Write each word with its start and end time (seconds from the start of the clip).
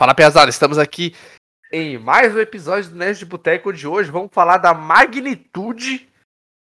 Fala, 0.00 0.14
pesada, 0.14 0.48
estamos 0.48 0.78
aqui 0.78 1.14
em 1.70 1.98
mais 1.98 2.34
um 2.34 2.38
episódio 2.38 2.88
do 2.88 2.96
Nerd 2.96 3.18
de 3.18 3.26
Boteco 3.26 3.70
de 3.70 3.86
hoje. 3.86 4.10
Vamos 4.10 4.30
falar 4.32 4.56
da 4.56 4.72
magnitude 4.72 6.08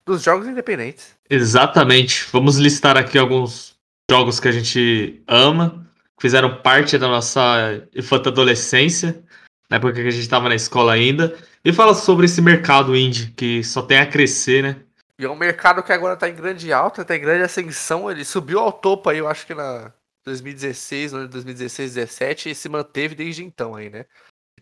dos 0.05 0.21
jogos 0.21 0.49
independentes. 0.49 1.15
Exatamente. 1.29 2.27
Vamos 2.29 2.57
listar 2.57 2.97
aqui 2.97 3.17
alguns 3.17 3.77
jogos 4.11 4.37
que 4.37 4.49
a 4.49 4.51
gente 4.51 5.23
ama, 5.25 5.89
que 6.17 6.23
fizeram 6.23 6.61
parte 6.61 6.97
da 6.97 7.07
nossa 7.07 7.87
infanta 7.95 8.27
adolescência, 8.27 9.23
na 9.69 9.77
época 9.77 9.93
que 9.93 10.01
a 10.01 10.11
gente 10.11 10.23
estava 10.23 10.49
na 10.49 10.55
escola 10.55 10.91
ainda, 10.91 11.33
e 11.63 11.71
fala 11.71 11.93
sobre 11.93 12.25
esse 12.25 12.41
mercado 12.41 12.97
indie 12.97 13.31
que 13.31 13.63
só 13.63 13.81
tem 13.81 13.99
a 13.99 14.05
crescer, 14.05 14.61
né? 14.61 14.75
E 15.17 15.23
é 15.23 15.29
um 15.29 15.37
mercado 15.37 15.81
que 15.81 15.93
agora 15.93 16.15
está 16.15 16.27
em 16.27 16.35
grande 16.35 16.73
alta, 16.73 17.03
está 17.03 17.15
em 17.15 17.21
grande 17.21 17.43
ascensão. 17.43 18.11
Ele 18.11 18.25
subiu 18.25 18.59
ao 18.59 18.73
topo 18.73 19.09
aí, 19.09 19.19
eu 19.19 19.29
acho 19.29 19.47
que 19.47 19.55
na 19.55 19.93
2016, 20.23 21.11
2016, 21.11 21.95
2017 21.95 22.49
e 22.49 22.55
se 22.55 22.69
manteve 22.69 23.15
desde 23.15 23.43
então 23.43 23.75
aí, 23.75 23.89
né? 23.89 24.05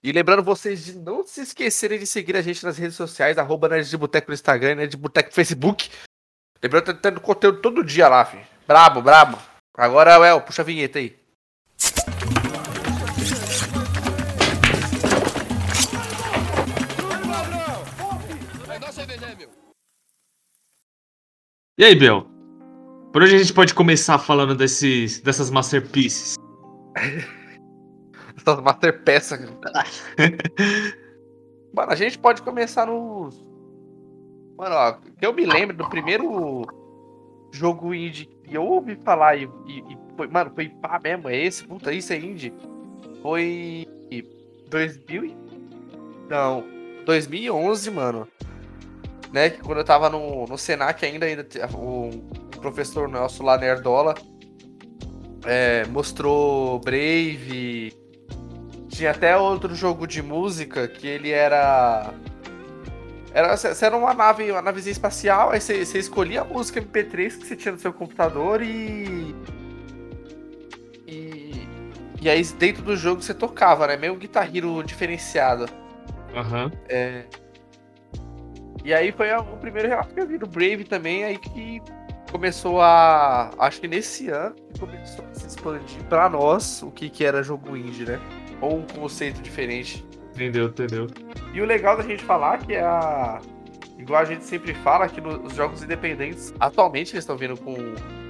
E 0.02 0.12
lembrando 0.12 0.42
vocês 0.42 0.86
de 0.86 0.98
não 0.98 1.28
se 1.28 1.42
esquecerem 1.42 2.00
de 2.00 2.08
seguir 2.08 2.36
a 2.38 2.42
gente 2.42 2.64
nas 2.64 2.78
redes 2.78 2.96
sociais, 2.96 3.38
arroba 3.38 3.68
Nerd 3.68 3.90
de 3.90 3.98
Boteco 3.98 4.30
no 4.30 4.34
Instagram, 4.34 4.76
Nerd 4.76 4.92
de 4.92 4.98
Boteco 4.98 5.30
no 5.30 5.36
Facebook. 5.36 5.90
Lembrando 6.64 6.86
que 6.86 6.94
tá 6.94 7.00
tendo 7.10 7.22
conteúdo 7.22 7.62
todo 7.62 7.84
dia 7.84 8.08
lá, 8.08 8.24
filho. 8.24 8.46
Brabo, 8.66 9.02
brabo. 9.02 9.38
Agora, 9.76 10.26
El, 10.28 10.42
puxa 10.42 10.62
a 10.62 10.66
vinheta 10.66 11.00
aí. 11.00 11.18
E 21.78 21.84
aí, 21.84 21.96
Bel? 21.96 22.39
Por 23.12 23.24
hoje 23.24 23.36
a 23.36 23.40
gente 23.40 23.54
pode 23.54 23.74
começar 23.74 24.20
falando 24.20 24.56
desses, 24.56 25.20
dessas 25.20 25.50
masterpieces. 25.50 26.36
Essas 28.38 28.62
masterpeças. 28.62 29.40
Mano, 31.74 31.92
a 31.92 31.96
gente 31.96 32.18
pode 32.18 32.42
começar 32.42 32.86
nos. 32.86 33.44
Mano, 34.58 34.76
ó, 34.76 34.94
que 34.94 35.26
eu 35.26 35.34
me 35.34 35.46
lembro 35.46 35.76
do 35.76 35.90
primeiro 35.90 36.66
jogo 37.52 37.94
indie 37.94 38.26
que 38.44 38.56
eu 38.56 38.64
ouvi 38.64 38.96
falar 38.96 39.36
e, 39.36 39.50
e, 39.66 39.80
e 39.80 39.98
foi, 40.16 40.28
mano, 40.28 40.52
foi 40.54 40.70
pá 40.70 41.00
mesmo, 41.02 41.30
é 41.30 41.38
esse, 41.38 41.64
puta, 41.64 41.94
isso 41.94 42.14
é 42.14 42.18
indie. 42.18 42.54
Foi 43.22 43.88
2000 44.70 45.36
Não, 46.30 46.64
2011, 47.06 47.92
mano. 47.92 48.28
Né, 49.32 49.52
que 49.52 49.62
quando 49.62 49.78
eu 49.78 49.86
tava 49.86 50.10
no, 50.10 50.46
no 50.48 50.58
Senac 50.58 51.06
ainda, 51.06 51.26
ainda 51.28 51.46
o, 51.76 52.10
professor 52.60 53.08
nosso 53.08 53.44
lá, 53.44 53.58
Nerdola, 53.58 54.16
é, 55.46 55.86
mostrou 55.88 56.80
Brave. 56.80 57.94
Tinha 58.90 59.12
até 59.12 59.38
outro 59.38 59.74
jogo 59.74 60.06
de 60.06 60.22
música 60.22 60.88
que 60.88 61.08
ele 61.08 61.32
era. 61.32 62.14
Era, 63.34 63.56
você 63.56 63.86
era 63.86 63.96
uma 63.96 64.14
nave, 64.14 64.52
uma 64.52 64.62
navezinha 64.62 64.92
espacial, 64.92 65.52
aí 65.52 65.62
você, 65.62 65.86
você 65.86 66.00
escolhia 66.00 66.42
a 66.42 66.44
música 66.44 66.82
MP3 66.82 67.38
que 67.38 67.46
você 67.46 67.56
tinha 67.56 67.72
no 67.72 67.80
seu 67.80 67.94
computador 67.94 68.62
e. 68.62 69.36
E. 71.08 71.68
E 72.22 72.30
aí 72.30 72.44
dentro 72.44 72.84
do 72.84 72.98
jogo 72.98 73.22
você 73.22 73.34
tocava, 73.34 73.88
né? 73.88 73.96
Meio 73.96 74.14
um 74.14 74.18
Guitar 74.18 74.54
Hero 74.54 74.84
diferenciado. 74.84 75.66
Aham. 76.36 76.66
Uhum. 76.66 76.72
É. 76.90 77.24
E 78.84 78.94
aí 78.94 79.12
foi 79.12 79.32
o 79.34 79.58
primeiro 79.58 79.88
relato 79.88 80.14
que 80.14 80.20
eu 80.20 80.28
vi 80.28 80.38
do 80.38 80.48
Brave 80.48 80.84
também, 80.84 81.24
aí 81.24 81.38
que 81.38 81.82
começou 82.32 82.82
a. 82.82 83.52
Acho 83.60 83.82
que 83.82 83.88
nesse 83.88 84.30
ano 84.30 84.56
começou 84.80 85.26
a 85.26 85.34
se 85.34 85.48
expandir 85.48 86.04
para 86.08 86.30
nós 86.30 86.82
o 86.82 86.92
que, 86.92 87.10
que 87.10 87.26
era 87.26 87.44
jogo 87.44 87.76
indie, 87.76 88.06
né? 88.06 88.20
Ou 88.62 88.80
um 88.80 88.84
conceito 88.84 89.42
diferente. 89.42 90.06
Entendeu, 90.34 90.68
entendeu. 90.68 91.08
E 91.54 91.62
o 91.62 91.66
legal 91.66 91.98
da 91.98 92.04
gente 92.04 92.24
falar 92.24 92.60
que 92.60 92.74
é 92.74 92.82
a. 92.82 93.42
Igual 93.98 94.22
a 94.22 94.26
gente 94.26 94.46
sempre 94.46 94.74
fala 94.74 95.10
que 95.10 95.20
nos 95.20 95.54
jogos 95.54 95.84
independentes, 95.84 96.54
atualmente 96.58 97.14
eles 97.14 97.24
estão 97.24 97.36
vindo 97.36 97.58
com, 97.58 97.76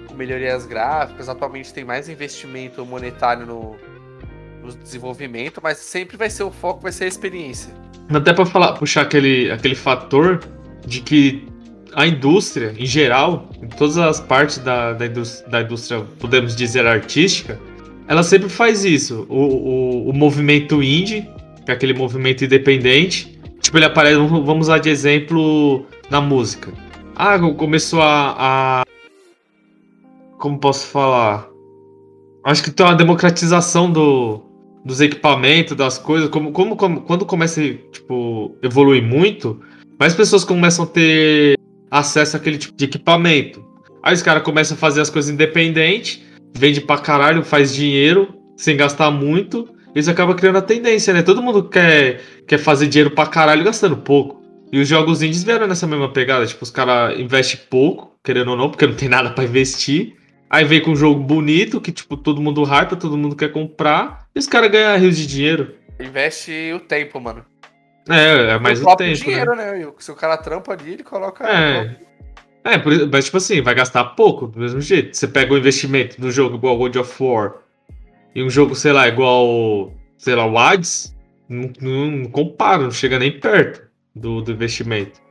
com 0.07 0.16
melhorias 0.16 0.66
gráficas, 0.66 1.29
atualmente 1.29 1.72
tem 1.72 1.85
mais 1.85 2.09
investimento 2.09 2.84
monetário 2.84 3.45
no, 3.45 3.75
no 4.63 4.75
desenvolvimento, 4.75 5.59
mas 5.62 5.78
sempre 5.78 6.18
vai 6.18 6.28
ser 6.28 6.41
o 6.41 6.50
foco, 6.50 6.81
vai 6.81 6.91
ser 6.91 7.03
a 7.03 7.07
experiência. 7.07 7.72
Até 8.12 8.34
para 8.34 8.47
falar, 8.47 8.74
puxar 8.74 9.03
aquele, 9.03 9.51
aquele 9.51 9.75
fator 9.75 10.40
de 10.84 11.01
que 11.01 11.47
a 11.94 12.07
indústria, 12.07 12.73
em 12.77 12.85
geral, 12.85 13.50
em 13.61 13.67
todas 13.67 13.97
as 13.97 14.19
partes 14.19 14.57
da, 14.59 14.94
da, 14.94 15.05
indústria, 15.05 15.50
da 15.50 15.61
indústria, 15.61 16.01
podemos 16.19 16.55
dizer, 16.55 16.85
artística, 16.85 17.59
ela 18.07 18.23
sempre 18.23 18.50
faz 18.50 18.83
isso. 18.83 19.25
O, 19.29 19.35
o, 19.35 20.09
o, 20.09 20.13
movimento 20.13 20.81
indie, 20.81 21.27
que 21.66 21.72
é 21.72 21.73
aquele 21.73 21.94
movimento 21.94 22.44
independente, 22.44 23.39
tipo, 23.61 23.77
ele 23.77 23.85
aparece, 23.85 24.17
vamos 24.17 24.67
usar 24.67 24.79
de 24.79 24.89
exemplo 24.89 25.85
na 26.09 26.19
música. 26.19 26.72
Ah, 27.16 27.38
começou 27.39 28.01
a, 28.01 28.35
a. 28.38 28.85
Como 30.38 30.57
posso 30.57 30.88
falar? 30.88 31.47
Acho 32.44 32.63
que 32.63 32.71
tem 32.71 32.85
uma 32.85 32.95
democratização 32.95 33.91
do, 33.91 34.41
dos 34.85 35.01
equipamentos, 35.01 35.75
das 35.75 35.97
coisas. 35.97 36.29
Como, 36.29 36.51
como, 36.51 36.75
como, 36.75 37.01
quando 37.01 37.25
começa 37.25 37.61
a 37.61 37.73
tipo, 37.91 38.56
evoluir 38.63 39.03
muito, 39.03 39.59
mais 40.00 40.16
pessoas 40.16 40.44
começam 40.45 40.85
a 40.85 40.88
ter 40.88 41.59
acesso 41.89 42.38
àquele 42.38 42.57
tipo 42.57 42.75
de 42.77 42.85
equipamento. 42.85 43.66
Aí 44.03 44.13
os 44.13 44.22
caras 44.22 44.44
começam 44.44 44.75
a 44.75 44.79
fazer 44.79 45.01
as 45.01 45.09
coisas 45.09 45.31
independente, 45.31 46.23
vende 46.55 46.81
pra 46.81 46.97
caralho, 46.97 47.44
faz 47.44 47.73
dinheiro, 47.73 48.33
sem 48.55 48.77
gastar 48.77 49.11
muito. 49.11 49.67
Isso 49.95 50.09
acaba 50.09 50.35
criando 50.35 50.57
a 50.57 50.61
tendência, 50.61 51.13
né? 51.13 51.22
Todo 51.22 51.41
mundo 51.41 51.67
quer, 51.67 52.22
quer 52.47 52.57
fazer 52.57 52.88
dinheiro 52.88 53.11
pra 53.11 53.25
caralho 53.25 53.63
gastando 53.63 53.97
pouco. 53.97 54.39
E 54.72 54.79
os 54.79 54.88
jogos 54.88 55.23
indies 55.23 55.44
vieram 55.44 55.67
nessa 55.67 55.88
mesma 55.88 56.11
pegada. 56.11 56.45
Tipo, 56.45 56.63
os 56.63 56.69
caras 56.69 57.19
investem 57.19 57.59
pouco, 57.69 58.16
querendo 58.23 58.51
ou 58.51 58.57
não, 58.57 58.69
porque 58.69 58.85
não 58.85 58.94
tem 58.94 59.09
nada 59.09 59.31
para 59.31 59.44
investir. 59.44 60.13
Aí 60.50 60.63
vem 60.63 60.81
com 60.81 60.91
um 60.91 60.95
jogo 60.95 61.21
bonito, 61.21 61.81
que, 61.81 61.91
tipo, 61.91 62.16
todo 62.16 62.41
mundo 62.41 62.63
hypa, 62.63 62.95
todo 62.95 63.17
mundo 63.17 63.35
quer 63.35 63.51
comprar. 63.51 64.27
E 64.35 64.39
os 64.39 64.47
caras 64.47 64.71
ganham 64.71 64.97
rios 65.00 65.17
de 65.17 65.25
dinheiro. 65.25 65.75
Investe 66.00 66.71
o 66.73 66.79
tempo, 66.79 67.19
mano. 67.19 67.44
É, 68.09 68.52
é 68.52 68.59
mais 68.59 68.81
o, 68.81 68.88
o 68.88 68.96
tempo. 68.96 69.12
Né? 69.12 69.16
dinheiro, 69.16 69.56
né? 69.56 69.72
né? 69.74 69.92
Se 70.00 70.12
o 70.12 70.16
cara 70.16 70.38
trampa 70.38 70.74
ali, 70.74 70.94
ele 70.94 71.03
coloca. 71.03 71.47
É. 71.47 71.96
É, 72.64 72.78
mas 73.12 73.25
tipo 73.25 73.38
assim, 73.38 73.62
vai 73.62 73.74
gastar 73.74 74.03
pouco, 74.03 74.47
do 74.47 74.59
mesmo 74.59 74.81
jeito. 74.81 75.16
Você 75.16 75.28
pega 75.28 75.53
o 75.53 75.56
um 75.56 75.59
investimento 75.59 76.19
num 76.19 76.30
jogo 76.30 76.56
igual 76.56 76.78
God 76.78 76.96
of 76.98 77.24
War 77.24 77.53
e 78.36 78.44
um 78.44 78.50
jogo, 78.50 78.75
sei 78.75 78.92
lá, 78.92 79.08
igual, 79.08 79.94
sei 80.18 80.36
lá, 80.36 80.46
o 80.46 80.58
Hades, 80.58 81.16
não, 81.48 81.72
não, 81.81 82.25
compara, 82.25 82.84
não 82.84 82.92
chega 82.92 83.18
nem 83.18 83.40
perto 83.40 83.88
do, 84.14 84.42
do 84.42 84.52
investimento. 84.52 85.22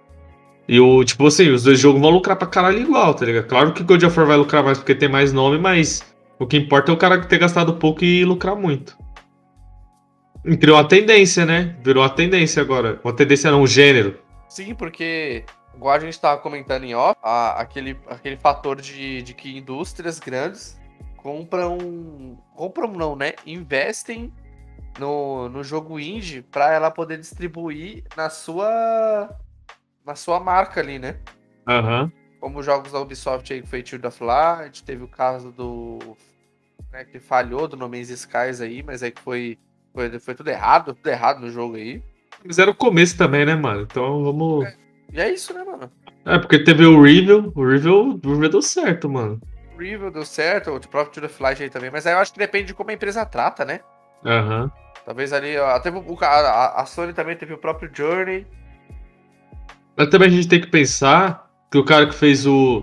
E 0.66 0.80
o, 0.80 1.04
tipo 1.04 1.26
assim, 1.26 1.50
os 1.50 1.62
dois 1.62 1.78
jogos 1.78 2.00
vão 2.00 2.10
lucrar 2.10 2.36
pra 2.36 2.46
caralho 2.46 2.80
igual, 2.80 3.14
tá 3.14 3.24
ligado? 3.24 3.46
Claro 3.46 3.72
que 3.72 3.82
God 3.82 4.02
of 4.02 4.18
War 4.18 4.28
vai 4.28 4.36
lucrar 4.36 4.64
mais 4.64 4.78
porque 4.78 4.94
tem 4.94 5.08
mais 5.08 5.32
nome, 5.32 5.58
mas 5.58 6.02
o 6.38 6.46
que 6.46 6.56
importa 6.56 6.90
é 6.90 6.94
o 6.94 6.98
cara 6.98 7.18
ter 7.20 7.38
gastado 7.38 7.74
pouco 7.74 8.04
e 8.04 8.24
lucrar 8.24 8.56
muito. 8.56 8.96
Criou 10.60 10.76
uma 10.76 10.86
tendência, 10.86 11.44
né? 11.44 11.76
Virou 11.82 12.02
uma 12.02 12.10
tendência 12.10 12.62
agora. 12.62 13.00
Uma 13.02 13.12
tendência 13.12 13.50
não, 13.50 13.62
um 13.62 13.66
gênero. 13.66 14.18
Sim, 14.48 14.74
porque, 14.74 15.44
igual 15.74 15.94
a 15.94 15.98
gente 15.98 16.14
estava 16.14 16.40
comentando 16.40 16.84
em 16.84 16.94
off, 16.94 17.18
a, 17.22 17.60
aquele, 17.60 17.98
aquele 18.08 18.36
fator 18.36 18.80
de, 18.80 19.22
de 19.22 19.34
que 19.34 19.58
indústrias 19.58 20.18
grandes 20.18 20.78
compram. 21.16 22.38
Compram 22.54 22.92
não, 22.92 23.14
né? 23.16 23.34
Investem 23.46 24.32
no, 24.98 25.48
no 25.48 25.62
jogo 25.62 25.98
indie 25.98 26.42
para 26.42 26.72
ela 26.72 26.90
poder 26.90 27.18
distribuir 27.18 28.04
na 28.16 28.30
sua. 28.30 29.36
na 30.06 30.14
sua 30.14 30.40
marca 30.40 30.80
ali, 30.80 30.98
né? 30.98 31.18
Aham. 31.66 32.04
Uhum. 32.04 32.12
Como 32.40 32.60
os 32.60 32.66
jogos 32.66 32.92
da 32.92 33.00
Ubisoft 33.00 33.52
aí 33.52 33.60
que 33.60 33.68
foi 33.68 33.84
Shield 33.84 34.06
of 34.06 34.22
Light, 34.22 34.84
teve 34.84 35.02
o 35.02 35.08
caso 35.08 35.50
do. 35.50 36.16
Né, 36.92 37.04
que 37.04 37.18
falhou 37.18 37.66
do 37.66 37.76
No 37.76 37.88
Man's 37.88 38.08
Skies 38.08 38.60
aí, 38.60 38.82
mas 38.82 39.02
aí 39.02 39.10
que 39.10 39.20
foi 39.20 39.58
foi, 39.94 40.18
foi 40.18 40.34
tudo 40.34 40.48
errado, 40.48 40.94
tudo 40.94 41.08
errado 41.08 41.40
no 41.40 41.50
jogo 41.50 41.76
aí. 41.76 42.02
Fizeram 42.42 42.72
o 42.72 42.74
começo 42.74 43.16
também, 43.16 43.44
né, 43.44 43.54
mano? 43.54 43.82
Então 43.82 44.22
vamos. 44.24 44.66
É, 44.66 44.74
e 45.12 45.20
é 45.20 45.32
isso, 45.32 45.52
né, 45.52 45.64
mano? 45.64 45.90
É, 46.24 46.38
porque 46.38 46.58
teve 46.58 46.84
o 46.84 47.02
Review, 47.02 47.52
o 47.54 47.66
Review 47.66 48.18
deu 48.50 48.62
certo, 48.62 49.08
mano. 49.08 49.40
O 49.74 49.78
Review 49.78 50.10
deu 50.10 50.24
certo, 50.24 50.70
o 50.70 50.88
próprio 50.88 51.14
To 51.14 51.20
The 51.22 51.28
Flight 51.28 51.62
aí 51.62 51.70
também, 51.70 51.90
mas 51.90 52.06
aí 52.06 52.12
eu 52.12 52.18
acho 52.18 52.32
que 52.32 52.38
depende 52.38 52.66
de 52.68 52.74
como 52.74 52.90
a 52.90 52.94
empresa 52.94 53.24
trata, 53.24 53.64
né? 53.64 53.80
Aham. 54.24 54.64
Uhum. 54.64 54.70
Talvez 55.04 55.32
ali, 55.32 55.54
teve 55.82 55.96
o, 55.96 56.18
a, 56.20 56.82
a 56.82 56.84
Sony 56.84 57.14
também 57.14 57.34
teve 57.34 57.54
o 57.54 57.58
próprio 57.58 57.90
Journey. 57.90 58.46
Mas 59.96 60.08
também 60.08 60.28
a 60.28 60.30
gente 60.30 60.46
tem 60.46 60.60
que 60.60 60.66
pensar 60.66 61.50
que 61.70 61.78
o 61.78 61.84
cara 61.84 62.06
que 62.06 62.14
fez 62.14 62.46
o 62.46 62.82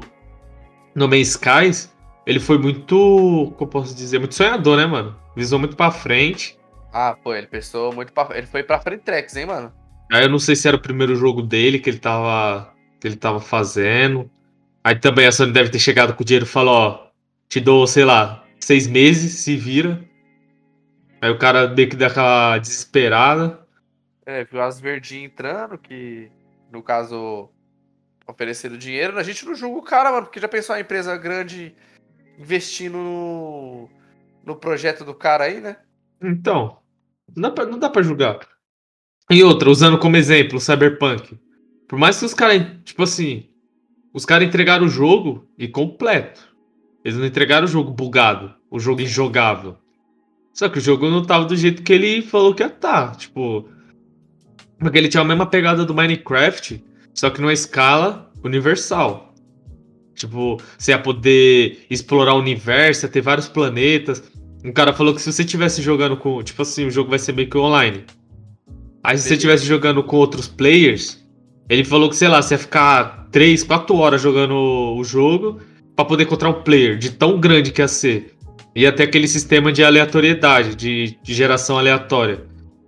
No 0.96 1.08
Man's 1.08 1.30
Skies, 1.30 1.96
ele 2.26 2.40
foi 2.40 2.58
muito, 2.58 3.54
como 3.58 3.70
posso 3.70 3.96
dizer, 3.96 4.18
muito 4.18 4.34
sonhador, 4.34 4.76
né, 4.76 4.88
mano? 4.88 5.16
Visou 5.36 5.60
muito 5.60 5.76
pra 5.76 5.92
frente. 5.92 6.58
Ah, 6.98 7.14
pô, 7.14 7.36
ele 7.36 7.46
pensou 7.46 7.94
muito 7.94 8.14
pra... 8.14 8.30
Ele 8.38 8.48
foi 8.48 8.64
pra 8.64 8.80
Frentex, 8.80 9.36
hein, 9.36 9.48
mano? 9.48 9.70
Aí 10.10 10.24
eu 10.24 10.30
não 10.30 10.40
sei 10.40 10.56
se 10.56 10.66
era 10.66 10.78
o 10.78 10.82
primeiro 10.82 11.14
jogo 11.14 11.42
dele 11.42 11.78
que 11.78 11.90
ele 11.90 12.00
tava, 12.00 12.74
que 13.02 13.06
ele 13.06 13.18
tava 13.18 13.42
fazendo. 13.42 14.32
Aí 14.82 14.98
também 14.98 15.28
a 15.28 15.32
Sony 15.34 15.52
deve 15.52 15.70
ter 15.70 15.80
chegado 15.80 16.16
com 16.16 16.24
o 16.24 16.26
dinheiro 16.26 16.46
e 16.46 16.48
falou, 16.48 16.74
ó, 16.74 17.08
te 17.50 17.60
dou, 17.60 17.86
sei 17.86 18.06
lá, 18.06 18.46
seis 18.62 18.88
meses, 18.88 19.40
se 19.40 19.58
vira. 19.58 20.08
Aí 21.22 21.30
o 21.30 21.38
cara 21.38 21.68
meio 21.68 21.90
que 21.90 21.98
dá 21.98 22.08
aquela 22.08 22.58
desesperada. 22.60 23.60
É, 24.26 24.46
viu 24.46 24.62
as 24.62 24.80
verdinhas 24.80 25.34
entrando, 25.34 25.78
que 25.78 26.32
no 26.72 26.82
caso 26.82 27.50
oferecendo 28.26 28.78
dinheiro. 28.78 29.20
A 29.20 29.24
gente 29.24 29.46
não 29.46 29.54
julga 29.54 29.80
o 29.80 29.84
cara, 29.84 30.14
mano, 30.14 30.28
porque 30.28 30.40
já 30.40 30.48
pensou 30.48 30.74
a 30.74 30.80
empresa 30.80 31.18
grande 31.18 31.76
investindo 32.40 32.98
no, 32.98 33.90
no 34.46 34.56
projeto 34.56 35.04
do 35.04 35.14
cara 35.14 35.44
aí, 35.44 35.60
né? 35.60 35.76
Então, 36.22 36.78
não 37.36 37.42
dá 37.44 37.52
pra, 37.52 37.66
não 37.66 37.80
dá 37.80 38.02
julgar. 38.02 38.40
E 39.30 39.44
outra, 39.44 39.70
usando 39.70 39.98
como 39.98 40.18
exemplo 40.18 40.58
o 40.58 40.62
Cyberpunk. 40.62 41.38
Por 41.88 41.98
mais 41.98 42.20
que 42.20 42.26
os 42.26 42.34
caras, 42.34 42.66
tipo 42.84 43.04
assim, 43.04 43.46
os 44.14 44.26
caras 44.26 44.48
entregaram 44.48 44.86
o 44.86 44.90
jogo 44.90 45.48
e 45.58 45.68
completo. 45.68 46.42
Eles 47.04 47.18
não 47.18 47.26
entregaram 47.26 47.66
o 47.66 47.70
jogo 47.70 47.92
bugado, 47.92 48.54
o 48.70 48.80
jogo 48.80 49.02
injogável. 49.02 49.78
Só 50.54 50.70
que 50.70 50.78
o 50.78 50.82
jogo 50.82 51.10
não 51.10 51.24
tava 51.24 51.46
do 51.46 51.56
jeito 51.56 51.84
que 51.84 51.94
ele 51.94 52.22
falou 52.22 52.56
que 52.56 52.64
ia. 52.64 52.70
Tá. 52.70 53.12
Tipo, 53.12 53.70
porque 54.80 54.98
ele 54.98 55.10
tinha 55.10 55.22
a 55.22 55.26
mesma 55.26 55.46
pegada 55.46 55.86
do 55.86 55.94
Minecraft, 55.94 56.84
só 57.14 57.30
que 57.30 57.42
numa 57.42 57.54
escala 57.54 58.32
universal. 58.44 59.34
Tipo, 60.14 60.58
você 60.78 60.92
ia 60.92 61.00
poder 61.00 61.86
explorar 61.90 62.36
o 62.36 62.40
universo, 62.40 63.06
ia 63.06 63.12
ter 63.12 63.22
vários 63.22 63.50
planetas. 63.50 64.24
Um 64.66 64.72
cara 64.72 64.92
falou 64.94 65.14
que 65.14 65.22
se 65.22 65.32
você 65.32 65.44
estivesse 65.44 65.80
jogando 65.80 66.18
com. 66.18 66.42
Tipo 66.42 66.64
assim, 66.64 66.88
o 66.88 66.92
jogo 66.92 67.12
vai 67.12 67.20
ser 67.20 67.34
meio 67.34 67.48
que 67.48 67.56
online. 67.56 68.04
Aí 69.04 69.16
se 69.16 69.28
você 69.28 69.36
estivesse 69.36 69.64
jogando 69.64 70.02
com 70.02 70.18
outros 70.18 70.48
players, 70.48 71.24
ele 71.70 71.84
falou 71.84 72.10
que, 72.10 72.16
sei 72.16 72.28
lá, 72.28 72.42
você 72.42 72.56
ia 72.56 72.58
ficar 72.58 73.28
3, 73.32 73.62
4 73.62 73.96
horas 73.96 74.20
jogando 74.20 74.56
o 74.56 75.04
jogo 75.04 75.60
para 75.96 76.04
poder 76.04 76.24
encontrar 76.24 76.50
um 76.50 76.64
player 76.64 76.98
de 76.98 77.12
tão 77.12 77.40
grande 77.40 77.72
que 77.72 77.80
ia 77.80 77.88
ser. 77.88 78.34
Ia 78.76 78.92
ter 78.92 79.04
aquele 79.04 79.28
sistema 79.28 79.72
de 79.72 79.84
aleatoriedade, 79.84 80.74
de, 80.74 81.16
de 81.22 81.34
geração 81.36 81.78
aleatória. 81.78 82.44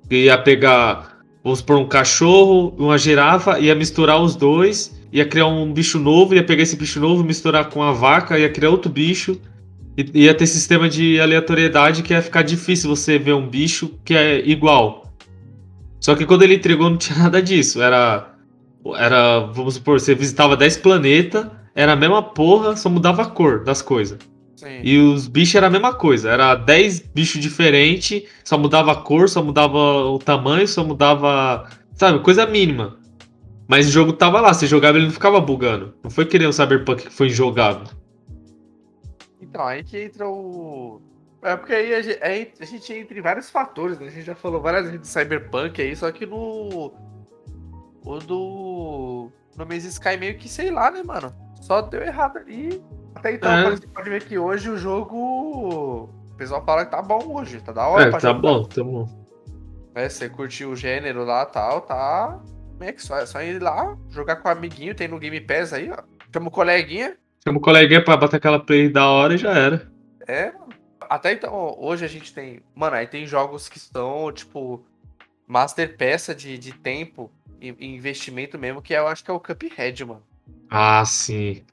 Ia 0.10 0.36
pegar, 0.36 1.20
vamos 1.44 1.60
supor, 1.60 1.78
um 1.78 1.88
cachorro, 1.88 2.74
uma 2.76 2.98
girafa, 2.98 3.60
ia 3.60 3.76
misturar 3.76 4.20
os 4.20 4.36
dois, 4.36 5.00
ia 5.14 5.26
criar 5.26 5.46
um 5.46 5.72
bicho 5.72 6.00
novo, 6.00 6.34
ia 6.34 6.44
pegar 6.44 6.64
esse 6.64 6.76
bicho 6.76 7.00
novo, 7.00 7.24
misturar 7.24 7.70
com 7.70 7.84
a 7.84 7.92
vaca, 7.92 8.40
ia 8.40 8.50
criar 8.50 8.72
outro 8.72 8.92
bicho. 8.92 9.40
E 9.98 10.24
ia 10.26 10.34
ter 10.34 10.46
sistema 10.46 10.88
de 10.88 11.20
aleatoriedade 11.20 12.04
que 12.04 12.14
ia 12.14 12.22
ficar 12.22 12.44
difícil 12.44 12.88
você 12.88 13.18
ver 13.18 13.34
um 13.34 13.48
bicho 13.48 14.00
que 14.06 14.14
é 14.14 14.48
igual. 14.48 15.12
Só 16.00 16.16
que 16.16 16.26
quando 16.26 16.44
ele 16.44 16.56
entregou 16.56 16.90
não 16.90 16.98
tinha 16.98 17.18
nada 17.24 17.42
disso. 17.42 17.82
Era. 17.82 18.36
Era. 18.96 19.40
Vamos 19.40 19.74
supor, 19.74 20.00
você 20.00 20.14
visitava 20.14 20.56
10 20.56 20.78
planetas, 20.78 21.48
era 21.74 21.94
a 21.94 21.96
mesma 21.96 22.22
porra, 22.22 22.76
só 22.76 22.90
mudava 22.90 23.24
a 23.24 23.26
cor 23.26 23.64
das 23.64 23.82
coisas. 23.82 24.20
Sim. 24.56 24.82
E 24.84 24.98
os 25.00 25.28
bichos 25.28 25.56
era 25.56 25.68
a 25.68 25.70
mesma 25.70 25.94
coisa. 25.94 26.30
Era 26.30 26.56
10 26.56 27.00
bichos 27.14 27.42
diferentes, 27.42 28.24
só 28.44 28.58
mudava 28.58 28.92
a 28.92 28.96
cor, 28.96 29.28
só 29.28 29.44
mudava 29.44 29.78
o 29.78 30.20
tamanho, 30.20 30.68
só 30.68 30.84
mudava. 30.84 31.68
Sabe, 31.96 32.20
coisa 32.20 32.46
mínima. 32.46 32.98
Mas 33.68 33.88
o 33.88 33.92
jogo 33.92 34.14
tava 34.14 34.40
lá, 34.40 34.54
você 34.54 34.66
jogava 34.66 34.98
ele 34.98 35.08
não 35.08 35.14
ficava 35.14 35.42
bugando. 35.42 35.94
Não 36.04 36.10
foi 36.10 36.26
que 36.26 36.40
nem 36.40 36.48
o 36.48 36.54
Cyberpunk 36.54 37.04
que 37.04 37.14
foi 37.14 37.28
injogável. 37.28 37.88
Então, 39.58 39.66
aí 39.66 39.84
que 39.84 40.00
entra 40.00 40.30
o. 40.30 41.02
É 41.42 41.56
porque 41.56 41.74
aí 41.74 41.96
a 41.96 42.02
gente, 42.04 42.24
aí 42.24 42.54
a 42.60 42.66
gente 42.66 42.94
entra 42.94 43.18
em 43.18 43.22
vários 43.22 43.50
fatores, 43.50 43.98
né? 43.98 44.06
A 44.06 44.12
gente 44.12 44.26
já 44.26 44.36
falou 44.36 44.62
várias 44.62 44.84
vezes 44.84 45.02
de 45.02 45.08
Cyberpunk 45.08 45.82
aí, 45.82 45.96
só 45.96 46.12
que 46.12 46.28
no. 46.28 46.94
O 48.06 48.20
do. 48.20 49.32
No 49.58 49.66
mês 49.66 49.84
Sky 49.84 50.16
meio 50.16 50.38
que 50.38 50.48
sei 50.48 50.70
lá, 50.70 50.92
né, 50.92 51.02
mano? 51.02 51.34
Só 51.60 51.82
deu 51.82 52.04
errado 52.04 52.38
ali. 52.38 52.84
Até 53.16 53.34
então, 53.34 53.52
é. 53.52 53.72
você 53.72 53.88
pode 53.88 54.08
ver 54.12 54.24
que 54.26 54.38
hoje 54.38 54.70
o 54.70 54.78
jogo. 54.78 55.18
O 55.18 56.38
pessoal 56.38 56.64
fala 56.64 56.86
que 56.86 56.92
tá 56.92 57.02
bom 57.02 57.36
hoje, 57.36 57.60
tá 57.60 57.72
da 57.72 57.88
hora 57.88 58.10
é, 58.10 58.12
tá 58.12 58.20
jogar. 58.20 58.40
bom, 58.40 58.64
tá 58.64 58.84
bom. 58.84 59.26
É, 59.96 60.08
você 60.08 60.30
curtiu 60.30 60.70
o 60.70 60.76
gênero 60.76 61.26
lá 61.26 61.48
e 61.50 61.52
tal, 61.52 61.82
tá. 61.82 62.40
Como 62.74 62.84
é 62.84 62.92
que 62.92 63.02
só, 63.02 63.18
é 63.18 63.26
só 63.26 63.42
ir 63.42 63.60
lá, 63.60 63.98
jogar 64.12 64.36
com 64.36 64.48
o 64.50 64.52
amiguinho, 64.52 64.94
tem 64.94 65.08
no 65.08 65.18
Game 65.18 65.42
Pass 65.42 65.74
aí, 65.74 65.90
ó. 65.90 66.04
Chama 66.32 66.50
o 66.50 66.52
coleguinha. 66.52 67.18
Chama 67.48 67.60
o 67.60 67.62
coleguinha 67.62 68.04
pra 68.04 68.18
bater 68.18 68.36
aquela 68.36 68.60
play 68.60 68.90
da 68.90 69.08
hora 69.08 69.34
e 69.34 69.38
já 69.38 69.58
era. 69.58 69.90
É, 70.28 70.52
mano. 70.52 70.68
Até 71.00 71.32
então, 71.32 71.78
hoje 71.80 72.04
a 72.04 72.08
gente 72.10 72.34
tem. 72.34 72.62
Mano, 72.76 72.98
aí 72.98 73.08
tem 73.08 73.26
jogos 73.26 73.70
que 73.70 73.78
estão, 73.78 74.30
tipo, 74.34 74.86
master 75.48 75.96
peça 75.96 76.36
de, 76.36 76.58
de 76.58 76.74
tempo 76.74 77.32
e 77.62 77.70
investimento 77.80 78.60
mesmo, 78.60 78.82
que 78.82 78.92
eu 78.92 79.08
acho 79.08 79.24
que 79.24 79.32
é 79.32 79.34
o 79.34 79.40
Cuphead, 79.40 80.04
mano. 80.04 80.24
Ah, 80.70 81.06
sim. 81.06 81.64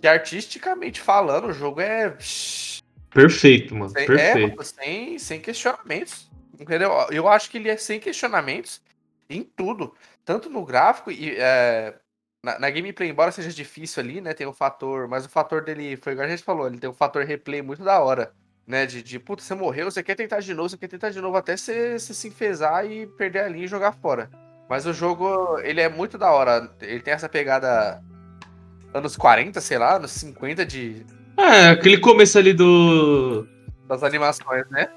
Que 0.00 0.08
artisticamente 0.08 1.02
falando, 1.02 1.48
o 1.48 1.52
jogo 1.52 1.82
é. 1.82 2.16
Perfeito, 3.10 3.74
mano. 3.74 3.90
Sem, 3.90 4.06
perfeito. 4.06 4.62
É, 4.62 4.64
sem, 4.64 5.18
sem 5.18 5.40
questionamentos. 5.42 6.30
Entendeu? 6.58 6.92
Eu 7.10 7.28
acho 7.28 7.50
que 7.50 7.58
ele 7.58 7.68
é 7.68 7.76
sem 7.76 8.00
questionamentos 8.00 8.80
em 9.28 9.42
tudo. 9.42 9.94
Tanto 10.24 10.48
no 10.48 10.64
gráfico 10.64 11.10
e. 11.10 11.34
É, 11.36 11.94
na, 12.42 12.58
na, 12.58 12.70
gameplay, 12.70 13.08
embora 13.08 13.32
seja 13.32 13.50
difícil 13.50 14.02
ali, 14.02 14.20
né? 14.20 14.32
Tem 14.32 14.46
um 14.46 14.52
fator. 14.52 15.08
Mas 15.08 15.26
o 15.26 15.28
fator 15.28 15.62
dele, 15.62 15.96
foi 15.96 16.12
igual 16.12 16.26
a 16.26 16.30
gente 16.30 16.42
falou, 16.42 16.66
ele 16.66 16.78
tem 16.78 16.88
um 16.88 16.94
fator 16.94 17.24
replay 17.24 17.62
muito 17.62 17.82
da 17.82 18.00
hora. 18.00 18.32
Né? 18.66 18.86
De, 18.86 19.02
de 19.02 19.18
puta, 19.18 19.42
você 19.42 19.54
morreu, 19.54 19.90
você 19.90 20.02
quer 20.02 20.14
tentar 20.14 20.40
de 20.40 20.52
novo, 20.52 20.68
você 20.68 20.76
quer 20.76 20.88
tentar 20.88 21.10
de 21.10 21.20
novo 21.20 21.36
até 21.36 21.56
você, 21.56 21.98
você 21.98 22.12
se 22.12 22.28
enfesar 22.28 22.84
e 22.84 23.06
perder 23.06 23.40
a 23.40 23.48
linha 23.48 23.64
e 23.64 23.68
jogar 23.68 23.92
fora. 23.92 24.30
Mas 24.68 24.84
o 24.86 24.92
jogo, 24.92 25.58
ele 25.60 25.80
é 25.80 25.88
muito 25.88 26.18
da 26.18 26.30
hora. 26.30 26.70
Ele 26.80 27.00
tem 27.00 27.14
essa 27.14 27.28
pegada 27.28 28.02
anos 28.92 29.16
40, 29.16 29.60
sei 29.60 29.78
lá, 29.78 29.96
anos 29.96 30.10
50 30.12 30.66
de. 30.66 31.06
É, 31.36 31.70
aquele 31.70 31.98
começo 31.98 32.38
ali 32.38 32.52
do. 32.52 33.46
Das 33.86 34.02
animações, 34.02 34.68
né? 34.70 34.88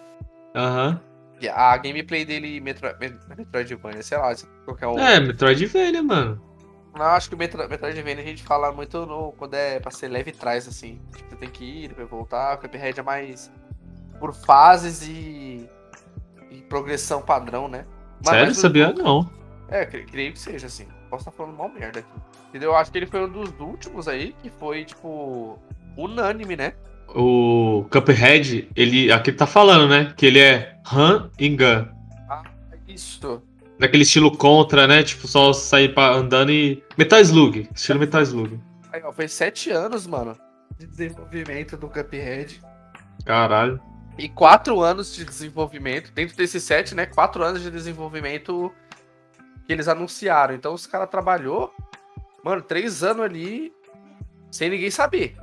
Aham. 0.53 0.89
Uhum. 0.89 1.11
A 1.55 1.75
gameplay 1.77 2.23
dele, 2.23 2.59
Metro... 2.59 2.87
Metroidvania, 3.35 4.03
sei 4.03 4.17
lá, 4.17 4.31
qualquer 4.63 4.85
um. 4.87 4.99
É, 4.99 5.19
Metroidvania, 5.19 6.03
mano. 6.03 6.50
Não, 6.93 7.05
acho 7.05 7.29
que 7.29 7.35
o 7.35 7.37
Metro... 7.37 7.67
Metroidvania 7.67 8.23
a 8.23 8.27
gente 8.27 8.43
fala 8.43 8.71
muito 8.71 9.05
no... 9.05 9.31
quando 9.33 9.53
é 9.53 9.79
pra 9.79 9.91
ser 9.91 10.09
leve 10.09 10.31
e 10.31 10.33
trás, 10.33 10.67
assim. 10.67 10.99
Tipo, 11.15 11.29
você 11.29 11.35
tem 11.37 11.49
que 11.49 11.63
ir, 11.63 11.87
depois 11.89 12.09
voltar. 12.09 12.55
O 12.55 12.57
Cuphead 12.57 12.99
é 12.99 13.03
mais 13.03 13.51
por 14.19 14.33
fases 14.33 15.01
e. 15.07 15.67
e 16.51 16.57
progressão 16.69 17.21
padrão, 17.21 17.67
né? 17.67 17.85
Mas, 18.23 18.29
Sério? 18.29 18.47
Mas, 18.47 18.57
Sabia 18.57 18.93
não. 18.93 19.29
É, 19.67 19.85
creio 19.85 20.33
que 20.33 20.39
seja, 20.39 20.67
assim. 20.67 20.87
Posso 21.09 21.21
estar 21.21 21.31
falando 21.31 21.57
mal 21.57 21.69
merda 21.69 21.99
aqui. 21.99 22.09
Entendeu? 22.49 22.71
Eu 22.71 22.75
acho 22.75 22.91
que 22.91 22.97
ele 22.97 23.07
foi 23.07 23.25
um 23.25 23.29
dos 23.29 23.57
últimos 23.59 24.07
aí 24.07 24.35
que 24.41 24.49
foi, 24.49 24.85
tipo, 24.85 25.57
unânime, 25.97 26.55
né? 26.55 26.73
O 27.15 27.85
Cuphead, 27.91 28.69
ele 28.75 29.11
aqui 29.11 29.31
tá 29.31 29.47
falando, 29.47 29.89
né? 29.89 30.13
Que 30.15 30.25
ele 30.25 30.39
é 30.39 30.77
Han 30.93 31.29
e 31.39 31.49
Gun. 31.49 31.87
Ah, 32.29 32.43
isso. 32.87 33.41
Daquele 33.81 34.03
estilo 34.03 34.37
contra, 34.37 34.85
né? 34.85 35.01
Tipo, 35.01 35.27
só 35.27 35.51
sair 35.53 35.91
pra, 35.91 36.11
andando 36.11 36.51
e. 36.51 36.83
Metal 36.95 37.19
Slug. 37.19 37.67
Estilo 37.73 37.99
Metal 37.99 38.21
Slug. 38.21 38.59
Aí, 38.93 39.01
ó, 39.03 39.11
foi 39.11 39.27
sete 39.27 39.71
anos, 39.71 40.05
mano, 40.05 40.37
de 40.77 40.85
desenvolvimento 40.85 41.75
do 41.75 41.87
Cuphead. 41.87 42.61
Caralho. 43.25 43.81
E 44.19 44.29
quatro 44.29 44.81
anos 44.81 45.15
de 45.15 45.25
desenvolvimento. 45.25 46.11
Dentro 46.11 46.37
desses 46.37 46.61
sete, 46.61 46.93
né? 46.93 47.07
Quatro 47.07 47.43
anos 47.43 47.63
de 47.63 47.71
desenvolvimento 47.71 48.71
que 49.65 49.73
eles 49.73 49.87
anunciaram. 49.87 50.53
Então 50.53 50.75
os 50.75 50.85
caras 50.85 51.09
trabalhou, 51.09 51.73
mano, 52.43 52.61
três 52.61 53.01
anos 53.01 53.25
ali 53.25 53.73
sem 54.51 54.69
ninguém 54.69 54.91
saber. 54.91 55.35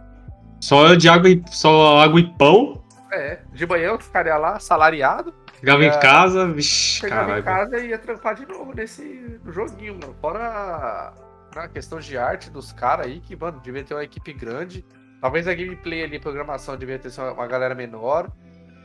Só 0.60 0.94
de 0.94 1.08
água 1.08 1.28
e, 1.28 1.42
só 1.50 1.98
água 1.98 2.20
e 2.20 2.32
pão. 2.38 2.84
É, 3.12 3.40
de 3.52 3.66
manhã 3.66 3.86
eu 3.86 3.98
ficaria 3.98 4.36
lá, 4.36 4.60
salariado. 4.60 5.34
Ia, 5.62 5.74
em 5.74 6.00
casa, 6.00 6.46
vixi, 6.46 7.00
Chegava 7.00 7.40
caralho. 7.40 7.40
em 7.40 7.44
casa 7.44 7.78
e 7.78 7.88
ia 7.88 7.98
trampar 7.98 8.34
de 8.34 8.46
novo 8.46 8.72
nesse 8.74 9.40
joguinho, 9.46 9.98
mano. 10.00 10.14
Fora 10.20 11.12
a 11.54 11.68
questão 11.68 11.98
de 11.98 12.16
arte 12.16 12.50
dos 12.50 12.72
caras 12.72 13.06
aí, 13.06 13.20
que, 13.20 13.34
mano, 13.34 13.60
devia 13.60 13.82
ter 13.82 13.94
uma 13.94 14.04
equipe 14.04 14.32
grande. 14.32 14.84
Talvez 15.20 15.48
a 15.48 15.54
gameplay 15.54 16.04
ali, 16.04 16.18
programação, 16.20 16.76
devia 16.76 16.98
ter 16.98 17.10
uma, 17.20 17.46
galera 17.46 17.74
menor. 17.74 18.30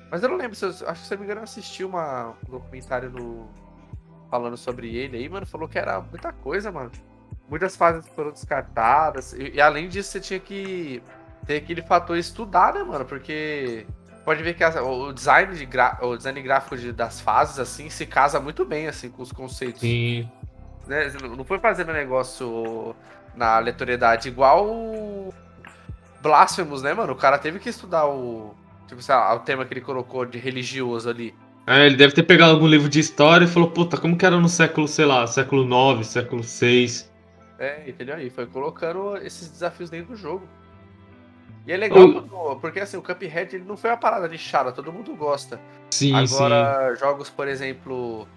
Mas 0.09 0.23
eu 0.23 0.29
não 0.29 0.37
lembro, 0.37 0.55
se 0.55 0.65
eu, 0.65 0.69
acho 0.69 1.01
que 1.01 1.07
se 1.07 1.13
eu 1.13 1.17
me 1.17 1.25
engano, 1.25 1.41
eu 1.41 1.43
assisti 1.43 1.83
uma, 1.83 2.35
um 2.47 2.51
documentário 2.51 3.09
no, 3.09 3.49
falando 4.29 4.57
sobre 4.57 4.95
ele 4.95 5.17
aí, 5.17 5.29
mano, 5.29 5.45
falou 5.45 5.67
que 5.67 5.77
era 5.77 6.01
muita 6.01 6.33
coisa, 6.33 6.71
mano. 6.71 6.91
Muitas 7.47 7.75
fases 7.75 8.07
foram 8.09 8.31
descartadas. 8.31 9.33
E, 9.33 9.51
e 9.55 9.61
além 9.61 9.87
disso, 9.87 10.11
você 10.11 10.19
tinha 10.19 10.39
que 10.39 11.03
ter 11.45 11.57
aquele 11.57 11.83
fator 11.83 12.17
estudar, 12.17 12.73
né, 12.73 12.83
mano? 12.83 13.05
Porque 13.05 13.85
pode 14.23 14.43
ver 14.43 14.53
que 14.53 14.63
a, 14.63 14.81
o 14.83 15.11
design 15.11 15.55
de 15.55 15.65
gra, 15.65 15.97
o 16.01 16.15
design 16.15 16.41
gráfico 16.41 16.77
de, 16.77 16.91
das 16.91 17.19
fases 17.21 17.59
assim 17.59 17.89
se 17.89 18.05
casa 18.05 18.39
muito 18.39 18.65
bem 18.65 18.87
assim 18.87 19.09
com 19.09 19.21
os 19.21 19.31
conceitos. 19.31 19.81
Sim. 19.81 20.29
Né? 20.87 21.11
Não 21.35 21.43
foi 21.43 21.59
fazendo 21.59 21.93
negócio 21.93 22.95
na 23.35 23.55
aleatoriedade 23.55 24.27
igual 24.27 24.67
o 24.67 25.33
Blasphemous, 26.21 26.81
né, 26.81 26.93
mano? 26.93 27.13
O 27.13 27.17
cara 27.17 27.37
teve 27.37 27.59
que 27.59 27.69
estudar 27.69 28.05
o 28.05 28.53
tipo, 28.87 29.01
lá, 29.07 29.33
o 29.35 29.39
tema 29.39 29.65
que 29.65 29.73
ele 29.73 29.81
colocou 29.81 30.25
de 30.25 30.37
religioso 30.37 31.09
ali. 31.09 31.33
É, 31.65 31.85
ele 31.85 31.95
deve 31.95 32.13
ter 32.13 32.23
pegado 32.23 32.51
algum 32.51 32.67
livro 32.67 32.89
de 32.89 32.99
história 32.99 33.45
e 33.45 33.47
falou, 33.47 33.71
puta, 33.71 33.97
como 33.97 34.17
que 34.17 34.25
era 34.25 34.37
no 34.37 34.49
século, 34.49 34.87
sei 34.87 35.05
lá, 35.05 35.25
século 35.25 35.63
9, 35.63 36.03
século 36.03 36.43
6. 36.43 37.11
É, 37.57 37.89
entendeu? 37.89 38.15
aí 38.15 38.29
foi 38.29 38.45
colocando 38.45 39.15
esses 39.17 39.49
desafios 39.49 39.89
dentro 39.89 40.13
do 40.13 40.17
jogo. 40.17 40.47
E 41.65 41.71
é 41.71 41.77
legal 41.77 42.11
quando, 42.11 42.59
porque 42.59 42.79
assim, 42.79 42.97
o 42.97 43.01
Cuphead 43.01 43.55
ele 43.55 43.63
não 43.65 43.77
foi 43.77 43.89
uma 43.89 43.97
parada 43.97 44.27
nichada, 44.27 44.71
todo 44.71 44.91
mundo 44.91 45.15
gosta. 45.15 45.59
Sim, 45.91 46.13
Agora, 46.13 46.93
sim. 46.93 46.99
jogos, 46.99 47.29
por 47.29 47.47
exemplo, 47.47 48.27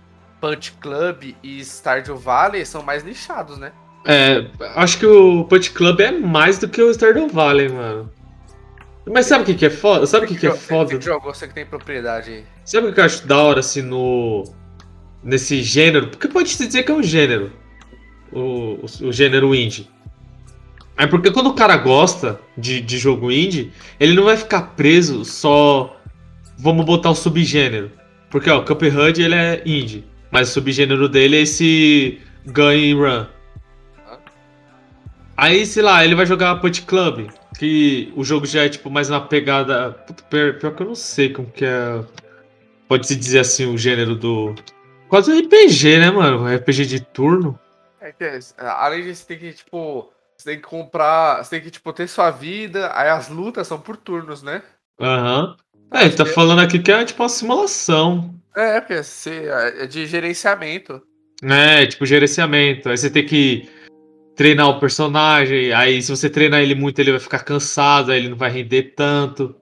Punch 0.40 0.72
Club 0.80 1.34
e 1.42 1.60
Stardew 1.64 2.16
Valley 2.16 2.64
são 2.64 2.82
mais 2.82 3.02
nichados, 3.02 3.58
né? 3.58 3.72
É, 4.04 4.46
acho 4.76 4.98
que 4.98 5.06
o 5.06 5.44
Punch 5.44 5.72
Club 5.72 6.00
é 6.00 6.12
mais 6.12 6.58
do 6.58 6.68
que 6.68 6.80
o 6.80 6.92
Stardew 6.92 7.28
Valley, 7.28 7.68
mano. 7.68 8.12
Mas 9.04 9.26
sabe 9.26 9.42
o 9.42 9.46
que, 9.46 9.54
que 9.54 9.66
é 9.66 9.70
foda? 9.70 10.06
Sabe 10.06 10.26
o 10.26 10.28
que, 10.28 10.36
que 10.36 10.46
é 10.46 10.54
foda? 10.54 10.90
Você 10.90 10.98
que 10.98 11.04
jogou, 11.04 11.34
você 11.34 11.48
que 11.48 11.54
tem 11.54 11.66
propriedade 11.66 12.30
aí. 12.30 12.44
Sabe 12.64 12.88
o 12.88 12.92
que 12.92 13.00
eu 13.00 13.04
acho 13.04 13.26
da 13.26 13.38
hora, 13.38 13.60
assim, 13.60 13.82
no. 13.82 14.44
Nesse 15.22 15.62
gênero? 15.62 16.08
Porque 16.08 16.28
pode 16.28 16.48
se 16.50 16.66
dizer 16.66 16.82
que 16.82 16.90
é 16.90 16.94
um 16.94 17.02
gênero. 17.02 17.52
O, 18.32 18.40
o, 18.40 19.08
o 19.08 19.12
gênero 19.12 19.54
indie. 19.54 19.88
É 20.98 21.06
porque 21.06 21.30
quando 21.30 21.48
o 21.48 21.54
cara 21.54 21.76
gosta 21.76 22.40
de, 22.56 22.80
de 22.80 22.98
jogo 22.98 23.30
indie, 23.30 23.70
ele 24.00 24.14
não 24.14 24.24
vai 24.24 24.36
ficar 24.36 24.62
preso 24.74 25.24
só. 25.24 26.00
Vamos 26.58 26.86
botar 26.86 27.10
o 27.10 27.14
subgênero. 27.14 27.90
Porque, 28.30 28.48
ó, 28.48 28.62
Cuphead 28.62 29.22
ele 29.22 29.34
é 29.34 29.62
indie. 29.66 30.04
Mas 30.30 30.48
o 30.48 30.52
subgênero 30.52 31.08
dele 31.08 31.36
é 31.36 31.40
esse 31.42 32.20
Gun 32.46 32.98
Run. 32.98 33.26
Aí, 35.36 35.66
sei 35.66 35.82
lá, 35.82 36.02
ele 36.02 36.14
vai 36.14 36.24
jogar 36.24 36.56
Punch 36.56 36.82
Club, 36.82 37.28
que 37.58 38.10
o 38.16 38.24
jogo 38.24 38.46
já 38.46 38.64
é 38.64 38.68
tipo 38.70 38.88
mais 38.88 39.10
na 39.10 39.20
pegada. 39.20 39.90
Puta, 39.90 40.22
pior, 40.24 40.58
pior 40.58 40.74
que 40.74 40.82
eu 40.82 40.86
não 40.86 40.94
sei 40.94 41.28
como 41.30 41.50
que 41.50 41.64
é. 41.64 42.00
Pode-se 42.88 43.14
dizer 43.14 43.40
assim, 43.40 43.66
o 43.66 43.76
gênero 43.76 44.14
do. 44.14 44.54
Quase 45.08 45.30
um 45.30 45.38
RPG, 45.38 45.98
né, 45.98 46.10
mano? 46.10 46.46
RPG 46.46 46.86
de 46.86 47.00
turno. 47.00 47.58
É 48.00 48.12
que 48.12 48.24
é, 48.24 48.38
além 48.58 49.02
disso, 49.02 49.26
tem 49.26 49.38
que, 49.38 49.52
tipo. 49.52 50.10
Você 50.38 50.50
tem 50.50 50.56
que 50.56 50.68
comprar. 50.68 51.42
Você 51.42 51.50
tem 51.50 51.60
que, 51.60 51.70
tipo, 51.70 51.92
ter 51.92 52.08
sua 52.08 52.30
vida. 52.30 52.90
Aí 52.94 53.08
as 53.08 53.28
lutas 53.28 53.66
são 53.66 53.80
por 53.80 53.96
turnos, 53.96 54.42
né? 54.42 54.62
Aham. 55.00 55.48
Uhum. 55.50 55.66
É, 55.92 56.04
ele 56.04 56.16
tá 56.16 56.26
falando 56.26 56.60
aqui 56.60 56.78
que 56.78 56.90
é 56.90 57.04
tipo 57.04 57.22
uma 57.22 57.28
simulação. 57.28 58.34
É, 58.54 58.80
porque 58.80 58.94
é, 58.94 59.84
é 59.84 59.86
de 59.86 60.06
gerenciamento. 60.06 61.00
É, 61.42 61.86
tipo 61.86 62.04
gerenciamento. 62.04 62.88
Aí 62.88 62.96
você 62.96 63.10
tem 63.10 63.24
que 63.24 63.68
treinar 64.34 64.68
o 64.68 64.80
personagem, 64.80 65.72
aí 65.72 66.02
se 66.02 66.10
você 66.10 66.28
treinar 66.28 66.60
ele 66.60 66.74
muito, 66.74 66.98
ele 66.98 67.10
vai 67.10 67.20
ficar 67.20 67.38
cansado, 67.38 68.12
aí 68.12 68.18
ele 68.18 68.28
não 68.28 68.36
vai 68.36 68.50
render 68.50 68.94
tanto. 68.96 69.54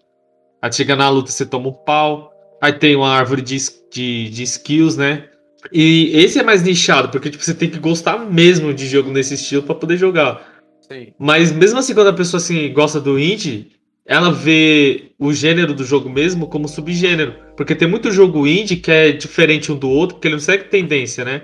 Aí 0.60 0.72
chega 0.72 0.96
na 0.96 1.08
luta, 1.08 1.30
você 1.30 1.44
toma 1.44 1.68
um 1.68 1.72
pau. 1.72 2.32
Aí 2.60 2.72
tem 2.72 2.96
uma 2.96 3.12
árvore 3.12 3.42
de, 3.42 3.58
de, 3.92 4.30
de 4.30 4.42
skills, 4.42 4.96
né? 4.96 5.28
E 5.72 6.10
esse 6.14 6.38
é 6.38 6.42
mais 6.42 6.62
nichado, 6.62 7.08
porque 7.08 7.30
tipo, 7.30 7.42
você 7.42 7.54
tem 7.54 7.70
que 7.70 7.78
gostar 7.78 8.18
mesmo 8.18 8.72
de 8.72 8.86
jogo 8.86 9.10
nesse 9.10 9.34
estilo 9.34 9.62
para 9.62 9.74
poder 9.74 9.96
jogar. 9.96 10.53
Sim. 10.88 11.12
Mas 11.18 11.50
mesmo 11.50 11.78
assim, 11.78 11.94
quando 11.94 12.08
a 12.08 12.12
pessoa 12.12 12.38
assim, 12.38 12.72
gosta 12.72 13.00
do 13.00 13.18
indie, 13.18 13.72
ela 14.06 14.30
vê 14.30 15.12
o 15.18 15.32
gênero 15.32 15.72
do 15.72 15.84
jogo 15.84 16.10
mesmo 16.10 16.46
como 16.46 16.68
subgênero. 16.68 17.34
Porque 17.56 17.74
tem 17.74 17.88
muito 17.88 18.10
jogo 18.10 18.46
indie 18.46 18.76
que 18.76 18.90
é 18.90 19.12
diferente 19.12 19.72
um 19.72 19.76
do 19.76 19.88
outro, 19.88 20.16
porque 20.16 20.28
ele 20.28 20.34
não 20.34 20.40
segue 20.40 20.64
tendência, 20.64 21.24
né? 21.24 21.42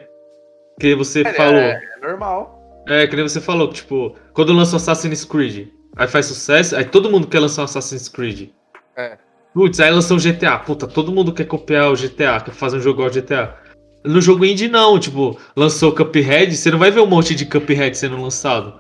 Que 0.79 0.95
você 0.95 1.23
é, 1.23 1.33
falou. 1.33 1.61
É, 1.61 1.81
é 1.97 2.07
normal. 2.07 2.85
É, 2.87 3.07
que 3.07 3.17
nem 3.17 3.27
você 3.27 3.41
falou, 3.41 3.69
que, 3.69 3.77
tipo, 3.77 4.15
quando 4.33 4.53
lançou 4.53 4.77
Assassin's 4.77 5.25
Creed, 5.25 5.69
aí 5.97 6.09
faz 6.09 6.27
sucesso, 6.27 6.77
aí 6.77 6.85
todo 6.85 7.11
mundo 7.11 7.27
quer 7.27 7.41
lançar 7.41 7.63
um 7.63 7.65
Assassin's 7.65 8.09
Creed. 8.09 8.51
É. 8.97 9.17
Putz, 9.55 9.81
aí 9.81 9.91
lançou 9.91 10.17
um 10.17 10.21
GTA. 10.21 10.59
Puta, 10.59 10.87
todo 10.87 11.13
mundo 11.13 11.33
quer 11.33 11.45
copiar 11.45 11.91
o 11.91 11.97
GTA, 11.97 12.41
quer 12.41 12.53
fazer 12.53 12.77
um 12.77 12.81
jogo 12.81 13.03
ao 13.03 13.11
GTA. 13.11 13.57
No 14.05 14.21
jogo 14.21 14.45
indie, 14.45 14.69
não. 14.69 14.99
Tipo, 14.99 15.39
lançou 15.57 15.95
Cuphead, 15.95 16.55
você 16.55 16.71
não 16.71 16.79
vai 16.79 16.91
ver 16.91 17.01
um 17.01 17.07
monte 17.07 17.35
de 17.35 17.47
Cuphead 17.47 17.97
sendo 17.97 18.21
lançado. 18.21 18.80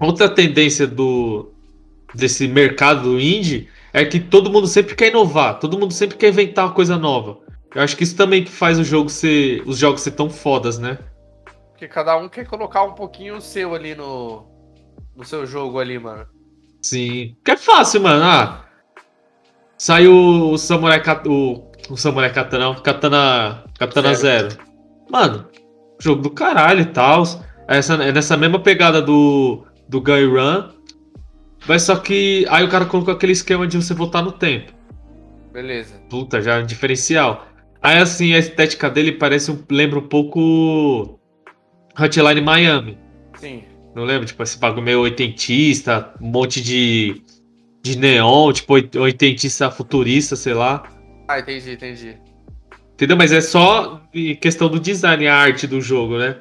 Outra 0.00 0.28
tendência 0.28 0.86
do 0.86 1.52
desse 2.14 2.46
mercado 2.46 3.02
do 3.02 3.20
indie 3.20 3.68
é 3.92 4.04
que 4.04 4.20
todo 4.20 4.50
mundo 4.50 4.66
sempre 4.66 4.94
quer 4.94 5.08
inovar, 5.08 5.58
todo 5.58 5.78
mundo 5.78 5.92
sempre 5.92 6.16
quer 6.16 6.28
inventar 6.28 6.66
uma 6.66 6.74
coisa 6.74 6.96
nova. 6.96 7.38
Eu 7.74 7.82
acho 7.82 7.96
que 7.96 8.04
isso 8.04 8.16
também 8.16 8.44
que 8.44 8.50
faz 8.50 8.78
o 8.78 8.84
jogo 8.84 9.08
ser, 9.08 9.62
os 9.66 9.78
jogos 9.78 10.02
ser 10.02 10.12
tão 10.12 10.28
fodas, 10.28 10.78
né? 10.78 10.98
Porque 11.70 11.88
cada 11.88 12.16
um 12.16 12.28
quer 12.28 12.46
colocar 12.46 12.82
um 12.84 12.92
pouquinho 12.92 13.36
o 13.36 13.40
seu 13.40 13.74
ali 13.74 13.94
no, 13.94 14.46
no 15.16 15.24
seu 15.24 15.46
jogo 15.46 15.78
ali, 15.78 15.98
mano. 15.98 16.26
Sim. 16.82 17.36
Que 17.44 17.52
é 17.52 17.56
fácil, 17.56 18.02
mano. 18.02 18.22
Ah, 18.22 18.66
saiu 19.78 20.14
o 20.14 20.58
Samurai 20.58 21.02
o, 21.26 21.70
o 21.88 21.96
Samurai 21.96 22.32
Katana, 22.32 22.74
Katana, 22.80 23.64
Katana 23.78 24.14
Zero. 24.14 24.50
Zero. 24.50 24.62
Mano, 25.10 25.48
jogo 25.98 26.22
do 26.22 26.30
caralho 26.30 26.80
e 26.80 26.86
tal. 26.86 27.22
Essa, 27.68 27.94
é 27.94 28.12
nessa 28.12 28.36
mesma 28.36 28.60
pegada 28.60 29.00
do, 29.00 29.64
do 29.92 30.00
Guy 30.00 30.24
Run. 30.24 30.70
Mas 31.68 31.82
só 31.82 31.96
que 31.96 32.44
aí 32.48 32.64
o 32.64 32.68
cara 32.68 32.86
colocou 32.86 33.14
aquele 33.14 33.32
esquema 33.32 33.66
de 33.66 33.76
você 33.76 33.94
voltar 33.94 34.22
no 34.22 34.32
tempo. 34.32 34.72
Beleza. 35.52 35.94
Puta, 36.08 36.40
já 36.40 36.56
é 36.56 36.62
um 36.62 36.66
diferencial. 36.66 37.46
Aí 37.80 37.98
assim, 37.98 38.32
a 38.32 38.38
estética 38.38 38.88
dele 38.88 39.12
parece 39.12 39.50
um, 39.50 39.62
lembra 39.70 39.98
um 39.98 40.08
pouco 40.08 41.20
Hotline 41.96 42.40
Miami. 42.40 42.98
Sim. 43.36 43.64
Não 43.94 44.04
lembro? 44.04 44.26
Tipo, 44.26 44.42
esse 44.42 44.58
bagulho 44.58 44.82
meio 44.82 45.00
oitentista, 45.00 46.14
um 46.20 46.28
monte 46.28 46.62
de, 46.62 47.22
de 47.82 47.98
neon, 47.98 48.50
tipo, 48.52 48.72
oitentista 48.98 49.70
futurista, 49.70 50.34
sei 50.34 50.54
lá. 50.54 50.82
Ah, 51.28 51.38
entendi, 51.38 51.72
entendi. 51.72 52.16
Entendeu? 52.94 53.16
Mas 53.16 53.30
é 53.30 53.42
só 53.42 54.00
questão 54.40 54.68
do 54.68 54.80
design, 54.80 55.26
a 55.26 55.36
arte 55.36 55.66
do 55.66 55.80
jogo, 55.80 56.18
né? 56.18 56.36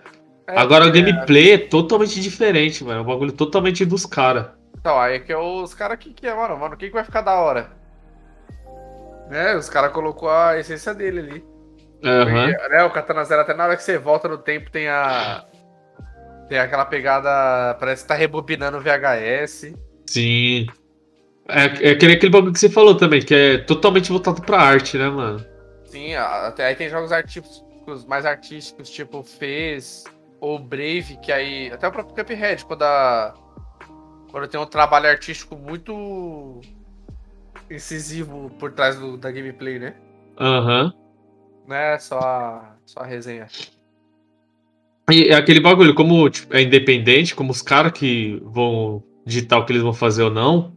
É, 0.51 0.59
Agora 0.59 0.85
o 0.85 0.89
é. 0.89 0.91
gameplay 0.91 1.53
é 1.53 1.57
totalmente 1.57 2.19
diferente, 2.19 2.83
mano. 2.83 2.99
É 2.99 3.01
um 3.01 3.05
bagulho 3.05 3.31
totalmente 3.31 3.85
dos 3.85 4.05
caras. 4.05 4.47
Então, 4.77 4.99
aí 4.99 5.15
é 5.15 5.19
que 5.19 5.31
é 5.31 5.37
os 5.37 5.73
caras 5.73 5.97
que, 5.97 6.13
que 6.13 6.27
é, 6.27 6.35
mano, 6.35 6.57
mano, 6.57 6.75
o 6.75 6.77
que, 6.77 6.89
vai 6.89 7.05
ficar 7.05 7.21
da 7.21 7.39
hora? 7.39 7.71
Né? 9.29 9.55
Os 9.55 9.69
caras 9.69 9.93
colocou 9.93 10.29
a 10.29 10.59
essência 10.59 10.93
dele 10.93 11.19
ali. 11.19 11.45
Uhum. 12.03 12.69
né, 12.69 12.83
o 12.83 12.89
Katana 12.89 13.23
Zero, 13.23 13.41
até 13.41 13.53
na 13.53 13.63
hora 13.63 13.77
que 13.77 13.83
você 13.83 13.97
volta 13.97 14.27
no 14.27 14.37
tempo, 14.37 14.69
tem 14.69 14.89
a. 14.89 15.45
Tem 16.49 16.59
aquela 16.59 16.83
pegada. 16.83 17.75
Parece 17.75 18.01
que 18.01 18.09
tá 18.09 18.15
rebobinando 18.15 18.77
o 18.77 18.81
VHS. 18.81 19.73
Sim. 20.07 20.67
É, 21.47 21.89
é 21.89 21.91
aquele, 21.91 22.13
aquele 22.13 22.31
bagulho 22.31 22.51
que 22.51 22.59
você 22.59 22.69
falou 22.69 22.95
também, 22.95 23.21
que 23.21 23.33
é 23.33 23.57
totalmente 23.59 24.09
voltado 24.09 24.41
pra 24.41 24.59
arte, 24.59 24.97
né, 24.97 25.09
mano? 25.09 25.45
Sim, 25.85 26.15
até 26.15 26.65
aí 26.65 26.75
tem 26.75 26.89
jogos 26.89 27.11
artísticos, 27.11 28.05
mais 28.05 28.25
artísticos, 28.25 28.89
tipo 28.89 29.23
Fez 29.23 30.03
ou 30.41 30.57
Brave, 30.57 31.17
que 31.21 31.31
aí. 31.31 31.71
Até 31.71 31.87
o 31.87 31.91
próprio 31.91 32.15
Cuphead, 32.15 32.65
quando 32.65 32.81
a. 32.81 33.33
Quando 34.31 34.47
tem 34.47 34.59
um 34.59 34.65
trabalho 34.65 35.07
artístico 35.07 35.55
muito 35.55 36.61
incisivo 37.69 38.49
por 38.57 38.71
trás 38.71 38.97
do, 38.97 39.17
da 39.17 39.31
gameplay, 39.31 39.77
né? 39.77 39.93
Aham. 40.39 40.85
Uhum. 40.85 41.01
Não 41.67 41.75
é 41.75 41.99
só, 41.99 42.75
só 42.85 43.01
a 43.01 43.05
resenha. 43.05 43.47
E 45.11 45.25
é 45.25 45.35
aquele 45.35 45.59
bagulho, 45.59 45.93
como 45.93 46.29
tipo, 46.29 46.55
é 46.55 46.61
independente, 46.61 47.35
como 47.35 47.51
os 47.51 47.61
caras 47.61 47.91
que 47.91 48.41
vão 48.45 49.03
digitar 49.25 49.59
o 49.59 49.65
que 49.65 49.73
eles 49.73 49.83
vão 49.83 49.93
fazer 49.93 50.23
ou 50.23 50.31
não, 50.31 50.75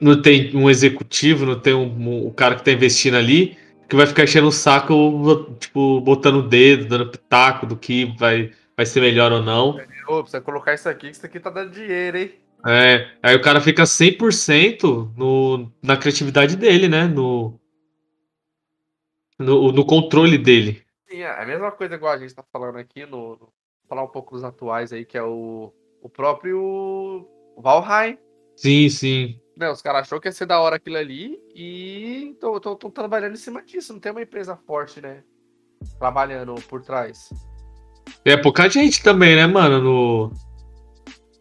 não 0.00 0.20
tem 0.20 0.54
um 0.54 0.70
executivo, 0.70 1.46
não 1.46 1.58
tem 1.58 1.74
um, 1.74 1.86
um, 1.86 2.26
o 2.26 2.32
cara 2.32 2.54
que 2.54 2.64
tá 2.64 2.70
investindo 2.70 3.16
ali, 3.16 3.56
que 3.90 3.96
vai 3.96 4.06
ficar 4.06 4.22
enchendo 4.22 4.46
o 4.46 4.52
saco, 4.52 5.52
tipo, 5.58 6.00
botando 6.00 6.36
o 6.36 6.48
dedo, 6.48 6.86
dando 6.86 7.10
pitaco 7.10 7.66
do 7.66 7.76
que 7.76 8.04
vai, 8.16 8.52
vai 8.76 8.86
ser 8.86 9.00
melhor 9.00 9.32
ou 9.32 9.42
não. 9.42 9.80
Ô, 10.06 10.22
precisa 10.22 10.40
colocar 10.40 10.72
isso 10.72 10.88
aqui, 10.88 11.08
que 11.08 11.16
isso 11.16 11.26
aqui 11.26 11.40
tá 11.40 11.50
dando 11.50 11.72
dinheiro, 11.72 12.16
hein? 12.16 12.34
É, 12.64 13.10
aí 13.20 13.34
o 13.34 13.42
cara 13.42 13.60
fica 13.60 13.82
100% 13.82 15.12
no, 15.16 15.72
na 15.82 15.96
criatividade 15.96 16.56
dele, 16.56 16.86
né? 16.88 17.08
No, 17.08 17.58
no, 19.36 19.72
no 19.72 19.84
controle 19.84 20.38
dele. 20.38 20.84
Sim, 21.08 21.22
é 21.22 21.42
a 21.42 21.44
mesma 21.44 21.72
coisa 21.72 21.96
igual 21.96 22.12
a 22.12 22.18
gente 22.18 22.34
tá 22.34 22.44
falando 22.52 22.78
aqui, 22.78 23.04
no, 23.04 23.36
no 23.36 23.48
falar 23.88 24.04
um 24.04 24.08
pouco 24.08 24.36
dos 24.36 24.44
atuais 24.44 24.92
aí, 24.92 25.04
que 25.04 25.18
é 25.18 25.22
o, 25.22 25.72
o 26.00 26.08
próprio 26.08 27.26
Valheim. 27.58 28.16
Sim, 28.54 28.88
sim. 28.88 29.39
Né, 29.60 29.70
os 29.70 29.82
caras 29.82 30.06
achou 30.06 30.18
que 30.18 30.26
ia 30.26 30.32
ser 30.32 30.46
da 30.46 30.58
hora 30.58 30.76
aquilo 30.76 30.96
ali 30.96 31.38
e 31.54 32.30
estão 32.32 32.74
trabalhando 32.90 33.34
em 33.34 33.36
cima 33.36 33.62
disso. 33.62 33.92
Não 33.92 34.00
tem 34.00 34.10
uma 34.10 34.22
empresa 34.22 34.56
forte, 34.66 35.02
né? 35.02 35.22
Trabalhando 35.98 36.54
por 36.62 36.80
trás. 36.80 37.28
É 38.24 38.38
pouca 38.38 38.70
gente 38.70 39.02
também, 39.02 39.36
né, 39.36 39.46
mano? 39.46 39.82
No... 39.82 40.32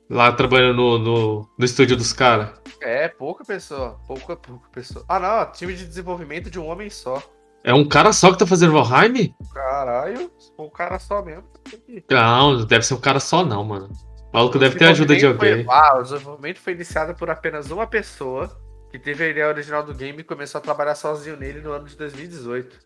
Lá 0.09 0.33
trabalhando 0.33 0.75
no, 0.75 0.99
no, 0.99 1.49
no 1.57 1.65
estúdio 1.65 1.95
dos 1.95 2.11
caras. 2.11 2.59
É, 2.81 3.07
pouca 3.07 3.45
pessoa. 3.45 3.97
Pouca, 4.05 4.35
pouca 4.35 4.67
pessoa. 4.67 5.05
Ah, 5.07 5.17
não. 5.17 5.49
Time 5.53 5.73
de 5.73 5.85
desenvolvimento 5.85 6.51
de 6.51 6.59
um 6.59 6.67
homem 6.67 6.89
só. 6.89 7.23
É 7.63 7.73
um 7.73 7.87
cara 7.87 8.11
só 8.11 8.33
que 8.33 8.39
tá 8.39 8.45
fazendo 8.45 8.73
Valheim? 8.73 9.33
Caralho, 9.53 10.29
um 10.57 10.69
cara 10.69 10.99
só 10.99 11.23
mesmo. 11.23 11.45
Não, 12.11 12.65
deve 12.65 12.85
ser 12.85 12.95
um 12.95 12.99
cara 12.99 13.21
só 13.21 13.45
não, 13.45 13.63
mano. 13.63 13.89
O 14.31 14.37
maluco 14.37 14.59
deve 14.59 14.77
ter 14.77 14.85
ajuda 14.85 15.15
de 15.15 15.25
alguém. 15.25 15.65
Foi, 15.65 15.73
ah, 15.73 15.97
o 15.97 16.03
desenvolvimento 16.03 16.59
foi 16.59 16.73
iniciado 16.73 17.15
por 17.15 17.29
apenas 17.29 17.71
uma 17.71 17.87
pessoa 17.87 18.49
que 18.91 18.99
teve 18.99 19.23
a 19.23 19.27
ideia 19.27 19.47
original 19.47 19.83
do 19.83 19.93
game 19.93 20.19
e 20.19 20.23
começou 20.23 20.59
a 20.59 20.61
trabalhar 20.61 20.95
sozinho 20.95 21.37
nele 21.37 21.61
no 21.61 21.71
ano 21.71 21.85
de 21.85 21.95
2018. 21.95 22.77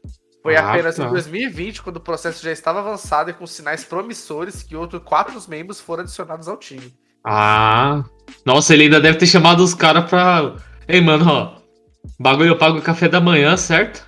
Foi 0.42 0.56
ah, 0.56 0.72
apenas 0.72 0.96
tá. 0.96 1.06
em 1.06 1.10
2020, 1.10 1.82
quando 1.82 1.98
o 1.98 2.02
processo 2.02 2.44
já 2.44 2.52
estava 2.52 2.80
avançado 2.80 3.30
e 3.30 3.34
com 3.34 3.48
sinais 3.48 3.84
promissores, 3.84 4.62
que 4.62 4.76
outros 4.76 5.02
quatro 5.04 5.42
membros 5.48 5.80
foram 5.80 6.04
adicionados 6.04 6.48
ao 6.48 6.58
time. 6.58 6.94
Ah. 7.26 8.04
Nossa, 8.46 8.74
ele 8.74 8.84
ainda 8.84 9.00
deve 9.00 9.18
ter 9.18 9.26
chamado 9.26 9.64
os 9.64 9.74
caras 9.74 10.10
pra. 10.10 10.56
Ei, 10.88 11.00
mano, 11.00 11.26
ó. 11.30 11.64
Bagulho 12.20 12.50
eu 12.50 12.58
pago 12.58 12.78
o 12.78 12.82
café 12.82 13.08
da 13.08 13.22
manhã, 13.22 13.56
certo? 13.56 14.06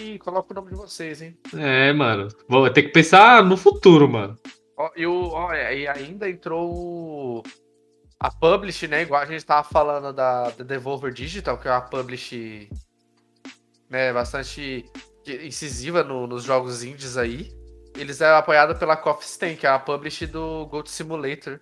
E 0.00 0.12
aí, 0.12 0.18
coloca 0.18 0.52
o 0.52 0.54
nome 0.54 0.70
de 0.70 0.76
vocês, 0.76 1.20
hein? 1.20 1.36
É, 1.54 1.92
mano. 1.92 2.28
Vou 2.48 2.68
ter 2.70 2.84
que 2.84 2.88
pensar 2.88 3.44
no 3.44 3.56
futuro, 3.56 4.08
mano. 4.08 4.38
Ó, 4.76 4.90
e, 4.96 5.06
o, 5.06 5.28
ó, 5.32 5.52
e 5.52 5.86
ainda 5.86 6.28
entrou 6.28 7.42
a 8.18 8.30
Publish, 8.30 8.88
né? 8.88 9.02
Igual 9.02 9.20
a 9.22 9.26
gente 9.26 9.44
tava 9.44 9.62
falando 9.62 10.12
da, 10.12 10.50
da 10.50 10.64
Devolver 10.64 11.12
Digital, 11.12 11.58
que 11.58 11.68
é 11.68 11.70
uma 11.70 11.82
Publish 11.82 12.70
né, 13.90 14.10
bastante 14.12 14.86
incisiva 15.44 16.02
no- 16.02 16.26
nos 16.26 16.44
jogos 16.44 16.82
indies 16.82 17.16
aí. 17.18 17.52
Eles 17.96 18.20
é 18.22 18.30
apoiado 18.34 18.78
pela 18.78 18.96
Coffee 18.96 19.28
Stain, 19.28 19.56
que 19.56 19.66
é 19.66 19.70
a 19.70 19.78
Publish 19.78 20.26
do 20.26 20.66
Gold 20.66 20.88
Simulator, 20.90 21.58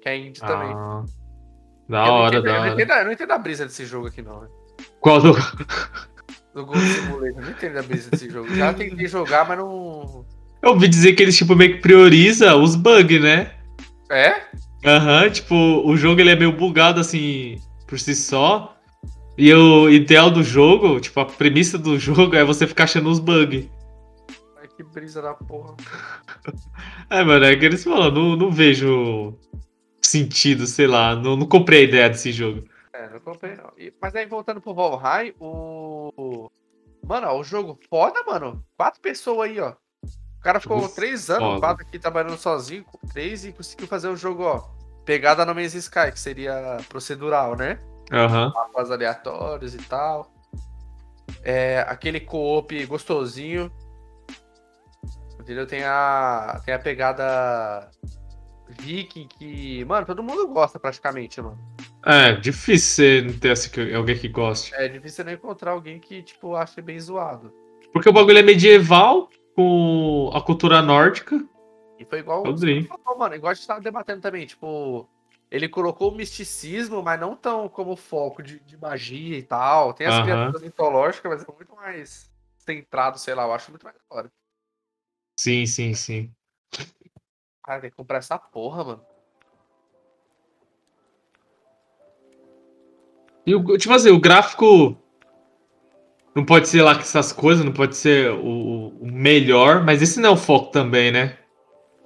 que 0.00 0.08
é 0.08 0.16
indie 0.16 0.40
também. 0.40 0.72
Ah, 0.72 1.02
Eu 1.04 1.88
da 1.88 2.04
hora, 2.12 2.38
entendo- 2.38 2.44
da 2.44 2.50
eu 2.50 2.54
não 2.54 2.60
hora. 2.60 2.82
entendo, 2.82 2.92
eu 2.98 3.04
não 3.06 3.12
entendo 3.12 3.30
a 3.32 3.38
brisa 3.38 3.64
desse 3.66 3.84
jogo 3.86 4.06
aqui, 4.06 4.22
não. 4.22 4.42
né? 4.42 4.48
Qual 5.00 5.20
do. 5.20 5.32
Do 6.54 6.66
Gold 6.66 6.80
Simulator. 6.80 7.28
Eu 7.28 7.42
não 7.42 7.50
entendo 7.50 7.78
a 7.78 7.82
brisa 7.82 8.10
desse 8.10 8.28
jogo. 8.28 8.54
Já 8.54 8.74
tentei 8.74 9.06
jogar, 9.06 9.48
mas 9.48 9.58
não. 9.58 10.24
Eu 10.62 10.70
ouvi 10.70 10.86
dizer 10.86 11.14
que 11.14 11.22
eles, 11.22 11.36
tipo, 11.36 11.56
meio 11.56 11.74
que 11.74 11.80
prioriza 11.80 12.54
os 12.54 12.76
bugs, 12.76 13.20
né? 13.20 13.52
É? 14.10 14.42
Aham, 14.84 15.30
tipo, 15.30 15.54
o 15.54 15.96
jogo 15.96 16.20
ele 16.20 16.30
é 16.30 16.36
meio 16.36 16.52
bugado 16.52 17.00
assim 17.00 17.56
por 17.86 17.98
si 17.98 18.14
só. 18.14 18.76
E 19.36 19.52
o 19.52 19.88
ideal 19.88 20.30
do 20.30 20.42
jogo, 20.42 21.00
tipo, 21.00 21.18
a 21.20 21.24
premissa 21.24 21.78
do 21.78 21.98
jogo 22.00 22.36
é 22.36 22.44
você 22.44 22.66
ficar 22.66 22.84
achando 22.84 23.08
os 23.08 23.18
bugs. 23.18 23.66
Ai, 24.60 24.68
que 24.76 24.82
brisa 24.82 25.22
da 25.22 25.34
porra. 25.34 25.74
É, 27.08 27.22
mano, 27.24 27.44
é 27.44 27.56
que 27.56 27.64
eles 27.64 27.82
falam, 27.84 28.10
não, 28.10 28.36
não 28.36 28.50
vejo 28.50 29.34
sentido, 30.00 30.66
sei 30.66 30.86
lá, 30.86 31.14
não, 31.14 31.36
não 31.36 31.46
comprei 31.46 31.80
a 31.80 31.84
ideia 31.84 32.08
desse 32.10 32.32
jogo. 32.32 32.64
Comprei 33.24 33.56
não. 33.56 33.70
E- 33.76 33.92
mas 34.00 34.14
aí 34.14 34.26
voltando 34.26 34.60
pro 34.60 34.74
Valheim, 34.74 35.34
o. 35.40 36.50
Mano, 37.04 37.28
ó, 37.28 37.38
o 37.38 37.44
jogo 37.44 37.78
foda, 37.88 38.22
mano. 38.24 38.64
Quatro 38.76 39.00
pessoas 39.00 39.50
aí, 39.50 39.60
ó. 39.60 39.74
O 40.02 40.40
cara 40.42 40.58
ficou 40.60 40.80
Jogo 40.80 40.94
três 40.94 41.30
anos, 41.30 41.44
foda. 41.48 41.60
quatro 41.60 41.86
aqui 41.86 41.98
trabalhando 41.98 42.36
sozinho, 42.36 42.84
com 42.84 42.98
três, 43.08 43.44
e 43.44 43.52
conseguiu 43.52 43.86
fazer 43.86 44.08
o 44.08 44.16
jogo, 44.16 44.42
ó. 44.44 44.58
Pegada 45.04 45.44
no 45.44 45.54
Man's 45.54 45.74
Sky, 45.74 46.10
que 46.12 46.18
seria 46.18 46.78
procedural, 46.88 47.56
né? 47.56 47.78
Aham. 48.12 48.52
Mapas 48.54 48.90
aleatórios 48.90 49.74
e 49.74 49.78
tal. 49.78 50.32
É, 51.42 51.80
aquele 51.88 52.20
co-op 52.20 52.84
gostosinho. 52.86 53.70
Entendeu? 55.40 55.66
Tem 55.66 55.82
a, 55.84 56.60
tem 56.64 56.74
a 56.74 56.78
pegada 56.78 57.90
viking 58.68 59.26
que, 59.26 59.84
mano, 59.84 60.06
todo 60.06 60.22
mundo 60.22 60.46
gosta 60.48 60.78
praticamente, 60.78 61.40
mano. 61.40 61.58
É, 62.04 62.32
difícil 62.32 63.04
você 63.04 63.22
não 63.22 63.38
ter 63.38 63.50
assim, 63.50 63.94
alguém 63.94 64.18
que 64.18 64.28
goste. 64.28 64.74
É 64.74 64.88
difícil 64.88 65.24
não 65.24 65.32
encontrar 65.32 65.72
alguém 65.72 66.00
que, 66.00 66.22
tipo, 66.22 66.56
ache 66.56 66.82
bem 66.82 66.98
zoado. 66.98 67.52
Porque 67.92 68.08
o 68.08 68.12
bagulho 68.12 68.38
é 68.38 68.42
medieval, 68.42 69.28
com 69.54 70.30
a 70.34 70.40
cultura 70.40 70.82
nórdica. 70.82 71.36
E 71.98 72.04
foi 72.04 72.18
igual 72.20 72.44
falou, 73.04 73.18
mano, 73.18 73.34
igual 73.34 73.50
a 73.52 73.54
gente 73.54 73.66
tava 73.66 73.80
debatendo 73.80 74.20
também, 74.20 74.46
tipo, 74.46 75.08
ele 75.50 75.68
colocou 75.68 76.10
o 76.10 76.14
misticismo, 76.14 77.02
mas 77.02 77.20
não 77.20 77.36
tão 77.36 77.68
como 77.68 77.94
foco 77.94 78.42
de, 78.42 78.58
de 78.60 78.76
magia 78.76 79.38
e 79.38 79.42
tal. 79.42 79.92
Tem 79.92 80.06
as 80.06 80.14
Aham. 80.16 80.24
criaturas 80.24 80.62
mitológicas, 80.62 81.30
mas 81.30 81.48
é 81.48 81.52
muito 81.52 81.76
mais 81.76 82.32
centrado, 82.58 83.18
sei 83.18 83.34
lá, 83.34 83.44
eu 83.44 83.52
acho 83.52 83.70
muito 83.70 83.84
mais 83.84 83.94
da 83.96 84.02
hora. 84.16 84.32
Sim, 85.38 85.66
sim, 85.66 85.94
sim. 85.94 86.34
Cara, 87.62 87.80
tem 87.80 87.90
que 87.90 87.96
comprar 87.96 88.18
essa 88.18 88.38
porra, 88.38 88.82
mano. 88.82 89.11
E 93.46 93.54
o, 93.54 93.76
tipo 93.76 93.92
assim, 93.92 94.10
o 94.10 94.20
gráfico 94.20 94.96
não 96.34 96.44
pode 96.44 96.68
ser 96.68 96.82
lá 96.82 96.94
que 96.94 97.02
essas 97.02 97.32
coisas, 97.32 97.64
não 97.64 97.72
pode 97.72 97.96
ser 97.96 98.30
o, 98.30 98.88
o 99.00 99.06
melhor, 99.06 99.82
mas 99.84 100.00
esse 100.00 100.20
não 100.20 100.30
é 100.30 100.32
o 100.32 100.36
foco 100.36 100.70
também, 100.70 101.10
né? 101.10 101.36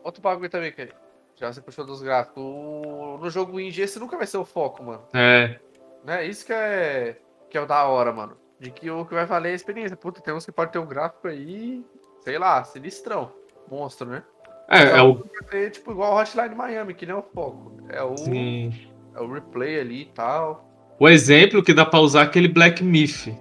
Outro 0.02 0.22
bagulho 0.22 0.48
também 0.48 0.72
que 0.72 0.88
já 1.36 1.52
você 1.52 1.60
puxou 1.60 1.84
dos 1.84 2.02
gráficos. 2.02 2.42
No 2.42 3.28
jogo 3.30 3.60
indie, 3.60 3.82
esse 3.82 3.98
nunca 3.98 4.16
vai 4.16 4.26
ser 4.26 4.38
o 4.38 4.44
foco, 4.44 4.82
mano. 4.82 5.02
É. 5.12 5.58
Né? 6.04 6.26
Isso 6.26 6.46
que 6.46 6.52
é, 6.52 7.16
que 7.50 7.58
é 7.58 7.60
o 7.60 7.66
da 7.66 7.84
hora, 7.84 8.12
mano. 8.12 8.36
De 8.58 8.70
que 8.70 8.90
o 8.90 9.04
que 9.04 9.14
vai 9.14 9.26
valer 9.26 9.50
é 9.50 9.52
a 9.52 9.56
experiência. 9.56 9.96
Puta, 9.96 10.20
tem 10.20 10.32
uns 10.32 10.46
que 10.46 10.52
pode 10.52 10.72
ter 10.72 10.78
um 10.78 10.86
gráfico 10.86 11.28
aí, 11.28 11.84
sei 12.22 12.38
lá, 12.38 12.64
sinistrão. 12.64 13.32
Monstro, 13.70 14.08
né? 14.08 14.22
É, 14.68 14.98
é 14.98 15.02
o. 15.02 15.22
Ser, 15.50 15.70
tipo 15.70 15.92
igual 15.92 16.14
o 16.14 16.18
Hotline 16.20 16.54
Miami, 16.54 16.94
que 16.94 17.04
não 17.04 17.16
é 17.16 17.18
o 17.18 17.22
foco. 17.22 17.76
É 17.88 18.02
o, 18.02 18.16
sim. 18.16 18.88
é 19.14 19.20
o 19.20 19.30
replay 19.30 19.80
ali 19.80 20.02
e 20.02 20.06
tal. 20.06 20.65
O 20.98 21.08
exemplo 21.08 21.62
que 21.62 21.74
dá 21.74 21.84
pra 21.84 22.00
usar 22.00 22.20
é 22.20 22.24
aquele 22.24 22.48
Black 22.48 22.82
Myth. 22.82 23.34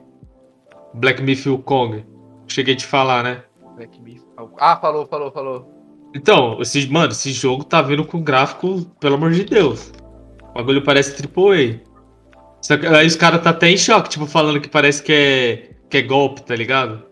Black 0.94 1.22
Myth 1.22 1.46
Wukong. 1.46 2.06
Cheguei 2.48 2.74
a 2.74 2.78
te 2.78 2.86
falar, 2.86 3.24
né? 3.24 3.44
Black 3.76 4.00
Myth. 4.02 4.24
Ah, 4.60 4.78
falou, 4.78 5.08
falou, 5.08 5.32
falou. 5.32 5.76
Então, 6.14 6.62
esse, 6.62 6.88
mano, 6.90 7.12
esse 7.12 7.32
jogo 7.32 7.64
tá 7.64 7.82
vindo 7.82 8.06
com 8.06 8.22
gráfico, 8.22 8.86
pelo 9.00 9.16
amor 9.16 9.32
de 9.32 9.44
Deus. 9.44 9.92
O 10.52 10.54
bagulho 10.54 10.84
parece 10.84 11.12
AAA. 11.12 11.82
Só 12.62 12.78
que 12.78 12.88
aí 12.88 13.06
os 13.06 13.16
caras 13.16 13.42
tá 13.42 13.52
até 13.52 13.70
em 13.70 13.78
choque, 13.78 14.10
tipo, 14.10 14.26
falando 14.26 14.60
que 14.60 14.70
parece 14.70 15.04
que 15.04 15.14
é, 15.14 15.70
que 15.90 15.98
é 15.98 16.02
golpe, 16.02 16.42
tá 16.44 16.56
ligado? 16.56 17.04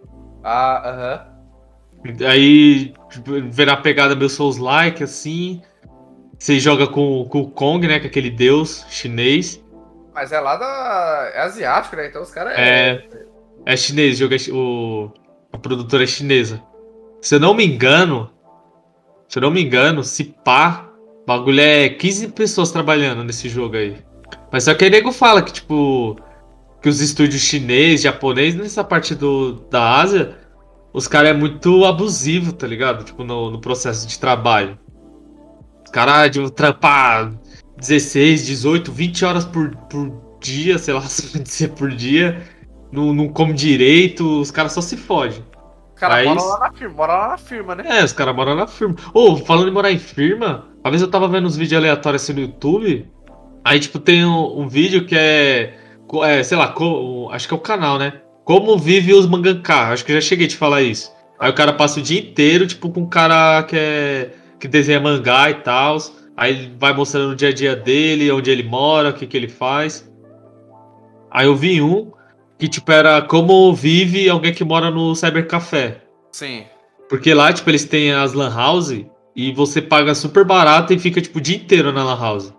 Ah, 0.43 0.89
aham. 0.89 2.25
Aí 2.27 2.93
tipo, 3.09 3.31
vê 3.49 3.65
na 3.65 3.77
pegada 3.77 4.15
meio 4.15 4.29
Souls-like, 4.29 5.03
assim. 5.03 5.61
Você 6.37 6.59
joga 6.59 6.87
com, 6.87 7.25
com 7.29 7.41
o 7.41 7.49
Kong, 7.49 7.87
né? 7.87 7.99
Com 7.99 8.07
aquele 8.07 8.29
deus 8.29 8.85
chinês. 8.89 9.62
Mas 10.13 10.31
é 10.31 10.39
lá 10.39 10.55
da. 10.55 11.31
É 11.33 11.41
asiático, 11.41 11.95
né? 11.95 12.07
Então 12.07 12.21
os 12.21 12.31
caras. 12.31 12.53
É. 12.57 13.07
É 13.65 13.77
chinês, 13.77 14.15
o 14.15 14.19
jogo 14.19 14.33
é 14.33 14.37
o, 14.51 15.11
a 15.51 15.57
produtora 15.57 16.03
é 16.03 16.07
chinesa. 16.07 16.61
Se 17.21 17.35
eu 17.35 17.39
não 17.39 17.53
me 17.53 17.65
engano, 17.65 18.29
se 19.29 19.39
eu 19.39 19.41
não 19.41 19.51
me 19.51 19.63
engano, 19.63 20.03
se 20.03 20.25
pá, 20.25 20.89
bagulho 21.25 21.61
é 21.61 21.87
15 21.87 22.29
pessoas 22.29 22.71
trabalhando 22.71 23.23
nesse 23.23 23.47
jogo 23.47 23.77
aí. 23.77 23.95
Mas 24.51 24.65
só 24.65 24.73
que 24.73 24.83
aí 24.83 24.89
nego 24.89 25.11
fala 25.13 25.41
que, 25.41 25.53
tipo, 25.53 26.17
que 26.81 26.89
os 26.89 26.99
estúdios 26.99 27.41
chinês, 27.41 28.01
japonês, 28.01 28.53
nessa 28.53 28.83
parte 28.83 29.15
do, 29.15 29.53
da 29.69 30.01
Ásia, 30.01 30.37
os 30.91 31.07
caras 31.07 31.29
é 31.29 31.33
muito 31.33 31.85
abusivo, 31.85 32.51
tá 32.51 32.67
ligado? 32.67 33.05
Tipo, 33.05 33.23
no, 33.23 33.49
no 33.49 33.61
processo 33.61 34.05
de 34.05 34.19
trabalho. 34.19 34.77
Os 35.85 35.91
caras 35.91 36.29
de 36.29 36.51
trampar 36.51 37.31
16, 37.87 38.45
18, 38.45 38.91
20 38.91 39.25
horas 39.25 39.45
por, 39.45 39.75
por 39.89 40.11
dia, 40.41 40.77
sei 40.77 40.93
lá, 40.93 41.01
se 41.07 41.27
pode 41.31 41.43
dizer 41.43 41.69
por 41.69 41.89
dia 41.91 42.41
não, 42.91 43.13
não 43.13 43.27
come 43.29 43.53
direito, 43.53 44.39
os 44.41 44.51
caras 44.51 44.71
só 44.73 44.81
se 44.81 44.95
fodem. 44.97 45.43
Os 45.93 45.99
caras 45.99 46.25
Mas- 46.25 46.35
moram 46.35 46.49
lá 46.49 46.59
na 46.59 46.71
firma, 46.73 46.93
moram 46.95 47.13
lá 47.13 47.27
na 47.29 47.37
firma, 47.37 47.75
né? 47.75 47.83
É, 47.99 48.03
os 48.03 48.13
caras 48.13 48.35
moram 48.35 48.55
na 48.55 48.67
firma. 48.67 48.95
Ô, 49.13 49.35
falando 49.37 49.67
em 49.69 49.71
morar 49.71 49.91
em 49.91 49.97
firma, 49.99 50.67
uma 50.83 50.89
vez 50.91 51.01
eu 51.01 51.07
tava 51.09 51.27
vendo 51.27 51.45
uns 51.47 51.55
vídeos 51.57 51.79
aleatórios 51.79 52.21
assim 52.23 52.33
no 52.33 52.41
YouTube, 52.41 53.07
aí 53.63 53.79
tipo 53.79 53.97
tem 53.99 54.25
um, 54.25 54.61
um 54.61 54.67
vídeo 54.67 55.05
que 55.05 55.15
é, 55.15 55.75
é, 56.23 56.43
sei 56.43 56.57
lá, 56.57 56.67
co- 56.69 57.29
acho 57.31 57.47
que 57.47 57.53
é 57.53 57.57
o 57.57 57.59
canal, 57.59 57.97
né? 57.97 58.13
Como 58.43 58.77
vive 58.77 59.13
os 59.13 59.25
mangaká, 59.25 59.89
acho 59.91 60.03
que 60.05 60.11
eu 60.11 60.15
já 60.15 60.21
cheguei 60.21 60.45
a 60.45 60.49
te 60.49 60.57
falar 60.57 60.81
isso. 60.81 61.11
Aí 61.39 61.49
o 61.49 61.53
cara 61.55 61.73
passa 61.73 61.99
o 61.99 62.03
dia 62.03 62.19
inteiro, 62.19 62.67
tipo, 62.67 62.89
com 62.91 63.01
um 63.01 63.09
cara 63.09 63.63
que 63.63 63.75
é 63.75 64.31
que 64.59 64.67
desenha 64.67 64.99
mangá 64.99 65.49
e 65.49 65.55
tal. 65.55 65.97
Aí 66.35 66.51
ele 66.51 66.75
vai 66.79 66.93
mostrando 66.93 67.31
o 67.31 67.35
dia 67.35 67.49
a 67.49 67.53
dia 67.53 67.75
dele, 67.75 68.31
onde 68.31 68.49
ele 68.49 68.63
mora, 68.63 69.09
o 69.09 69.13
que 69.13 69.27
que 69.27 69.37
ele 69.37 69.47
faz. 69.47 70.09
Aí 71.29 71.45
eu 71.45 71.55
vi 71.55 71.81
um 71.81 72.11
que 72.57 72.67
tipo 72.67 72.91
era 72.91 73.21
como 73.21 73.73
vive 73.73 74.29
alguém 74.29 74.53
que 74.53 74.63
mora 74.63 74.89
no 74.89 75.15
cybercafé. 75.15 76.01
Sim. 76.31 76.65
Porque 77.09 77.33
lá, 77.33 77.51
tipo, 77.53 77.69
eles 77.69 77.85
têm 77.85 78.11
as 78.13 78.33
lan 78.33 78.53
house 78.53 79.05
e 79.35 79.51
você 79.53 79.81
paga 79.81 80.15
super 80.15 80.43
barato 80.43 80.93
e 80.93 80.99
fica, 80.99 81.21
tipo, 81.21 81.37
o 81.37 81.41
dia 81.41 81.57
inteiro 81.57 81.91
na 81.91 82.03
lan 82.03 82.19
house. 82.19 82.53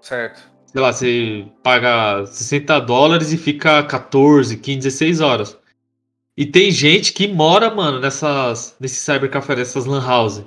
Certo. 0.00 0.40
Sei 0.66 0.80
lá, 0.80 0.92
você 0.92 1.46
paga 1.62 2.24
60 2.26 2.78
dólares 2.80 3.32
e 3.32 3.36
fica 3.36 3.82
14, 3.82 4.58
15, 4.58 4.78
16 4.78 5.20
horas. 5.20 5.58
E 6.36 6.44
tem 6.44 6.70
gente 6.70 7.12
que 7.12 7.26
mora, 7.26 7.74
mano, 7.74 7.98
nessas, 7.98 8.76
nesse 8.78 8.96
cybercafé, 8.96 9.56
nessas 9.56 9.86
lan 9.86 10.04
house. 10.04 10.44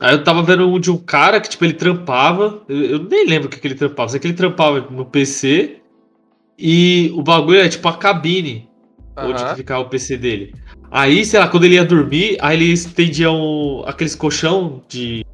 Aí 0.00 0.14
eu 0.14 0.24
tava 0.24 0.42
vendo 0.42 0.68
um 0.68 0.78
de 0.78 0.90
um 0.90 0.96
cara 0.96 1.40
que, 1.40 1.48
tipo, 1.48 1.64
ele 1.64 1.74
trampava. 1.74 2.62
Eu, 2.68 2.82
eu 2.82 3.02
nem 3.04 3.26
lembro 3.26 3.48
o 3.48 3.50
que, 3.50 3.58
que 3.58 3.66
ele 3.66 3.74
trampava. 3.74 4.08
Sei 4.08 4.20
que 4.20 4.26
ele 4.26 4.34
trampava 4.34 4.80
no 4.90 5.04
PC. 5.04 5.76
E 6.58 7.10
o 7.14 7.22
bagulho 7.22 7.60
é 7.60 7.68
tipo 7.68 7.88
a 7.88 7.96
cabine 7.96 8.68
onde 9.16 9.42
Aham. 9.42 9.50
que 9.50 9.56
ficava 9.56 9.82
o 9.82 9.88
PC 9.88 10.16
dele. 10.16 10.54
Aí, 10.90 11.24
sei 11.24 11.40
lá, 11.40 11.48
quando 11.48 11.64
ele 11.64 11.74
ia 11.74 11.84
dormir, 11.84 12.36
aí 12.40 12.56
ele 12.56 12.72
estendia 12.72 13.30
um, 13.30 13.82
aqueles 13.86 14.14
colchão 14.14 14.82
de. 14.88 15.24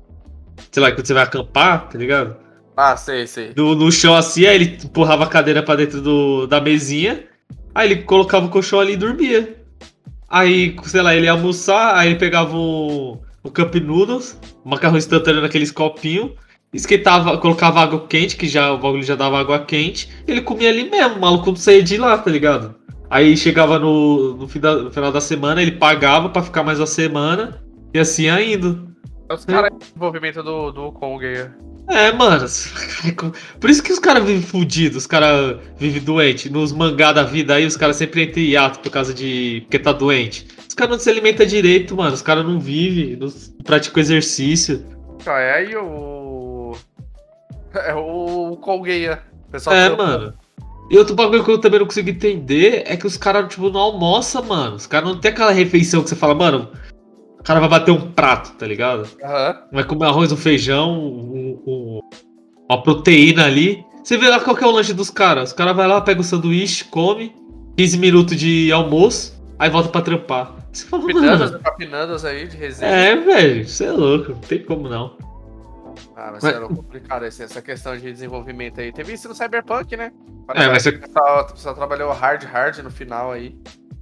Sei 0.70 0.82
lá, 0.82 0.92
quando 0.92 1.06
você 1.06 1.14
vai 1.14 1.24
acampar, 1.24 1.88
tá 1.88 1.98
ligado? 1.98 2.36
Ah, 2.76 2.96
sei, 2.96 3.26
sei. 3.26 3.52
No, 3.56 3.74
no 3.74 3.90
chão 3.90 4.14
assim, 4.14 4.46
aí 4.46 4.54
ele 4.54 4.78
empurrava 4.84 5.24
a 5.24 5.28
cadeira 5.28 5.62
pra 5.62 5.76
dentro 5.76 6.00
do, 6.00 6.46
da 6.46 6.60
mesinha. 6.60 7.24
Aí 7.74 7.90
ele 7.90 8.02
colocava 8.02 8.46
o 8.46 8.50
colchão 8.50 8.80
ali 8.80 8.94
e 8.94 8.96
dormia. 8.96 9.56
Aí, 10.28 10.76
sei 10.84 11.02
lá, 11.02 11.14
ele 11.14 11.26
ia 11.26 11.32
almoçar, 11.32 11.96
aí 11.96 12.10
ele 12.10 12.18
pegava 12.18 12.56
um, 12.56 13.18
o 13.42 13.50
Cup 13.50 13.74
Noodles, 13.76 14.38
macarrão 14.64 14.98
instantâneo 14.98 15.42
naqueles 15.42 15.70
copinhos, 15.70 16.32
esquentava, 16.72 17.36
colocava 17.38 17.80
água 17.80 18.06
quente, 18.06 18.36
que 18.36 18.48
já 18.48 18.72
o 18.72 18.78
bagulho 18.78 19.02
já 19.02 19.14
dava 19.14 19.40
água 19.40 19.58
quente, 19.60 20.08
e 20.26 20.30
ele 20.30 20.42
comia 20.42 20.68
ali 20.68 20.88
mesmo, 20.88 21.16
o 21.16 21.20
maluco 21.20 21.50
não 21.50 21.56
saía 21.56 21.82
de 21.82 21.96
lá, 21.96 22.16
tá 22.18 22.30
ligado? 22.30 22.74
Aí 23.08 23.36
chegava 23.36 23.78
no, 23.78 24.36
no, 24.36 24.48
final, 24.48 24.82
no 24.82 24.90
final 24.90 25.10
da 25.10 25.20
semana, 25.20 25.60
ele 25.60 25.72
pagava 25.72 26.28
para 26.28 26.42
ficar 26.42 26.62
mais 26.62 26.78
uma 26.78 26.86
semana, 26.86 27.60
e 27.92 27.98
assim 27.98 28.28
ainda. 28.28 28.78
É 29.28 29.34
os 29.34 29.44
caras 29.44 29.70
envolvimento 29.96 30.42
do, 30.42 30.70
do 30.70 30.92
Kong 30.92 31.24
aí. 31.24 31.48
É, 31.90 32.12
mano. 32.12 32.46
Por 33.58 33.68
isso 33.68 33.82
que 33.82 33.92
os 33.92 33.98
caras 33.98 34.24
vivem 34.24 34.42
fudidos, 34.42 34.98
os 34.98 35.06
caras 35.06 35.58
vivem 35.76 36.00
doentes. 36.00 36.50
Nos 36.50 36.72
mangá 36.72 37.12
da 37.12 37.24
vida 37.24 37.54
aí, 37.54 37.66
os 37.66 37.76
caras 37.76 37.96
sempre 37.96 38.22
entram 38.22 38.42
em 38.42 38.50
hiato 38.50 38.78
por 38.78 38.90
causa 38.90 39.12
de. 39.12 39.62
porque 39.62 39.78
tá 39.78 39.92
doente. 39.92 40.46
Os 40.70 40.74
caras 40.74 40.92
não 40.92 41.00
se 41.00 41.10
alimentam 41.10 41.44
direito, 41.44 41.96
mano. 41.96 42.14
Os 42.14 42.22
caras 42.22 42.44
não 42.46 42.60
vivem, 42.60 43.16
não 43.16 43.28
praticam 43.64 44.00
exercício. 44.00 44.86
Ah, 45.26 45.40
é 45.40 45.54
aí 45.54 45.76
o. 45.76 46.76
É 47.74 47.92
o 47.92 48.56
Colgueia. 48.56 49.20
É, 49.68 49.88
mano. 49.90 50.32
E 50.88 50.96
outro 50.96 51.16
bagulho 51.16 51.42
que 51.44 51.50
eu 51.50 51.58
também 51.58 51.80
não 51.80 51.86
consigo 51.86 52.08
entender 52.08 52.84
é 52.86 52.96
que 52.96 53.06
os 53.06 53.16
caras, 53.16 53.48
tipo, 53.48 53.68
não 53.68 53.80
almoçam, 53.80 54.44
mano. 54.44 54.76
Os 54.76 54.86
caras 54.86 55.08
não 55.08 55.18
tem 55.18 55.32
aquela 55.32 55.50
refeição 55.50 56.04
que 56.04 56.08
você 56.08 56.16
fala, 56.16 56.36
mano, 56.36 56.68
o 57.40 57.42
cara 57.42 57.58
vai 57.58 57.68
bater 57.68 57.90
um 57.90 58.12
prato, 58.12 58.52
tá 58.56 58.64
ligado? 58.64 59.02
Uhum. 59.02 59.54
Vai 59.72 59.84
comer 59.84 60.06
arroz, 60.06 60.30
um 60.30 60.36
feijão, 60.36 60.92
um, 60.92 61.62
um, 61.66 62.00
uma 62.68 62.80
proteína 62.82 63.44
ali. 63.44 63.84
Você 64.04 64.16
vê 64.16 64.28
lá 64.28 64.38
qual 64.38 64.54
que 64.54 64.62
é 64.62 64.66
o 64.68 64.70
lanche 64.70 64.94
dos 64.94 65.10
caras. 65.10 65.50
Os 65.50 65.52
caras 65.52 65.74
vai 65.74 65.88
lá, 65.88 66.00
pega 66.00 66.20
o 66.20 66.24
sanduíche, 66.24 66.84
come, 66.84 67.34
15 67.76 67.98
minutos 67.98 68.36
de 68.36 68.70
almoço, 68.70 69.39
aí 69.60 69.70
volta 69.70 69.90
pra 69.90 70.00
trampar. 70.00 70.56
Você 70.72 70.86
fala, 70.86 71.06
capinadas, 71.06 71.62
capinadas 71.62 72.24
aí 72.24 72.48
de 72.48 72.56
resenha. 72.56 72.90
É, 72.90 73.16
velho, 73.16 73.68
você 73.68 73.84
é 73.84 73.92
louco, 73.92 74.32
não 74.32 74.40
tem 74.40 74.64
como 74.64 74.88
não. 74.88 75.16
Ah, 76.16 76.30
mas, 76.32 76.42
mas... 76.42 76.54
era 76.54 76.66
complicado 76.66 77.24
essa 77.24 77.60
questão 77.60 77.96
de 77.96 78.10
desenvolvimento 78.10 78.80
aí. 78.80 78.90
Teve 78.90 79.12
isso 79.12 79.28
no 79.28 79.34
Cyberpunk, 79.34 79.96
né? 79.96 80.10
é, 80.54 80.66
mas 80.66 80.82
você... 80.82 80.88
o, 80.88 81.00
pessoal, 81.00 81.42
o 81.42 81.52
pessoal 81.52 81.74
trabalhou 81.74 82.12
hard, 82.12 82.42
hard 82.44 82.78
no 82.78 82.90
final 82.90 83.32
aí. 83.32 83.54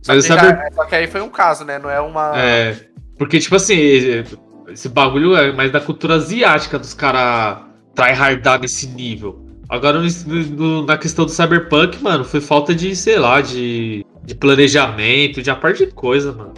Só, 0.02 0.14
mas 0.14 0.26
que 0.26 0.32
Cyber... 0.32 0.56
já, 0.56 0.70
só 0.72 0.84
que 0.84 0.94
aí 0.94 1.06
foi 1.08 1.20
um 1.20 1.28
caso, 1.28 1.64
né? 1.64 1.78
Não 1.78 1.90
é 1.90 2.00
uma. 2.00 2.32
É. 2.38 2.76
Porque, 3.18 3.40
tipo 3.40 3.56
assim, 3.56 4.24
esse 4.68 4.88
bagulho 4.88 5.36
é 5.36 5.52
mais 5.52 5.72
da 5.72 5.80
cultura 5.80 6.14
asiática 6.14 6.78
dos 6.78 6.94
caras 6.94 7.64
tryhardar 7.94 8.60
nesse 8.60 8.86
nível. 8.86 9.44
Agora, 9.68 10.00
no, 10.00 10.86
na 10.86 10.96
questão 10.96 11.26
do 11.26 11.30
Cyberpunk, 11.30 12.02
mano, 12.02 12.24
foi 12.24 12.40
falta 12.40 12.74
de, 12.74 12.94
sei 12.96 13.18
lá, 13.18 13.40
de, 13.40 14.06
de 14.28 14.34
planejamento, 14.34 15.42
de 15.42 15.50
a 15.50 15.56
parte 15.56 15.86
de 15.86 15.90
coisa, 15.90 16.32
mano. 16.32 16.52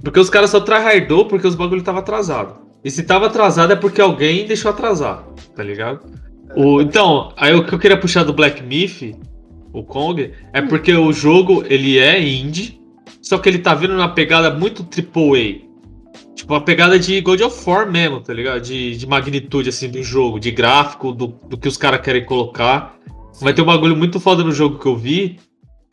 Porque 0.00 0.20
os 0.20 0.30
caras 0.30 0.50
só 0.50 0.60
tryhardou 0.60 1.26
porque 1.26 1.44
os 1.44 1.56
bagulho 1.56 1.82
tava 1.82 1.98
atrasado. 1.98 2.54
E 2.84 2.90
se 2.90 3.02
tava 3.02 3.26
atrasado 3.26 3.72
é 3.72 3.76
porque 3.76 4.00
alguém 4.00 4.46
deixou 4.46 4.70
atrasar, 4.70 5.24
tá 5.56 5.64
ligado? 5.64 6.06
O, 6.54 6.80
então, 6.80 7.32
aí 7.36 7.52
o 7.52 7.64
que 7.64 7.74
eu 7.74 7.80
queria 7.80 7.98
puxar 7.98 8.22
do 8.22 8.32
Black 8.32 8.62
Myth, 8.62 9.16
o 9.72 9.82
Kong, 9.82 10.30
é 10.52 10.62
porque 10.62 10.94
o 10.94 11.12
jogo 11.12 11.64
ele 11.66 11.98
é 11.98 12.22
indie, 12.22 12.80
só 13.20 13.38
que 13.38 13.48
ele 13.48 13.58
tá 13.58 13.74
vindo 13.74 13.96
na 13.96 14.06
pegada 14.06 14.54
muito 14.54 14.84
AAA. 14.84 15.64
Tipo, 16.36 16.54
uma 16.54 16.60
pegada 16.60 16.96
de 16.96 17.20
God 17.20 17.40
of 17.40 17.68
War 17.68 17.90
mesmo, 17.90 18.20
tá 18.20 18.32
ligado? 18.32 18.60
De, 18.60 18.96
de 18.96 19.04
magnitude, 19.04 19.68
assim, 19.68 19.88
do 19.88 20.00
jogo, 20.00 20.38
de 20.38 20.52
gráfico, 20.52 21.10
do, 21.10 21.26
do 21.26 21.58
que 21.58 21.66
os 21.66 21.76
caras 21.76 22.00
querem 22.02 22.24
colocar. 22.24 22.96
Vai 23.40 23.52
ter 23.52 23.62
um 23.62 23.66
bagulho 23.66 23.96
muito 23.96 24.20
foda 24.20 24.44
no 24.44 24.52
jogo 24.52 24.78
que 24.78 24.86
eu 24.86 24.96
vi, 24.96 25.40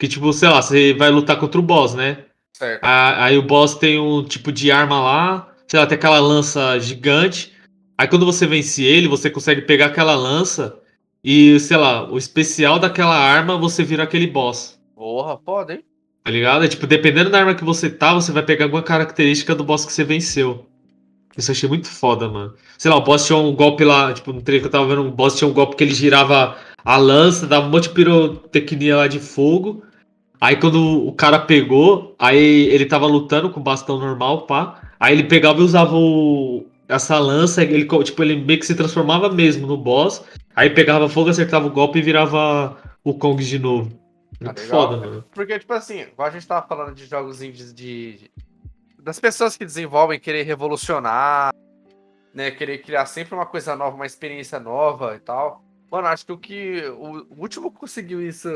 que, 0.02 0.08
tipo, 0.08 0.34
sei 0.34 0.50
lá, 0.50 0.60
você 0.60 0.96
vai 0.96 1.12
lutar 1.12 1.38
contra 1.38 1.60
o 1.60 1.64
boss, 1.64 1.94
né? 1.94 2.26
Certo. 2.58 2.82
Aí 2.84 3.38
o 3.38 3.44
boss 3.44 3.76
tem 3.76 4.00
um 4.00 4.24
tipo 4.24 4.52
de 4.52 4.72
arma 4.72 5.00
lá, 5.00 5.54
sei 5.68 5.80
lá, 5.80 5.86
tem 5.86 5.96
aquela 5.96 6.20
lança 6.20 6.80
gigante. 6.80 7.54
Aí 7.96 8.08
quando 8.08 8.26
você 8.26 8.48
vence 8.48 8.84
ele, 8.84 9.08
você 9.08 9.30
consegue 9.30 9.62
pegar 9.62 9.86
aquela 9.86 10.16
lança 10.16 10.76
e, 11.24 11.60
sei 11.60 11.78
lá, 11.78 12.12
o 12.12 12.18
especial 12.18 12.80
daquela 12.80 13.16
arma, 13.16 13.60
você 13.60 13.84
vira 13.84 14.02
aquele 14.02 14.26
boss. 14.26 14.82
Porra, 14.96 15.38
foda, 15.46 15.74
hein? 15.74 15.84
Tá 16.24 16.32
ligado? 16.32 16.66
É 16.66 16.68
tipo, 16.68 16.88
dependendo 16.88 17.30
da 17.30 17.38
arma 17.38 17.54
que 17.54 17.64
você 17.64 17.88
tá, 17.88 18.12
você 18.16 18.32
vai 18.32 18.42
pegar 18.42 18.66
alguma 18.66 18.82
característica 18.82 19.54
do 19.54 19.64
boss 19.64 19.86
que 19.86 19.94
você 19.94 20.04
venceu. 20.04 20.66
Isso 21.38 21.52
eu 21.52 21.54
achei 21.54 21.70
muito 21.70 21.88
foda, 21.88 22.28
mano. 22.28 22.56
Sei 22.76 22.90
lá, 22.90 22.98
o 22.98 23.04
boss 23.04 23.28
tinha 23.28 23.38
um 23.38 23.54
golpe 23.54 23.84
lá, 23.84 24.12
tipo, 24.14 24.34
no 24.34 24.42
treino 24.42 24.64
que 24.64 24.68
eu 24.68 24.72
tava 24.72 24.88
vendo, 24.88 25.06
o 25.08 25.12
boss 25.12 25.38
tinha 25.38 25.48
um 25.48 25.54
golpe 25.54 25.76
que 25.76 25.84
ele 25.84 25.94
girava 25.94 26.58
a 26.84 26.98
lança, 26.98 27.46
dava 27.46 27.68
um 27.68 27.70
monte 27.70 27.84
de 27.84 27.94
pirotecnia 27.94 28.98
lá 28.98 29.08
de 29.08 29.20
fogo. 29.20 29.84
Aí 30.42 30.56
quando 30.56 31.08
o 31.08 31.14
cara 31.14 31.38
pegou, 31.38 32.16
aí 32.18 32.68
ele 32.70 32.88
tava 32.88 33.06
lutando 33.06 33.52
com 33.52 33.60
o 33.60 33.64
bastão 33.64 34.00
normal, 34.00 34.48
pá. 34.48 34.82
Aí 35.00 35.14
ele 35.14 35.26
pegava 35.26 35.60
e 35.60 35.64
usava 35.64 35.96
o, 35.96 36.66
essa 36.88 37.20
lança, 37.20 37.64
ele, 37.64 37.88
tipo, 38.04 38.24
ele 38.24 38.36
meio 38.36 38.60
que 38.60 38.66
se 38.66 38.74
transformava 38.74 39.30
mesmo 39.32 39.68
no 39.68 39.78
boss. 39.78 40.24
Aí 40.56 40.70
pegava 40.70 41.08
fogo, 41.08 41.30
acertava 41.30 41.68
o 41.68 41.72
golpe 41.72 42.00
e 42.00 42.02
virava 42.02 42.76
o 43.04 43.14
Kong 43.14 43.44
de 43.44 43.60
novo. 43.60 43.92
Muito 44.42 44.56
tá 44.56 44.68
foda, 44.68 44.98
mano. 44.98 45.24
Porque, 45.32 45.60
tipo 45.60 45.74
assim, 45.74 46.02
igual 46.02 46.28
a 46.28 46.32
gente 46.32 46.48
tava 46.48 46.68
falando 46.68 46.96
de 46.96 47.06
jogos 47.06 47.42
indies 47.42 47.72
de. 47.72 48.32
Das 48.98 49.20
pessoas 49.20 49.56
que 49.56 49.64
desenvolvem 49.64 50.20
querer 50.20 50.44
revolucionar, 50.44 51.54
né? 52.34 52.50
Querer 52.50 52.80
criar 52.80 53.06
sempre 53.06 53.36
uma 53.36 53.46
coisa 53.46 53.76
nova, 53.76 53.96
uma 53.96 54.06
experiência 54.06 54.60
nova 54.60 55.16
e 55.16 55.20
tal. 55.20 55.64
Mano, 55.92 56.08
acho 56.08 56.26
que 56.26 56.32
o 56.32 56.38
que. 56.38 56.84
O, 56.98 57.26
último 57.38 57.72
que 57.72 57.78
conseguiu 57.78 58.26
isso 58.26 58.50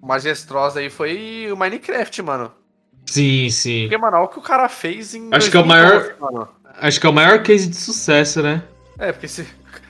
majestrosa 0.00 0.80
aí 0.80 0.90
foi 0.90 1.48
o 1.52 1.56
Minecraft, 1.56 2.22
mano. 2.22 2.52
Sim, 3.06 3.48
sim. 3.50 3.82
Porque, 3.82 3.98
mano, 3.98 4.16
olha 4.16 4.26
o 4.26 4.28
que 4.28 4.38
o 4.38 4.42
cara 4.42 4.68
fez 4.68 5.14
em. 5.14 5.28
Acho 5.32 5.50
2012, 5.50 5.50
que 5.50 5.56
é 5.56 5.60
o 5.60 5.66
maior. 5.66 6.14
Mano. 6.20 6.48
Acho 6.80 7.00
que 7.00 7.06
é 7.06 7.10
o 7.10 7.12
maior 7.12 7.42
case 7.42 7.68
de 7.68 7.76
sucesso, 7.76 8.42
né? 8.42 8.62
É, 8.98 9.12
porque 9.12 9.26
esse. 9.26 9.46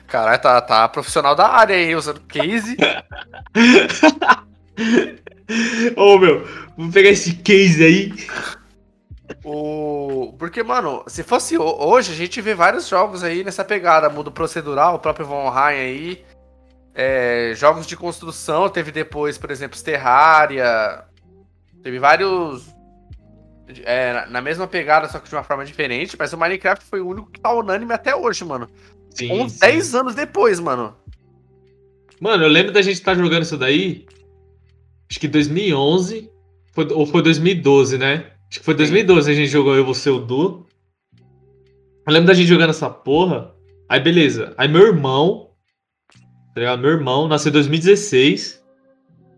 Caralho, 0.07 0.41
tá, 0.41 0.59
tá 0.59 0.89
profissional 0.89 1.35
da 1.35 1.47
área 1.47 1.75
aí, 1.75 1.95
usando 1.95 2.19
case. 2.21 2.75
Ô, 5.95 6.15
oh, 6.15 6.17
meu, 6.17 6.47
vamos 6.75 6.93
pegar 6.93 7.09
esse 7.09 7.35
case 7.35 7.83
aí. 7.83 8.13
O... 9.43 10.35
Porque, 10.37 10.63
mano, 10.63 11.03
se 11.07 11.23
fosse 11.23 11.57
hoje, 11.57 12.11
a 12.11 12.15
gente 12.15 12.41
vê 12.41 12.53
vários 12.53 12.87
jogos 12.87 13.23
aí 13.23 13.43
nessa 13.43 13.63
pegada, 13.63 14.09
mundo 14.09 14.31
procedural, 14.31 14.95
o 14.95 14.99
próprio 14.99 15.25
Von 15.25 15.49
Rhein 15.49 15.79
aí. 15.79 16.25
É, 16.93 17.53
jogos 17.55 17.87
de 17.87 17.95
construção, 17.95 18.69
teve 18.69 18.91
depois, 18.91 19.37
por 19.37 19.51
exemplo, 19.51 19.81
Terraria. 19.81 21.03
Teve 21.81 21.99
vários. 21.99 22.69
É, 23.83 24.25
na 24.27 24.41
mesma 24.41 24.67
pegada, 24.67 25.07
só 25.07 25.19
que 25.19 25.29
de 25.29 25.35
uma 25.35 25.43
forma 25.43 25.65
diferente. 25.65 26.15
Mas 26.17 26.33
o 26.33 26.37
Minecraft 26.37 26.85
foi 26.85 26.99
o 26.99 27.07
único 27.07 27.31
que 27.31 27.39
tá 27.39 27.53
unânime 27.53 27.93
até 27.93 28.15
hoje, 28.15 28.43
mano. 28.43 28.67
Sim, 29.09 29.31
Uns 29.31 29.53
sim. 29.53 29.59
10 29.59 29.95
anos 29.95 30.15
depois, 30.15 30.59
mano. 30.59 30.95
Mano, 32.19 32.43
eu 32.43 32.49
lembro 32.49 32.71
da 32.71 32.81
gente 32.81 32.95
estar 32.95 33.15
tá 33.15 33.21
jogando 33.21 33.43
isso 33.43 33.57
daí 33.57 34.05
acho 35.11 35.19
que 35.19 35.27
2011, 35.27 36.31
foi, 36.71 36.87
ou 36.93 37.05
foi 37.05 37.21
2012, 37.21 37.97
né? 37.97 38.31
Acho 38.49 38.59
que 38.59 38.65
foi 38.65 38.73
2012 38.73 39.29
a 39.29 39.33
gente 39.33 39.49
jogou 39.49 39.75
Eu, 39.75 39.85
Você, 39.85 40.09
o 40.09 40.19
Du. 40.19 40.65
Eu 42.07 42.13
lembro 42.13 42.27
da 42.27 42.33
gente 42.33 42.47
jogando 42.47 42.69
essa 42.69 42.89
porra. 42.89 43.53
Aí 43.89 43.99
beleza. 43.99 44.53
Aí 44.57 44.69
meu 44.69 44.87
irmão, 44.87 45.50
tá? 46.53 46.77
Meu 46.77 46.91
irmão 46.91 47.27
nasceu 47.27 47.49
em 47.49 47.53
2016. 47.53 48.61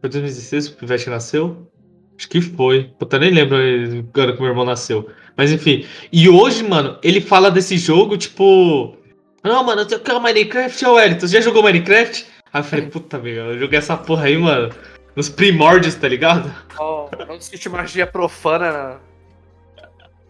Foi 0.02 0.10
2016 0.10 0.68
que 0.68 0.74
o 0.74 0.78
Pivete 0.78 1.10
nasceu? 1.10 1.72
Acho 2.18 2.30
que 2.30 2.42
foi. 2.42 2.92
Puta, 3.00 3.18
nem 3.18 3.32
lembro 3.32 3.58
quando 4.14 4.34
que 4.34 4.40
meu 4.40 4.50
irmão 4.50 4.66
nasceu. 4.66 5.10
Mas 5.36 5.52
enfim. 5.52 5.86
E 6.12 6.30
hoje, 6.30 6.64
mano, 6.64 6.98
ele 7.02 7.20
fala 7.22 7.50
desse 7.50 7.78
jogo, 7.78 8.18
tipo. 8.18 8.96
Não, 9.44 9.64
mano, 9.64 9.86
eu 9.90 10.00
quero 10.00 10.22
Minecraft, 10.22 10.86
ô 10.86 10.94
Wellington. 10.94 11.28
Você 11.28 11.36
já 11.36 11.42
jogou 11.42 11.64
Minecraft? 11.64 12.26
Aí 12.54 12.62
eu 12.62 12.64
falei, 12.64 12.86
puta, 12.86 13.18
meu, 13.18 13.34
eu 13.54 13.60
joguei 13.60 13.80
essa 13.80 13.98
porra 13.98 14.26
aí, 14.26 14.38
mano. 14.38 14.70
Nos 15.16 15.28
primórdios, 15.30 15.96
tá 15.96 16.08
ligado? 16.08 16.54
Oh, 16.80 17.08
não 17.28 17.36
existe 17.36 17.68
magia 17.68 18.08
profana. 18.08 19.00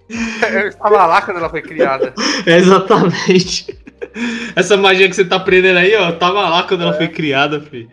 Eu 0.09 0.67
estava 0.67 1.05
lá 1.05 1.21
quando 1.21 1.37
ela 1.37 1.49
foi 1.49 1.61
criada. 1.61 2.13
É 2.45 2.57
exatamente. 2.57 3.77
Essa 4.55 4.77
magia 4.77 5.09
que 5.09 5.15
você 5.15 5.25
tá 5.25 5.37
aprendendo 5.37 5.79
aí, 5.79 5.95
ó, 5.95 6.11
tava 6.11 6.47
lá 6.47 6.63
quando 6.63 6.81
é. 6.81 6.83
ela 6.83 6.93
foi 6.93 7.07
criada, 7.07 7.61
filho. 7.61 7.89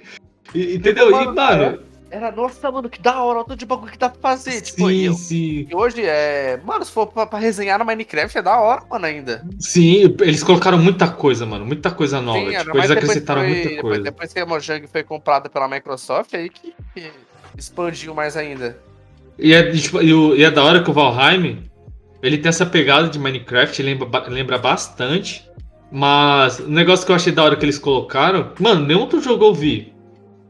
E, 0.54 0.76
entendeu? 0.76 1.08
E, 1.08 1.26
mano, 1.26 1.80
era, 2.10 2.32
nossa, 2.32 2.70
mano, 2.70 2.90
que 2.90 3.00
da 3.00 3.22
hora, 3.22 3.44
olha 3.46 3.56
de 3.56 3.64
bagulho 3.64 3.92
que 3.92 3.98
dá 3.98 4.08
pra 4.08 4.20
fazer. 4.20 4.60
Tipo, 4.60 4.88
sim, 4.88 5.02
eu, 5.02 5.14
sim. 5.14 5.68
E 5.70 5.74
hoje 5.74 6.02
é. 6.04 6.60
Mano, 6.64 6.84
se 6.84 6.90
for 6.90 7.06
pra, 7.06 7.24
pra, 7.24 7.38
resenhar 7.38 7.78
no 7.78 7.84
Minecraft, 7.84 8.36
é 8.36 8.42
da 8.42 8.58
hora, 8.58 8.82
mano, 8.90 9.06
ainda. 9.06 9.46
Sim, 9.60 10.16
eles 10.20 10.42
colocaram 10.42 10.76
muita 10.76 11.08
coisa, 11.08 11.46
mano. 11.46 11.64
Muita 11.64 11.90
coisa 11.90 12.20
nova. 12.20 12.50
Sim, 12.50 12.58
tipo, 12.58 12.76
eles 12.76 12.90
acrescentaram 12.90 13.42
foi, 13.42 13.50
muita 13.50 13.80
coisa. 13.80 14.02
Depois, 14.02 14.32
que 14.32 14.40
a 14.40 14.46
Mojang 14.46 14.86
foi 14.88 15.04
comprada 15.04 15.48
pela 15.48 15.68
Microsoft, 15.68 16.34
aí 16.34 16.50
que, 16.50 16.74
que 16.94 17.12
expandiu 17.56 18.12
mais 18.12 18.36
ainda. 18.36 18.76
E 19.38 19.54
é, 19.54 19.70
tipo, 19.70 20.02
e, 20.02 20.12
o, 20.12 20.34
e 20.34 20.42
é 20.42 20.50
da 20.50 20.64
hora 20.64 20.82
que 20.82 20.90
o 20.90 20.92
Valheim, 20.92 21.70
ele 22.20 22.38
tem 22.38 22.48
essa 22.48 22.66
pegada 22.66 23.08
de 23.08 23.20
Minecraft, 23.20 23.82
lembra, 23.84 24.26
lembra 24.26 24.58
bastante. 24.58 25.48
Mas 25.90 26.58
o 26.60 26.68
negócio 26.68 27.04
que 27.04 27.12
eu 27.12 27.16
achei 27.16 27.32
da 27.32 27.42
hora 27.42 27.56
que 27.56 27.64
eles 27.64 27.78
colocaram, 27.78 28.52
mano, 28.60 28.86
nenhum 28.86 29.00
outro 29.00 29.20
jogo 29.20 29.44
eu 29.44 29.54
vi 29.54 29.92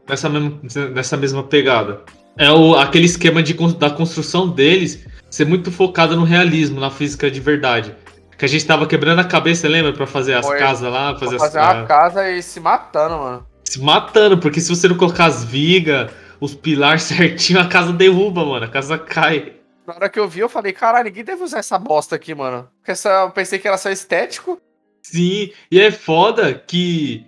nessa 0.07 0.29
mesma, 0.29 0.59
nessa 0.93 1.17
mesma 1.17 1.43
pegada. 1.43 2.01
É 2.37 2.51
o, 2.51 2.75
aquele 2.75 3.05
esquema 3.05 3.41
de, 3.41 3.53
da 3.77 3.89
construção 3.89 4.47
deles 4.47 5.05
ser 5.29 5.45
muito 5.45 5.71
focada 5.71 6.15
no 6.15 6.23
realismo, 6.23 6.79
na 6.79 6.89
física 6.89 7.29
de 7.29 7.39
verdade. 7.39 7.95
Que 8.37 8.45
a 8.45 8.47
gente 8.47 8.65
tava 8.65 8.87
quebrando 8.87 9.19
a 9.19 9.23
cabeça, 9.23 9.67
lembra? 9.67 9.93
Pra 9.93 10.07
fazer 10.07 10.33
as 10.33 10.45
Foi. 10.45 10.57
casas 10.57 10.91
lá, 10.91 11.17
fazer, 11.17 11.37
Pra 11.37 11.45
fazer 11.45 11.59
as, 11.59 11.75
uma 11.75 11.85
casa 11.85 12.29
e 12.29 12.41
se 12.41 12.59
matando, 12.59 13.17
mano. 13.17 13.47
se 13.63 13.81
matando, 13.81 14.37
porque 14.37 14.59
se 14.59 14.69
você 14.69 14.87
não 14.87 14.97
colocar 14.97 15.25
as 15.25 15.43
vigas, 15.43 16.11
os 16.39 16.55
pilares 16.55 17.03
certinho, 17.03 17.59
a 17.59 17.67
casa 17.67 17.93
derruba, 17.93 18.43
mano. 18.45 18.65
A 18.65 18.69
casa 18.69 18.97
cai. 18.97 19.53
Na 19.85 19.95
hora 19.95 20.09
que 20.09 20.19
eu 20.19 20.27
vi, 20.27 20.39
eu 20.39 20.49
falei, 20.49 20.73
caralho, 20.73 21.05
ninguém 21.05 21.23
deve 21.23 21.43
usar 21.43 21.59
essa 21.59 21.77
bosta 21.77 22.15
aqui, 22.15 22.33
mano. 22.33 22.67
Porque 22.79 22.91
essa, 22.91 23.09
eu 23.09 23.31
pensei 23.31 23.59
que 23.59 23.67
era 23.67 23.77
só 23.77 23.89
estético. 23.89 24.59
Sim, 25.03 25.51
e 25.69 25.79
é 25.79 25.91
foda 25.91 26.53
que 26.53 27.25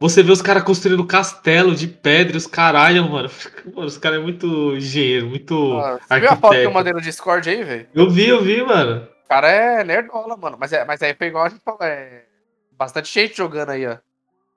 você 0.00 0.22
vê 0.22 0.32
os 0.32 0.42
caras 0.42 0.64
construindo 0.64 1.06
castelo 1.06 1.74
de 1.74 1.86
pedra, 1.86 2.36
os 2.36 2.46
caralho, 2.46 3.08
mano. 3.08 3.30
Mano, 3.72 3.86
os 3.86 3.96
caras 3.98 4.18
é 4.18 4.22
muito 4.22 4.74
engenheiro, 4.76 5.28
muito 5.28 5.78
Ah, 5.78 5.98
Você 6.00 6.18
viu 6.20 6.28
a 6.28 6.36
foto 6.36 6.40
que 6.40 6.46
eu 6.46 6.48
arquiteto. 6.48 6.72
mandei 6.74 6.92
no 6.92 7.00
Discord 7.00 7.48
aí, 7.48 7.62
velho? 7.62 7.88
Eu 7.94 8.10
vi, 8.10 8.28
eu 8.28 8.42
vi, 8.42 8.62
mano. 8.64 9.08
O 9.24 9.28
cara 9.28 9.48
é 9.48 9.84
nerdola, 9.84 10.36
mano. 10.36 10.56
Mas, 10.58 10.72
é, 10.72 10.84
mas 10.84 11.00
aí 11.02 11.14
foi 11.14 11.28
igual 11.28 11.44
a 11.44 11.48
gente 11.48 11.62
falou, 11.62 11.78
é. 11.82 12.24
Bastante 12.72 13.12
gente 13.12 13.36
jogando 13.36 13.70
aí, 13.70 13.86
ó. 13.86 13.96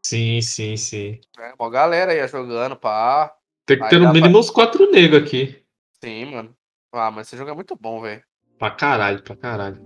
Sim, 0.03 0.41
sim, 0.41 0.75
sim. 0.77 1.19
É, 1.39 1.53
uma 1.59 1.69
galera 1.69 2.11
aí 2.11 2.23
ó, 2.23 2.27
jogando, 2.27 2.75
pá. 2.75 3.31
Tem 3.67 3.77
que 3.79 3.87
ter 3.89 3.99
no 3.99 4.11
mínimo 4.11 4.39
uns 4.39 4.49
quatro 4.49 4.91
negros 4.91 5.21
aqui. 5.23 5.61
Sim, 6.03 6.25
mano. 6.25 6.55
Ah, 6.91 7.11
mas 7.11 7.27
esse 7.27 7.37
jogo 7.37 7.51
é 7.51 7.53
muito 7.53 7.75
bom, 7.79 8.01
velho. 8.01 8.23
Pra 8.57 8.71
caralho, 8.71 9.21
pra 9.21 9.35
caralho. 9.35 9.79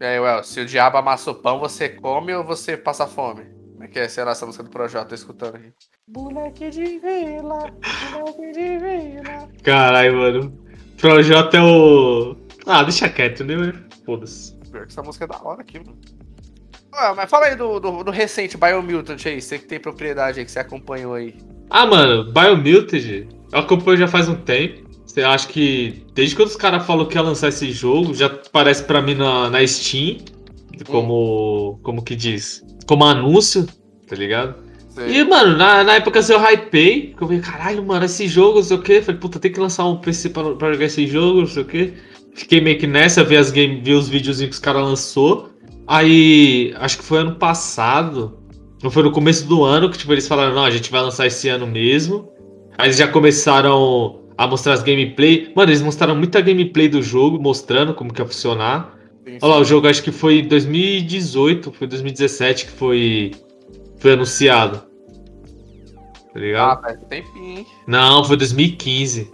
E 0.00 0.04
aí, 0.04 0.18
Well, 0.18 0.42
se 0.42 0.60
o 0.60 0.66
diabo 0.66 0.98
amassa 0.98 1.30
o 1.30 1.34
pão, 1.34 1.58
você 1.58 1.88
come 1.88 2.34
ou 2.34 2.44
você 2.44 2.76
passa 2.76 3.06
fome? 3.06 3.44
Como 3.72 3.84
é 3.84 3.88
que 3.88 3.98
é? 3.98 4.08
Sei 4.08 4.24
lá, 4.24 4.32
essa 4.32 4.44
música 4.44 4.64
do 4.64 4.70
Projota, 4.70 5.06
tô 5.06 5.14
escutando 5.14 5.56
aqui. 5.56 5.72
Moleque 6.08 6.70
de 6.70 6.98
vila, 6.98 7.70
moleque 8.12 8.52
de 8.52 8.78
vila. 8.78 9.48
Caralho, 9.62 10.16
mano. 10.16 10.64
Projota 11.00 11.58
é 11.58 11.62
o. 11.62 12.36
Ah, 12.66 12.82
deixa 12.82 13.08
quieto, 13.08 13.44
né? 13.44 13.54
Foda-se. 14.04 14.54
Pior 14.70 14.86
que 14.86 14.92
essa 14.92 15.02
música 15.02 15.24
é 15.24 15.28
da 15.28 15.40
hora 15.42 15.60
aqui, 15.60 15.78
mano. 15.78 15.98
Ué, 16.94 17.14
mas 17.14 17.30
fala 17.30 17.46
aí 17.46 17.56
do, 17.56 17.78
do, 17.80 18.04
do 18.04 18.10
recente 18.10 18.56
Biomutant 18.56 19.24
aí, 19.26 19.40
você 19.40 19.58
que 19.58 19.66
tem 19.66 19.80
propriedade 19.80 20.38
aí, 20.38 20.44
que 20.44 20.50
você 20.50 20.60
acompanhou 20.60 21.14
aí. 21.14 21.36
Ah, 21.70 21.86
mano, 21.86 22.32
Biomutant, 22.32 23.28
eu 23.52 23.58
acompanho 23.58 23.98
já 23.98 24.08
faz 24.08 24.28
um 24.28 24.34
tempo. 24.34 24.83
Você 25.14 25.22
acha 25.22 25.46
que 25.46 26.02
desde 26.12 26.34
quando 26.34 26.48
os 26.48 26.56
caras 26.56 26.84
falaram 26.84 27.08
que 27.08 27.16
ia 27.16 27.22
lançar 27.22 27.48
esse 27.48 27.70
jogo, 27.70 28.12
já 28.12 28.26
aparece 28.26 28.82
pra 28.82 29.00
mim 29.00 29.14
na, 29.14 29.48
na 29.48 29.64
Steam, 29.64 30.16
como. 30.88 31.78
Como 31.84 32.02
que 32.02 32.16
diz? 32.16 32.64
Como 32.84 33.04
anúncio, 33.04 33.64
tá 34.08 34.16
ligado? 34.16 34.56
Sei. 34.88 35.20
E, 35.20 35.24
mano, 35.24 35.56
na, 35.56 35.84
na 35.84 35.94
época 35.94 36.18
assim, 36.18 36.32
eu 36.32 36.40
hypei, 36.40 37.14
que 37.16 37.22
eu 37.22 37.28
falei, 37.28 37.40
caralho, 37.40 37.84
mano, 37.84 38.04
esse 38.04 38.26
jogo, 38.26 38.56
não 38.56 38.64
sei 38.64 38.76
o 38.76 38.82
quê. 38.82 39.00
Falei, 39.00 39.20
puta, 39.20 39.38
tem 39.38 39.52
que 39.52 39.60
lançar 39.60 39.86
um 39.86 39.98
PC 39.98 40.30
pra, 40.30 40.52
pra 40.56 40.72
jogar 40.72 40.86
esse 40.86 41.06
jogo, 41.06 41.42
não 41.42 41.46
sei 41.46 41.62
o 41.62 41.66
quê. 41.66 41.92
Fiquei 42.34 42.60
meio 42.60 42.76
que 42.76 42.86
nessa, 42.88 43.22
vi, 43.22 43.36
as 43.36 43.52
game, 43.52 43.80
vi 43.80 43.92
os 43.92 44.08
videozinhos 44.08 44.50
que 44.50 44.54
os 44.56 44.60
caras 44.60 44.82
lançou. 44.82 45.50
Aí, 45.86 46.74
acho 46.78 46.98
que 46.98 47.04
foi 47.04 47.18
ano 47.18 47.36
passado, 47.36 48.36
não 48.82 48.90
foi 48.90 49.04
no 49.04 49.12
começo 49.12 49.46
do 49.46 49.62
ano, 49.62 49.88
que 49.88 49.96
tipo, 49.96 50.12
eles 50.12 50.26
falaram, 50.26 50.56
não, 50.56 50.64
a 50.64 50.72
gente 50.72 50.90
vai 50.90 51.02
lançar 51.02 51.24
esse 51.24 51.48
ano 51.48 51.68
mesmo. 51.68 52.28
Aí 52.76 52.88
eles 52.88 52.96
já 52.96 53.06
começaram 53.06 54.23
a 54.36 54.46
mostrar 54.46 54.74
as 54.74 54.82
gameplay. 54.82 55.52
Mano, 55.54 55.70
eles 55.70 55.82
mostraram 55.82 56.14
muita 56.16 56.40
gameplay 56.40 56.88
do 56.88 57.02
jogo, 57.02 57.40
mostrando 57.40 57.94
como 57.94 58.12
que 58.12 58.20
ia 58.20 58.26
funcionar. 58.26 58.98
Sim, 59.24 59.38
Olha 59.40 59.54
lá, 59.54 59.60
o 59.60 59.64
jogo 59.64 59.88
acho 59.88 60.02
que 60.02 60.12
foi 60.12 60.40
em 60.40 60.48
2018, 60.48 61.72
foi 61.72 61.86
2017 61.86 62.66
que 62.66 62.72
foi, 62.72 63.30
foi 63.98 64.12
anunciado. 64.12 64.82
Tá 66.32 66.40
ligado? 66.40 66.78
Ah, 66.78 66.82
faz 66.82 66.98
tempinho, 67.08 67.58
hein? 67.58 67.66
Não, 67.86 68.24
foi 68.24 68.36
2015. 68.36 69.30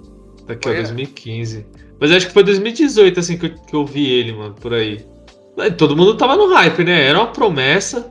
Tá 0.47 0.53
aqui, 0.53 0.69
ó, 0.69 0.73
Foi, 0.73 0.81
é? 0.81 0.83
2015. 0.83 1.67
Mas 1.99 2.13
acho 2.13 2.27
que 2.27 2.33
foi 2.33 2.45
2018, 2.45 3.21
assim, 3.21 3.39
que 3.39 3.47
eu, 3.47 3.55
que 3.55 3.75
eu 3.75 3.85
vi 3.85 4.07
ele, 4.07 4.33
mano, 4.33 4.55
por. 4.55 4.73
Aí 4.75 5.05
Todo 5.77 5.97
mundo 5.97 6.17
tava 6.17 6.37
no 6.37 6.47
hype, 6.55 6.85
né? 6.85 7.07
Era 7.07 7.19
uma 7.19 7.27
promessa. 7.27 8.09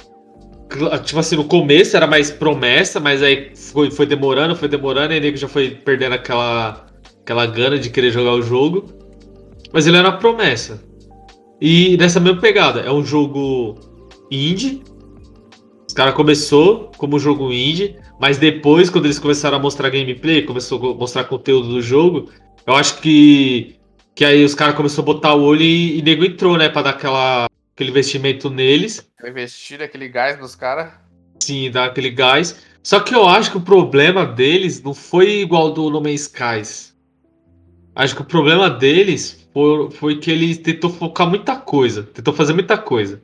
Tipo 1.03 1.19
assim, 1.19 1.35
no 1.35 1.45
começo 1.45 1.97
era 1.97 2.05
mais 2.05 2.29
promessa, 2.29 2.99
mas 2.99 3.23
aí 3.23 3.51
foi, 3.55 3.89
foi 3.89 4.05
demorando, 4.05 4.55
foi 4.55 4.67
demorando, 4.67 5.13
e 5.13 5.15
aí 5.15 5.19
nego 5.19 5.35
já 5.35 5.47
foi 5.47 5.71
perdendo 5.71 6.13
aquela, 6.13 6.85
aquela 7.21 7.45
gana 7.47 7.77
de 7.77 7.89
querer 7.89 8.11
jogar 8.11 8.33
o 8.33 8.41
jogo. 8.41 8.85
Mas 9.73 9.87
ele 9.87 9.97
era 9.97 10.09
uma 10.09 10.17
promessa. 10.17 10.83
E 11.59 11.97
nessa 11.97 12.19
mesma 12.19 12.39
pegada, 12.39 12.81
é 12.81 12.91
um 12.91 13.03
jogo 13.03 13.79
indie. 14.31 14.83
Os 15.87 15.93
caras 15.93 16.13
começou 16.13 16.91
como 16.97 17.19
jogo 17.19 17.51
indie, 17.51 17.95
mas 18.19 18.37
depois, 18.37 18.89
quando 18.89 19.05
eles 19.05 19.17
começaram 19.17 19.57
a 19.57 19.59
mostrar 19.59 19.89
gameplay, 19.89 20.43
começou 20.43 20.91
a 20.91 20.95
mostrar 20.95 21.23
conteúdo 21.23 21.69
do 21.69 21.81
jogo, 21.81 22.29
eu 22.65 22.75
acho 22.75 23.01
que, 23.01 23.75
que 24.13 24.23
aí 24.23 24.45
os 24.45 24.53
caras 24.53 24.75
começaram 24.75 25.03
a 25.09 25.13
botar 25.13 25.33
o 25.33 25.41
olho 25.41 25.63
e, 25.63 25.97
e 25.97 26.01
nego 26.03 26.23
entrou, 26.23 26.57
né? 26.57 26.69
Pra 26.69 26.83
dar 26.83 26.91
aquela, 26.91 27.47
aquele 27.79 27.91
investimento 27.91 28.49
neles. 28.49 29.09
Investir 29.25 29.81
aquele 29.81 30.09
gás 30.09 30.37
nos 30.37 30.53
caras. 30.53 30.91
Sim, 31.41 31.71
dar 31.71 31.85
aquele 31.85 32.09
gás. 32.09 32.61
Só 32.83 32.99
que 32.99 33.15
eu 33.15 33.25
acho 33.27 33.51
que 33.51 33.57
o 33.57 33.61
problema 33.61 34.25
deles 34.25 34.83
não 34.83 34.93
foi 34.93 35.39
igual 35.39 35.71
do 35.71 35.89
No 35.89 36.01
Man's 36.01 36.21
Skies. 36.23 36.93
Acho 37.95 38.15
que 38.17 38.21
o 38.21 38.25
problema 38.25 38.69
deles 38.69 39.47
foi, 39.53 39.91
foi 39.91 40.15
que 40.19 40.29
ele 40.29 40.55
tentou 40.57 40.89
focar 40.89 41.27
muita 41.29 41.55
coisa. 41.55 42.03
Tentou 42.03 42.33
fazer 42.33 42.53
muita 42.53 42.77
coisa. 42.77 43.21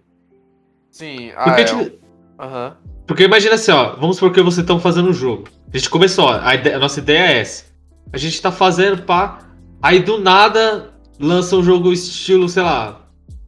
Sim, 0.89 1.31
ah, 1.35 1.43
Porque, 1.43 1.61
é. 1.61 1.63
tipo, 1.65 1.91
Aham. 2.39 2.77
porque 3.05 3.23
imagina 3.23 3.55
assim, 3.55 3.71
ó. 3.71 3.95
Vamos 3.97 4.15
supor 4.15 4.31
que 4.31 4.41
vocês 4.41 4.63
estão 4.63 4.79
fazendo 4.79 5.09
o 5.09 5.13
jogo. 5.13 5.49
A 5.73 5.77
gente 5.77 5.89
começou, 5.89 6.25
ó, 6.25 6.39
a, 6.41 6.55
ideia- 6.55 6.77
a 6.77 6.79
nossa 6.79 6.99
ideia 6.99 7.19
é 7.19 7.39
essa. 7.41 7.65
A 8.13 8.17
gente 8.17 8.41
tá 8.41 8.51
fazendo, 8.53 9.01
pá. 9.03 9.39
Aí 9.81 9.99
do 9.99 10.17
nada 10.17 10.93
lança 11.19 11.55
um 11.57 11.63
jogo 11.63 11.91
estilo, 11.91 12.47
sei 12.47 12.63
lá, 12.63 13.04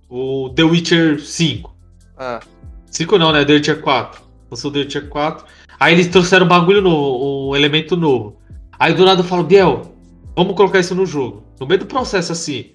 o 0.10 0.50
The 0.56 0.64
Witcher 0.64 1.20
5. 1.20 1.76
Ah, 2.18 2.40
5 2.88 3.18
não, 3.18 3.32
né? 3.32 3.46
The 3.46 3.54
Witcher 3.54 3.82
4. 3.82 4.22
Lançou 4.50 4.72
The 4.72 4.80
Witcher 4.80 5.10
4. 5.10 5.46
Aí 5.80 5.94
eles 5.94 6.08
trouxeram 6.08 6.46
um 6.46 6.50
bagulho 6.50 6.82
novo, 6.82 7.50
um 7.50 7.56
elemento 7.56 7.96
novo. 7.96 8.38
Aí 8.80 8.94
do 8.94 9.06
nada 9.06 9.22
eu 9.22 9.26
falo, 9.26 9.44
Biel, 9.44 9.94
vamos 10.36 10.56
colocar 10.56 10.80
isso 10.80 10.96
no 10.96 11.06
jogo. 11.06 11.44
No 11.60 11.68
meio 11.68 11.80
do 11.80 11.86
processo, 11.86 12.32
assim. 12.32 12.72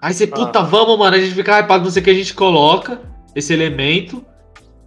Aí 0.00 0.12
você, 0.12 0.26
puta, 0.26 0.62
vamos, 0.62 0.98
mano. 0.98 1.16
A 1.16 1.18
gente 1.18 1.34
fica 1.34 1.60
hypado, 1.60 1.84
não 1.84 1.90
sei 1.90 2.02
o 2.02 2.04
que 2.04 2.10
a 2.10 2.14
gente 2.14 2.34
coloca, 2.34 3.00
esse 3.34 3.52
elemento. 3.52 4.24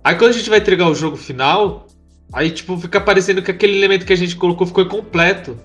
Aí 0.03 0.15
quando 0.15 0.30
a 0.30 0.34
gente 0.34 0.49
vai 0.49 0.60
entregar 0.60 0.88
o 0.88 0.95
jogo 0.95 1.17
final, 1.17 1.88
aí 2.32 2.49
tipo, 2.49 2.77
fica 2.77 3.01
parecendo 3.01 3.41
que 3.41 3.51
aquele 3.51 3.77
elemento 3.77 4.06
que 4.06 4.13
a 4.13 4.17
gente 4.17 4.36
colocou 4.36 4.65
ficou 4.65 4.84
incompleto. 4.84 5.60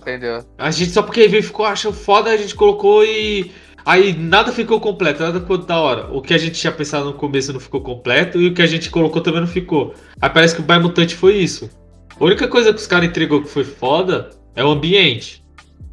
entendeu? 0.00 0.44
A 0.56 0.70
gente 0.70 0.90
só 0.90 1.02
porque 1.02 1.28
veio 1.28 1.42
ficou 1.42 1.66
achando 1.66 1.94
foda, 1.94 2.30
a 2.30 2.36
gente 2.36 2.54
colocou 2.54 3.04
e. 3.04 3.50
Aí 3.86 4.12
nada 4.18 4.50
ficou 4.50 4.80
completo, 4.80 5.22
nada 5.22 5.38
ficou 5.38 5.58
da 5.58 5.78
hora. 5.78 6.12
O 6.12 6.20
que 6.20 6.34
a 6.34 6.38
gente 6.38 6.58
tinha 6.58 6.72
pensado 6.72 7.04
no 7.04 7.12
começo 7.12 7.52
não 7.52 7.60
ficou 7.60 7.80
completo 7.80 8.40
e 8.40 8.48
o 8.48 8.52
que 8.52 8.60
a 8.60 8.66
gente 8.66 8.90
colocou 8.90 9.22
também 9.22 9.40
não 9.40 9.46
ficou. 9.46 9.94
Aí 10.20 10.28
parece 10.28 10.56
que 10.56 10.60
o 10.60 10.64
Biomutant 10.64 11.12
foi 11.14 11.36
isso. 11.36 11.70
A 12.18 12.24
única 12.24 12.48
coisa 12.48 12.72
que 12.72 12.80
os 12.80 12.86
caras 12.88 13.08
entregou 13.08 13.40
que 13.42 13.48
foi 13.48 13.62
foda 13.62 14.30
é 14.56 14.64
o 14.64 14.70
ambiente. 14.70 15.40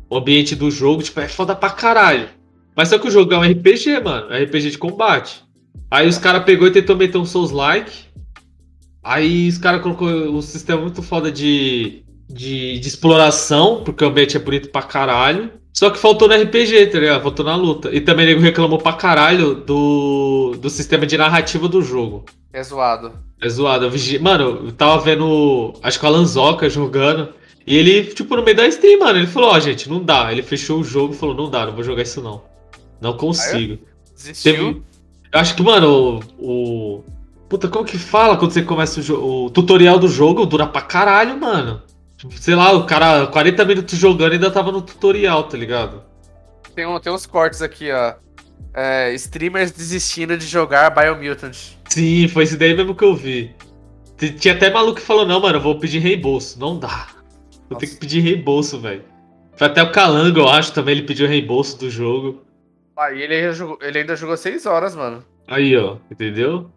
O 0.09 0.17
ambiente 0.17 0.55
do 0.55 0.71
jogo, 0.71 1.03
tipo, 1.03 1.19
é 1.19 1.27
foda 1.27 1.55
pra 1.55 1.69
caralho. 1.69 2.29
Mas 2.75 2.89
só 2.89 2.97
que 2.97 3.07
o 3.07 3.11
jogo 3.11 3.31
é 3.31 3.37
um 3.37 3.51
RPG, 3.51 3.99
mano. 3.99 4.33
É 4.33 4.43
RPG 4.43 4.71
de 4.71 4.77
combate. 4.79 5.43
Aí 5.91 6.07
os 6.07 6.17
caras 6.17 6.45
pegou 6.45 6.67
e 6.67 6.71
tentou 6.71 6.97
meter 6.97 7.19
um 7.19 7.25
Souls-like. 7.25 8.05
Aí 9.03 9.47
os 9.47 9.59
caras 9.59 9.83
colocou 9.83 10.09
um 10.09 10.41
sistema 10.41 10.81
muito 10.81 11.03
foda 11.03 11.31
de, 11.31 12.02
de, 12.33 12.79
de 12.79 12.87
exploração, 12.87 13.81
porque 13.83 14.03
o 14.03 14.07
ambiente 14.07 14.35
é 14.35 14.39
bonito 14.39 14.69
pra 14.69 14.81
caralho. 14.81 15.51
Só 15.73 15.89
que 15.89 15.97
faltou 15.97 16.27
no 16.27 16.35
RPG, 16.35 16.87
tá 16.87 16.99
ligado? 16.99 17.23
Faltou 17.23 17.45
na 17.45 17.55
luta. 17.55 17.89
E 17.91 17.99
também 17.99 18.25
nego 18.27 18.41
reclamou 18.41 18.77
pra 18.77 18.93
caralho 18.93 19.55
do, 19.55 20.55
do 20.59 20.69
sistema 20.69 21.05
de 21.05 21.17
narrativa 21.17 21.67
do 21.67 21.81
jogo. 21.81 22.25
É 22.51 22.61
zoado. 22.61 23.11
É 23.41 23.49
zoado. 23.49 23.89
Mano, 24.21 24.61
eu 24.65 24.71
tava 24.71 24.99
vendo, 25.01 25.73
acho 25.81 25.99
que 25.99 26.05
o 26.05 26.07
Alan 26.07 26.25
Zoca 26.25 26.69
jogando. 26.69 27.29
E 27.65 27.75
ele, 27.77 28.03
tipo, 28.03 28.35
no 28.35 28.43
meio 28.43 28.55
da 28.55 28.67
stream, 28.67 28.99
mano, 28.99 29.17
ele 29.17 29.25
falou, 29.27 29.49
ó, 29.49 29.59
gente, 29.59 29.89
não 29.89 30.03
dá. 30.03 30.31
Ele 30.31 30.43
fechou 30.43 30.79
o 30.79 30.83
jogo 30.83 31.13
e 31.13 31.17
falou, 31.17 31.33
não 31.35 31.49
dá, 31.49 31.65
não 31.65 31.73
vou 31.73 31.83
jogar 31.83 32.03
isso 32.03 32.21
não. 32.21 32.43
Não 33.01 33.13
consigo. 33.17 33.79
Desistiu. 34.15 34.53
Teve- 34.53 34.81
Eu 35.33 35.39
acho 35.39 35.55
que, 35.55 35.63
mano, 35.63 36.19
o, 36.37 36.97
o- 36.97 37.03
Puta, 37.49 37.67
como 37.67 37.85
que 37.85 37.97
fala 37.97 38.37
quando 38.37 38.51
você 38.51 38.61
começa 38.61 38.99
o 38.99 39.03
jogo? 39.03 39.45
O 39.45 39.49
tutorial 39.49 39.97
do 39.97 40.07
jogo 40.07 40.45
dura 40.45 40.67
pra 40.67 40.81
caralho, 40.81 41.39
mano. 41.39 41.81
Sei 42.31 42.55
lá, 42.55 42.71
o 42.71 42.85
cara, 42.85 43.27
40 43.27 43.65
minutos 43.65 43.97
jogando 43.97 44.33
e 44.33 44.35
ainda 44.35 44.51
tava 44.51 44.71
no 44.71 44.81
tutorial, 44.81 45.43
tá 45.43 45.57
ligado? 45.57 46.03
Tem, 46.75 46.85
um, 46.85 46.99
tem 46.99 47.11
uns 47.11 47.25
cortes 47.25 47.61
aqui, 47.61 47.91
ó. 47.91 48.15
É, 48.73 49.13
streamers 49.13 49.71
desistindo 49.71 50.37
de 50.37 50.47
jogar 50.47 50.89
Biomutant. 50.89 51.55
Sim, 51.89 52.27
foi 52.27 52.45
isso 52.45 52.57
daí 52.57 52.73
mesmo 52.75 52.95
que 52.95 53.03
eu 53.03 53.15
vi. 53.15 53.55
Tinha 54.39 54.53
até 54.53 54.71
maluco 54.71 54.99
que 54.99 55.05
falou, 55.05 55.25
não, 55.25 55.39
mano, 55.39 55.57
eu 55.57 55.61
vou 55.61 55.77
pedir 55.77 55.99
reembolso. 55.99 56.59
Não 56.59 56.79
dá. 56.79 57.07
Vou 57.69 57.77
ter 57.77 57.87
que 57.87 57.95
pedir 57.95 58.21
reembolso, 58.21 58.79
velho. 58.79 59.03
Foi 59.55 59.67
até 59.67 59.83
o 59.83 59.91
Calango, 59.91 60.39
eu 60.39 60.49
acho, 60.49 60.73
também 60.73 60.97
ele 60.97 61.07
pediu 61.07 61.27
reembolso 61.27 61.77
do 61.77 61.89
jogo. 61.89 62.43
Ah, 62.97 63.11
e 63.11 63.21
ele, 63.21 63.35
ele 63.81 63.99
ainda 63.99 64.15
jogou 64.15 64.37
6 64.37 64.65
horas, 64.65 64.95
mano. 64.95 65.23
Aí, 65.47 65.75
ó, 65.75 65.97
entendeu? 66.09 66.71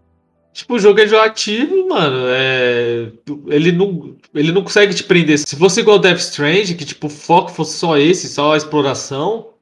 Tipo, 0.57 0.75
o 0.75 0.79
jogo 0.79 0.99
é 1.01 1.07
joativo, 1.07 1.87
mano. 1.87 2.29
É... 2.31 3.13
Ele, 3.49 3.73
não, 3.73 4.17
ele 4.35 4.53
não 4.53 4.65
consegue 4.65 4.95
te 4.95 5.05
prender. 5.05 5.39
Se 5.39 5.55
fosse 5.55 5.81
igual 5.81 5.99
Death 5.99 6.19
Strange, 6.19 6.75
que 6.75 6.85
tipo, 6.87 7.09
o 7.09 7.11
foco 7.11 7.51
fosse 7.51 7.77
só 7.79 7.99
esse, 7.99 8.27
só 8.27 8.55
a 8.55 8.57
exploração, 8.57 9.53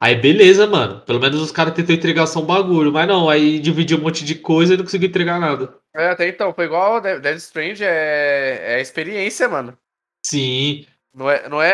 Aí 0.00 0.14
beleza, 0.16 0.66
mano. 0.66 1.00
Pelo 1.00 1.20
menos 1.20 1.40
os 1.40 1.52
caras 1.52 1.72
tentam 1.74 1.94
entregar 1.94 2.26
só 2.26 2.40
um 2.40 2.46
bagulho. 2.46 2.92
Mas 2.92 3.06
não, 3.06 3.28
aí 3.28 3.58
dividiu 3.58 3.98
um 3.98 4.02
monte 4.02 4.24
de 4.24 4.34
coisa 4.34 4.74
e 4.74 4.76
não 4.76 4.84
conseguiu 4.84 5.08
entregar 5.08 5.38
nada. 5.38 5.78
É, 5.94 6.08
até 6.08 6.28
então, 6.28 6.52
foi 6.52 6.64
igual 6.64 7.00
Death 7.00 7.36
Strange, 7.36 7.84
é, 7.84 8.76
é 8.76 8.80
experiência, 8.80 9.48
mano. 9.48 9.76
Sim. 10.26 10.86
Não 11.14 11.30
é, 11.30 11.48
não 11.48 11.62
é. 11.62 11.72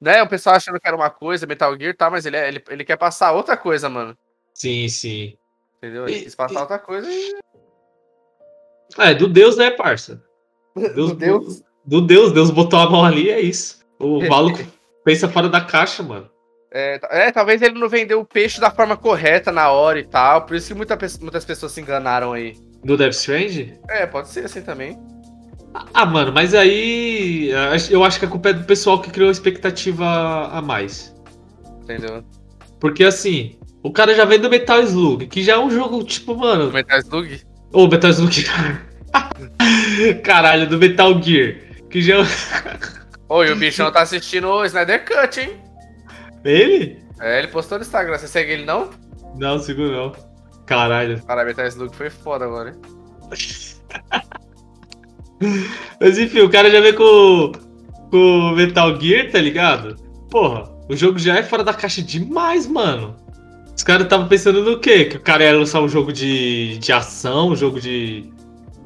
Não 0.00 0.10
é 0.10 0.22
o 0.22 0.28
pessoal 0.28 0.56
achando 0.56 0.80
que 0.80 0.88
era 0.88 0.96
uma 0.96 1.10
coisa, 1.10 1.46
Metal 1.46 1.76
Gear, 1.78 1.96
tá? 1.96 2.08
Mas 2.08 2.26
ele, 2.26 2.36
é- 2.36 2.48
ele, 2.48 2.64
ele 2.68 2.84
quer 2.84 2.96
passar 2.96 3.32
outra 3.32 3.56
coisa, 3.56 3.88
mano. 3.88 4.16
Sim, 4.54 4.88
sim. 4.88 5.36
Entendeu? 5.82 6.06
Ele 6.06 6.18
E- 6.18 6.22
quis 6.24 6.34
passar 6.34 6.60
outra 6.60 6.78
coisa 6.78 7.10
e. 7.10 7.34
É, 8.98 9.14
do 9.14 9.28
Deus, 9.28 9.56
né, 9.56 9.70
parça? 9.70 10.22
Meu 10.76 11.14
Deus. 11.14 11.62
Do 11.84 12.00
Deus, 12.00 12.32
Deus 12.32 12.50
botou 12.50 12.78
a 12.78 12.88
mão 12.90 13.04
ali, 13.04 13.30
é 13.30 13.40
isso. 13.40 13.80
O 13.98 14.20
maluco 14.28 14.58
pensa 15.04 15.28
fora 15.28 15.48
da 15.48 15.60
caixa, 15.60 16.02
mano. 16.02 16.28
É, 16.72 17.00
é, 17.10 17.32
talvez 17.32 17.62
ele 17.62 17.78
não 17.78 17.88
vendeu 17.88 18.20
o 18.20 18.24
peixe 18.24 18.60
da 18.60 18.70
forma 18.70 18.96
correta 18.96 19.50
na 19.50 19.70
hora 19.70 19.98
e 19.98 20.04
tal. 20.04 20.42
Por 20.46 20.54
isso 20.54 20.68
que 20.68 20.74
muita, 20.74 20.96
muitas 21.20 21.44
pessoas 21.44 21.72
se 21.72 21.80
enganaram 21.80 22.32
aí. 22.32 22.54
Do 22.84 22.96
Death 22.96 23.14
Strange? 23.14 23.78
É, 23.88 24.06
pode 24.06 24.28
ser 24.28 24.44
assim 24.44 24.62
também. 24.62 24.96
Ah, 25.94 26.04
mano, 26.06 26.32
mas 26.32 26.54
aí. 26.54 27.50
Eu 27.90 28.04
acho 28.04 28.18
que 28.18 28.24
a 28.24 28.28
culpa 28.28 28.50
é 28.50 28.52
do 28.52 28.64
pessoal 28.64 29.00
que 29.00 29.10
criou 29.10 29.30
expectativa 29.30 30.04
a 30.52 30.60
mais. 30.62 31.14
Entendeu? 31.82 32.24
Porque 32.78 33.04
assim, 33.04 33.58
o 33.82 33.90
cara 33.90 34.14
já 34.14 34.24
vem 34.24 34.38
do 34.38 34.50
Metal 34.50 34.80
Slug, 34.82 35.26
que 35.26 35.42
já 35.42 35.54
é 35.54 35.58
um 35.58 35.70
jogo, 35.70 36.04
tipo, 36.04 36.36
mano. 36.36 36.70
Metal 36.70 36.98
Slug? 36.98 37.40
Ô, 37.72 37.86
Metal 37.88 38.10
Slug. 38.10 38.44
Caralho, 40.22 40.68
do 40.68 40.78
Metal 40.78 41.22
Gear. 41.22 41.56
Que 41.88 42.02
já. 42.02 42.16
Ô, 43.28 43.42
e 43.42 43.50
o 43.50 43.56
bichão 43.56 43.90
tá 43.90 44.02
assistindo 44.02 44.48
o 44.48 44.64
Snyder 44.64 45.04
Cut, 45.04 45.40
hein? 45.40 45.56
Ele? 46.44 46.98
É, 47.20 47.38
ele 47.38 47.48
postou 47.48 47.78
no 47.78 47.84
Instagram. 47.84 48.18
Você 48.18 48.28
segue 48.28 48.52
ele 48.52 48.64
não? 48.64 48.90
Não, 49.36 49.58
sigo 49.58 49.82
não. 49.82 50.12
Caralho. 50.66 51.22
Cara, 51.22 51.44
Metal 51.44 51.66
Slug 51.66 51.96
foi 51.96 52.10
foda 52.10 52.44
agora, 52.44 52.70
hein? 52.70 52.76
Mas 55.98 56.18
enfim, 56.18 56.40
o 56.40 56.50
cara 56.50 56.70
já 56.70 56.80
vem 56.80 56.94
com, 56.94 57.52
com 58.10 58.16
o 58.16 58.56
Metal 58.56 59.00
Gear, 59.00 59.30
tá 59.30 59.38
ligado? 59.38 59.96
Porra, 60.30 60.70
o 60.88 60.94
jogo 60.94 61.18
já 61.18 61.38
é 61.38 61.42
fora 61.42 61.64
da 61.64 61.72
caixa 61.72 62.02
demais, 62.02 62.66
mano. 62.66 63.16
Os 63.76 63.82
caras 63.82 64.04
estavam 64.04 64.28
pensando 64.28 64.62
no 64.62 64.78
quê? 64.78 65.06
Que 65.06 65.16
o 65.16 65.20
cara 65.20 65.44
ia 65.44 65.56
lançar 65.56 65.80
um 65.80 65.88
jogo 65.88 66.12
de, 66.12 66.78
de 66.78 66.92
ação, 66.92 67.50
um 67.50 67.56
jogo 67.56 67.80
de. 67.80 68.30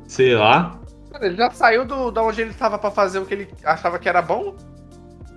sei 0.06 0.34
lá. 0.34 0.78
Mano, 1.12 1.24
Ele 1.24 1.36
já 1.36 1.50
saiu 1.50 1.84
do, 1.84 2.10
da 2.10 2.22
onde 2.22 2.40
ele 2.40 2.54
tava 2.54 2.78
pra 2.78 2.90
fazer 2.90 3.18
o 3.18 3.26
que 3.26 3.34
ele 3.34 3.48
achava 3.64 3.98
que 3.98 4.08
era 4.08 4.22
bom. 4.22 4.54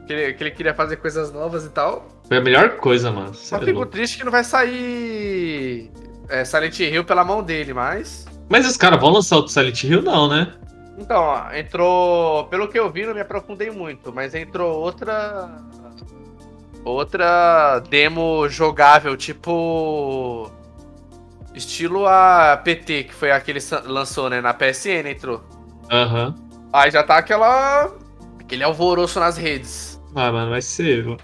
Que 0.06 0.14
ele, 0.14 0.34
que 0.34 0.44
ele 0.44 0.52
queria 0.52 0.74
fazer 0.74 0.98
coisas 0.98 1.32
novas 1.34 1.66
e 1.66 1.70
tal. 1.70 2.08
Foi 2.28 2.38
a 2.38 2.42
melhor 2.42 2.78
coisa, 2.78 3.12
mano. 3.12 3.34
Só 3.34 3.58
é 3.58 3.66
fico 3.66 3.86
triste 3.86 4.18
que 4.18 4.24
não 4.24 4.32
vai 4.32 4.44
sair 4.44 5.92
é, 6.30 6.44
Silent 6.46 6.80
Hill 6.80 7.04
pela 7.04 7.24
mão 7.24 7.42
dele, 7.44 7.74
mas. 7.74 8.26
Mas 8.50 8.66
os 8.68 8.78
caras 8.78 9.00
vão 9.00 9.10
lançar 9.10 9.38
outro 9.38 9.52
Silent 9.52 9.84
Hill, 9.84 10.02
não, 10.02 10.30
né? 10.30 10.54
Então, 10.98 11.22
ó, 11.22 11.54
entrou. 11.54 12.46
Pelo 12.46 12.68
que 12.68 12.80
eu 12.80 12.90
vi, 12.90 13.06
não 13.06 13.14
me 13.14 13.22
aprofundei 13.22 13.70
muito, 13.70 14.12
mas 14.12 14.34
entrou 14.34 14.80
outra. 14.80 15.50
Outra 16.88 17.80
demo 17.90 18.48
jogável, 18.50 19.18
tipo. 19.18 20.50
Estilo 21.54 22.06
a 22.08 22.56
PT, 22.64 23.06
que 23.06 23.14
foi 23.14 23.32
a 23.32 23.40
que 23.42 23.50
ele 23.52 23.60
sa- 23.60 23.82
lançou, 23.86 24.30
né? 24.30 24.40
Na 24.42 24.54
PSN 24.54 25.10
entrou. 25.10 25.44
Aham. 25.92 26.36
Aí 26.72 26.92
já 26.92 27.04
tá 27.04 27.18
aquela. 27.18 27.92
Aquele 28.40 28.64
alvoroço 28.64 29.20
nas 29.20 29.38
redes. 29.38 30.00
Ah, 30.16 30.32
mano, 30.32 30.52
vai 30.52 30.62
ser. 30.62 31.06
Ó, 31.08 31.18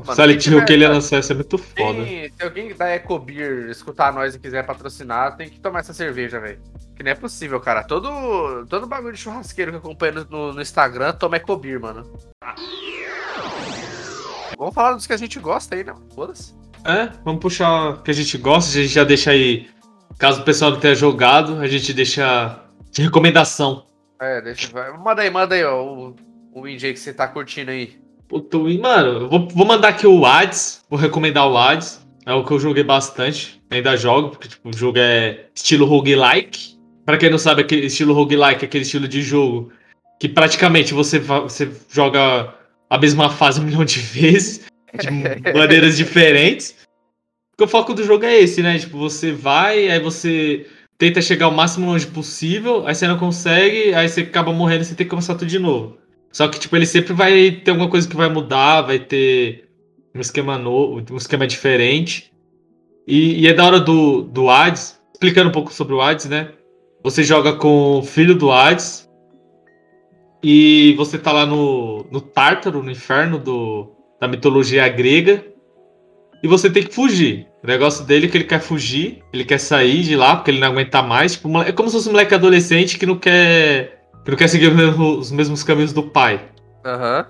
mano, 0.00 0.14
Silent 0.14 0.46
Hill 0.46 0.64
que 0.64 0.72
ele 0.74 0.84
ia 0.84 0.90
lançar 0.90 1.16
ia 1.16 1.22
ser 1.22 1.34
muito 1.34 1.58
foda. 1.58 2.04
Quem- 2.04 2.30
se 2.30 2.42
alguém 2.44 2.74
da 2.74 2.94
Ecobeer 2.94 3.68
escutar 3.70 4.12
nós 4.12 4.34
e 4.34 4.38
quiser 4.38 4.64
patrocinar, 4.64 5.36
tem 5.36 5.48
que 5.48 5.58
tomar 5.58 5.80
essa 5.80 5.92
cerveja, 5.92 6.38
velho. 6.38 6.60
Que 6.94 7.02
não 7.02 7.10
é 7.10 7.14
possível, 7.14 7.58
cara. 7.58 7.82
Todo, 7.82 8.64
todo 8.66 8.86
bagulho 8.86 9.14
de 9.14 9.18
churrasqueiro 9.20 9.72
que 9.72 9.76
eu 9.78 9.80
acompanho 9.80 10.26
no- 10.30 10.52
no, 10.52 10.60
Instagram 10.62 11.12
toma 11.14 11.36
Ecobeer, 11.36 11.80
mano. 11.80 12.06
Vamos 14.62 14.76
falar 14.76 14.92
dos 14.92 15.08
que 15.08 15.12
a 15.12 15.16
gente 15.16 15.40
gosta 15.40 15.74
aí, 15.74 15.82
né? 15.82 15.92
Foda-se. 16.14 16.54
É, 16.84 17.08
vamos 17.24 17.40
puxar 17.40 17.90
o 17.90 18.02
que 18.04 18.12
a 18.12 18.14
gente 18.14 18.38
gosta, 18.38 18.78
a 18.78 18.82
gente 18.82 18.94
já 18.94 19.02
deixa 19.02 19.32
aí. 19.32 19.68
Caso 20.16 20.40
o 20.40 20.44
pessoal 20.44 20.70
não 20.70 20.78
tenha 20.78 20.94
jogado, 20.94 21.58
a 21.60 21.66
gente 21.66 21.92
deixa 21.92 22.60
de 22.92 23.02
recomendação. 23.02 23.86
É, 24.20 24.40
deixa. 24.40 24.68
vai. 24.68 24.96
Manda 24.96 25.22
aí, 25.22 25.30
manda 25.30 25.56
aí, 25.56 25.64
ó. 25.64 25.82
O, 25.82 26.16
o 26.54 26.68
indie 26.68 26.92
que 26.92 27.00
você 27.00 27.12
tá 27.12 27.26
curtindo 27.26 27.72
aí. 27.72 27.98
Puto, 28.28 28.68
e, 28.68 28.78
mano, 28.78 29.22
eu 29.22 29.28
vou, 29.28 29.48
vou 29.48 29.66
mandar 29.66 29.88
aqui 29.88 30.06
o 30.06 30.24
Hades, 30.24 30.84
vou 30.88 30.96
recomendar 30.96 31.48
o 31.48 31.58
Hades. 31.58 32.00
É 32.24 32.32
o 32.32 32.44
que 32.44 32.52
eu 32.52 32.60
joguei 32.60 32.84
bastante, 32.84 33.60
ainda 33.68 33.96
jogo, 33.96 34.28
porque 34.28 34.46
tipo, 34.46 34.68
o 34.68 34.72
jogo 34.72 34.96
é 34.96 35.46
estilo 35.52 35.86
roguelike. 35.86 36.78
Pra 37.04 37.18
quem 37.18 37.30
não 37.30 37.38
sabe, 37.38 37.62
aquele 37.62 37.86
estilo 37.86 38.14
roguelike 38.14 38.64
é 38.64 38.68
aquele 38.68 38.84
estilo 38.84 39.08
de 39.08 39.22
jogo 39.22 39.72
que 40.20 40.28
praticamente 40.28 40.94
você, 40.94 41.18
você 41.18 41.68
joga 41.90 42.54
a 42.92 42.98
mesma 42.98 43.30
fase 43.30 43.58
um 43.58 43.64
milhão 43.64 43.86
de 43.86 43.98
vezes, 44.00 44.66
de 45.00 45.08
maneiras 45.56 45.96
diferentes. 45.96 46.76
Porque 47.50 47.64
o 47.64 47.66
foco 47.66 47.94
do 47.94 48.04
jogo 48.04 48.26
é 48.26 48.38
esse, 48.38 48.62
né? 48.62 48.78
Tipo, 48.78 48.98
você 48.98 49.32
vai, 49.32 49.88
aí 49.88 49.98
você 49.98 50.66
tenta 50.98 51.22
chegar 51.22 51.48
o 51.48 51.54
máximo 51.54 51.86
longe 51.86 52.06
possível, 52.06 52.86
aí 52.86 52.94
você 52.94 53.08
não 53.08 53.16
consegue, 53.16 53.94
aí 53.94 54.06
você 54.06 54.20
acaba 54.20 54.52
morrendo 54.52 54.82
e 54.82 54.84
você 54.84 54.94
tem 54.94 55.06
que 55.06 55.10
começar 55.10 55.36
tudo 55.36 55.48
de 55.48 55.58
novo. 55.58 55.96
Só 56.30 56.46
que, 56.48 56.60
tipo, 56.60 56.76
ele 56.76 56.84
sempre 56.84 57.14
vai 57.14 57.52
ter 57.64 57.70
alguma 57.70 57.88
coisa 57.88 58.06
que 58.06 58.14
vai 58.14 58.28
mudar, 58.28 58.82
vai 58.82 58.98
ter 58.98 59.70
um 60.14 60.20
esquema 60.20 60.58
novo, 60.58 61.02
um 61.12 61.16
esquema 61.16 61.46
diferente. 61.46 62.30
E, 63.08 63.40
e 63.40 63.48
é 63.48 63.54
da 63.54 63.64
hora 63.64 63.80
do, 63.80 64.20
do 64.20 64.50
Hades, 64.50 65.00
explicando 65.14 65.48
um 65.48 65.52
pouco 65.52 65.72
sobre 65.72 65.94
o 65.94 66.00
Hades, 66.02 66.26
né? 66.26 66.50
Você 67.02 67.24
joga 67.24 67.54
com 67.54 68.00
o 68.00 68.02
filho 68.02 68.34
do 68.34 68.52
Hades. 68.52 69.08
E 70.42 70.94
você 70.96 71.18
tá 71.18 71.30
lá 71.32 71.46
no, 71.46 72.06
no 72.10 72.20
Tártaro, 72.20 72.82
no 72.82 72.90
inferno 72.90 73.38
do, 73.38 73.92
da 74.20 74.26
mitologia 74.26 74.88
grega. 74.88 75.44
E 76.42 76.48
você 76.48 76.68
tem 76.68 76.82
que 76.82 76.92
fugir. 76.92 77.46
O 77.62 77.66
negócio 77.66 78.04
dele 78.04 78.26
é 78.26 78.28
que 78.28 78.36
ele 78.36 78.44
quer 78.44 78.60
fugir, 78.60 79.22
ele 79.32 79.44
quer 79.44 79.58
sair 79.58 80.02
de 80.02 80.16
lá 80.16 80.34
porque 80.34 80.50
ele 80.50 80.58
não 80.58 80.68
aguenta 80.68 81.00
mais. 81.00 81.34
Tipo, 81.34 81.62
é 81.62 81.70
como 81.70 81.88
se 81.88 81.96
fosse 81.96 82.08
um 82.08 82.12
moleque 82.12 82.34
adolescente 82.34 82.98
que 82.98 83.06
não 83.06 83.16
quer. 83.16 84.02
que 84.24 84.30
não 84.30 84.36
quer 84.36 84.48
seguir 84.48 84.68
os 84.68 84.74
mesmos, 84.74 85.18
os 85.18 85.30
mesmos 85.30 85.62
caminhos 85.62 85.92
do 85.92 86.02
pai, 86.02 86.44
Aham. 86.84 87.22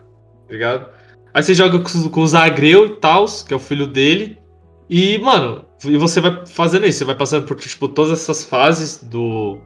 tá 0.46 0.53
ligado? 0.53 0.87
Aí 1.35 1.42
você 1.42 1.53
joga 1.53 1.79
com, 1.79 2.09
com 2.09 2.20
o 2.22 2.27
Zagreu 2.27 2.87
e 2.87 2.96
tal, 2.96 3.27
que 3.46 3.53
é 3.53 3.57
o 3.57 3.61
filho 3.61 3.87
dele. 3.87 4.38
E, 4.88 5.18
mano, 5.18 5.66
e 5.85 5.96
você 5.98 6.20
vai 6.20 6.46
fazendo 6.46 6.87
isso, 6.87 6.98
você 6.98 7.05
vai 7.05 7.14
passando 7.14 7.46
por 7.46 7.57
tipo, 7.57 7.88
todas 7.88 8.12
essas 8.12 8.44
fases 8.44 9.03
do, 9.03 9.59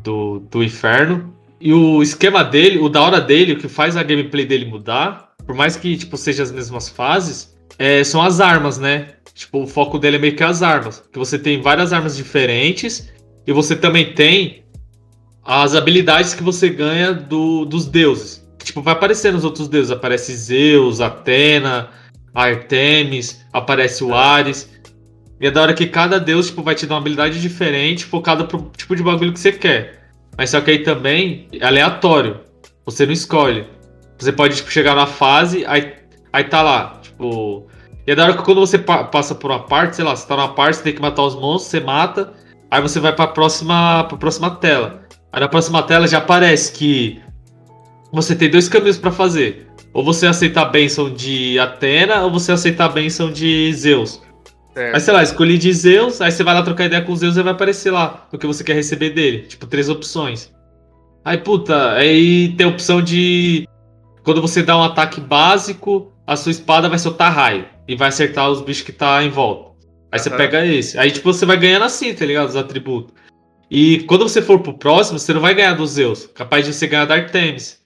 do, 0.00 0.40
do 0.50 0.62
inferno. 0.62 1.34
E 1.60 1.72
o 1.72 2.02
esquema 2.02 2.44
dele, 2.44 2.78
o 2.78 2.88
da 2.88 3.02
hora 3.02 3.20
dele, 3.20 3.52
o 3.52 3.58
que 3.58 3.68
faz 3.68 3.96
a 3.96 4.02
gameplay 4.02 4.46
dele 4.46 4.64
mudar, 4.64 5.32
por 5.44 5.54
mais 5.54 5.76
que 5.76 5.96
tipo, 5.96 6.16
seja 6.16 6.42
as 6.42 6.52
mesmas 6.52 6.88
fases, 6.88 7.56
é, 7.78 8.02
são 8.04 8.22
as 8.22 8.40
armas, 8.40 8.78
né? 8.78 9.08
Tipo, 9.34 9.62
o 9.62 9.66
foco 9.66 9.98
dele 9.98 10.16
é 10.16 10.18
meio 10.18 10.36
que 10.36 10.42
as 10.42 10.62
armas. 10.62 11.02
Que 11.12 11.18
você 11.18 11.38
tem 11.38 11.62
várias 11.62 11.92
armas 11.92 12.16
diferentes 12.16 13.08
e 13.46 13.52
você 13.52 13.76
também 13.76 14.12
tem 14.12 14.64
as 15.44 15.74
habilidades 15.74 16.34
que 16.34 16.42
você 16.42 16.68
ganha 16.68 17.12
do, 17.12 17.64
dos 17.64 17.86
deuses. 17.86 18.46
Tipo, 18.62 18.82
vai 18.82 18.92
aparecer 18.92 19.32
nos 19.32 19.44
outros 19.44 19.68
deuses. 19.68 19.90
Aparece 19.90 20.34
Zeus, 20.34 21.00
Atena, 21.00 21.88
Artemis, 22.34 23.44
aparece 23.52 24.04
o 24.04 24.14
Ares. 24.14 24.68
E 25.40 25.46
é 25.46 25.50
da 25.50 25.62
hora 25.62 25.74
que 25.74 25.86
cada 25.86 26.18
deus 26.18 26.48
tipo, 26.48 26.62
vai 26.62 26.74
te 26.74 26.84
dar 26.84 26.96
uma 26.96 27.00
habilidade 27.00 27.40
diferente, 27.40 28.04
focada 28.04 28.44
pro 28.44 28.70
tipo 28.76 28.94
de 28.94 29.02
bagulho 29.02 29.32
que 29.32 29.40
você 29.40 29.52
quer. 29.52 29.97
Mas 30.38 30.50
só 30.50 30.60
que 30.60 30.70
aí 30.70 30.78
também 30.84 31.48
é 31.52 31.66
aleatório. 31.66 32.40
Você 32.86 33.04
não 33.04 33.12
escolhe. 33.12 33.66
Você 34.16 34.32
pode 34.32 34.56
tipo, 34.56 34.70
chegar 34.70 34.94
na 34.94 35.06
fase, 35.06 35.64
aí, 35.66 35.92
aí 36.32 36.44
tá 36.44 36.62
lá. 36.62 37.00
Tipo. 37.02 37.66
E 38.06 38.12
é 38.12 38.14
da 38.14 38.24
hora 38.24 38.36
que 38.36 38.42
quando 38.44 38.60
você 38.60 38.78
pa- 38.78 39.04
passa 39.04 39.34
por 39.34 39.50
uma 39.50 39.64
parte, 39.64 39.96
sei 39.96 40.04
lá, 40.04 40.14
você 40.16 40.26
tá 40.26 40.36
numa 40.36 40.54
parte, 40.54 40.76
você 40.76 40.84
tem 40.84 40.94
que 40.94 41.02
matar 41.02 41.22
os 41.22 41.34
monstros, 41.34 41.70
você 41.70 41.80
mata. 41.80 42.32
Aí 42.70 42.80
você 42.80 43.00
vai 43.00 43.12
pra 43.14 43.26
próxima, 43.26 44.04
pra 44.04 44.16
próxima 44.16 44.50
tela. 44.52 45.02
Aí 45.32 45.40
na 45.40 45.48
próxima 45.48 45.82
tela 45.82 46.06
já 46.06 46.18
aparece 46.18 46.72
que 46.72 47.20
você 48.12 48.34
tem 48.34 48.48
dois 48.48 48.68
caminhos 48.68 48.96
pra 48.96 49.10
fazer. 49.10 49.66
Ou 49.92 50.04
você 50.04 50.26
aceita 50.26 50.60
a 50.62 50.64
bênção 50.64 51.12
de 51.12 51.58
Atena, 51.58 52.22
ou 52.22 52.30
você 52.30 52.52
aceita 52.52 52.84
a 52.84 52.88
bênção 52.88 53.30
de 53.30 53.72
Zeus. 53.74 54.22
Certo. 54.78 54.94
Aí, 54.94 55.00
sei 55.00 55.12
lá, 55.12 55.22
escolhi 55.24 55.58
de 55.58 55.72
Zeus, 55.72 56.20
aí 56.20 56.30
você 56.30 56.44
vai 56.44 56.54
lá 56.54 56.62
trocar 56.62 56.84
ideia 56.84 57.02
com 57.02 57.16
Zeus 57.16 57.36
e 57.36 57.42
vai 57.42 57.52
aparecer 57.52 57.90
lá 57.90 58.28
o 58.32 58.38
que 58.38 58.46
você 58.46 58.62
quer 58.62 58.74
receber 58.74 59.10
dele. 59.10 59.40
Tipo, 59.40 59.66
três 59.66 59.88
opções. 59.88 60.52
Aí, 61.24 61.36
puta, 61.36 61.94
aí 61.94 62.54
tem 62.56 62.64
a 62.64 62.70
opção 62.70 63.02
de. 63.02 63.66
Quando 64.22 64.40
você 64.40 64.62
dá 64.62 64.78
um 64.78 64.84
ataque 64.84 65.20
básico, 65.20 66.12
a 66.24 66.36
sua 66.36 66.52
espada 66.52 66.88
vai 66.88 66.96
soltar 66.96 67.34
raio. 67.34 67.64
E 67.88 67.96
vai 67.96 68.06
acertar 68.06 68.48
os 68.48 68.60
bichos 68.60 68.84
que 68.84 68.92
tá 68.92 69.24
em 69.24 69.30
volta. 69.30 69.72
Aí 70.12 70.18
você 70.20 70.28
Aham. 70.28 70.38
pega 70.38 70.64
esse. 70.64 70.96
Aí, 70.96 71.10
tipo, 71.10 71.32
você 71.32 71.44
vai 71.44 71.56
ganhando 71.56 71.84
assim, 71.84 72.14
tá 72.14 72.24
ligado? 72.24 72.48
Os 72.48 72.54
atributos. 72.54 73.12
E 73.68 74.04
quando 74.04 74.28
você 74.28 74.40
for 74.40 74.60
pro 74.60 74.78
próximo, 74.78 75.18
você 75.18 75.34
não 75.34 75.40
vai 75.40 75.56
ganhar 75.56 75.74
do 75.74 75.84
Zeus. 75.88 76.28
Capaz 76.32 76.64
de 76.64 76.72
você 76.72 76.86
ganhar 76.86 77.04
da 77.04 77.16
Artemis. 77.16 77.80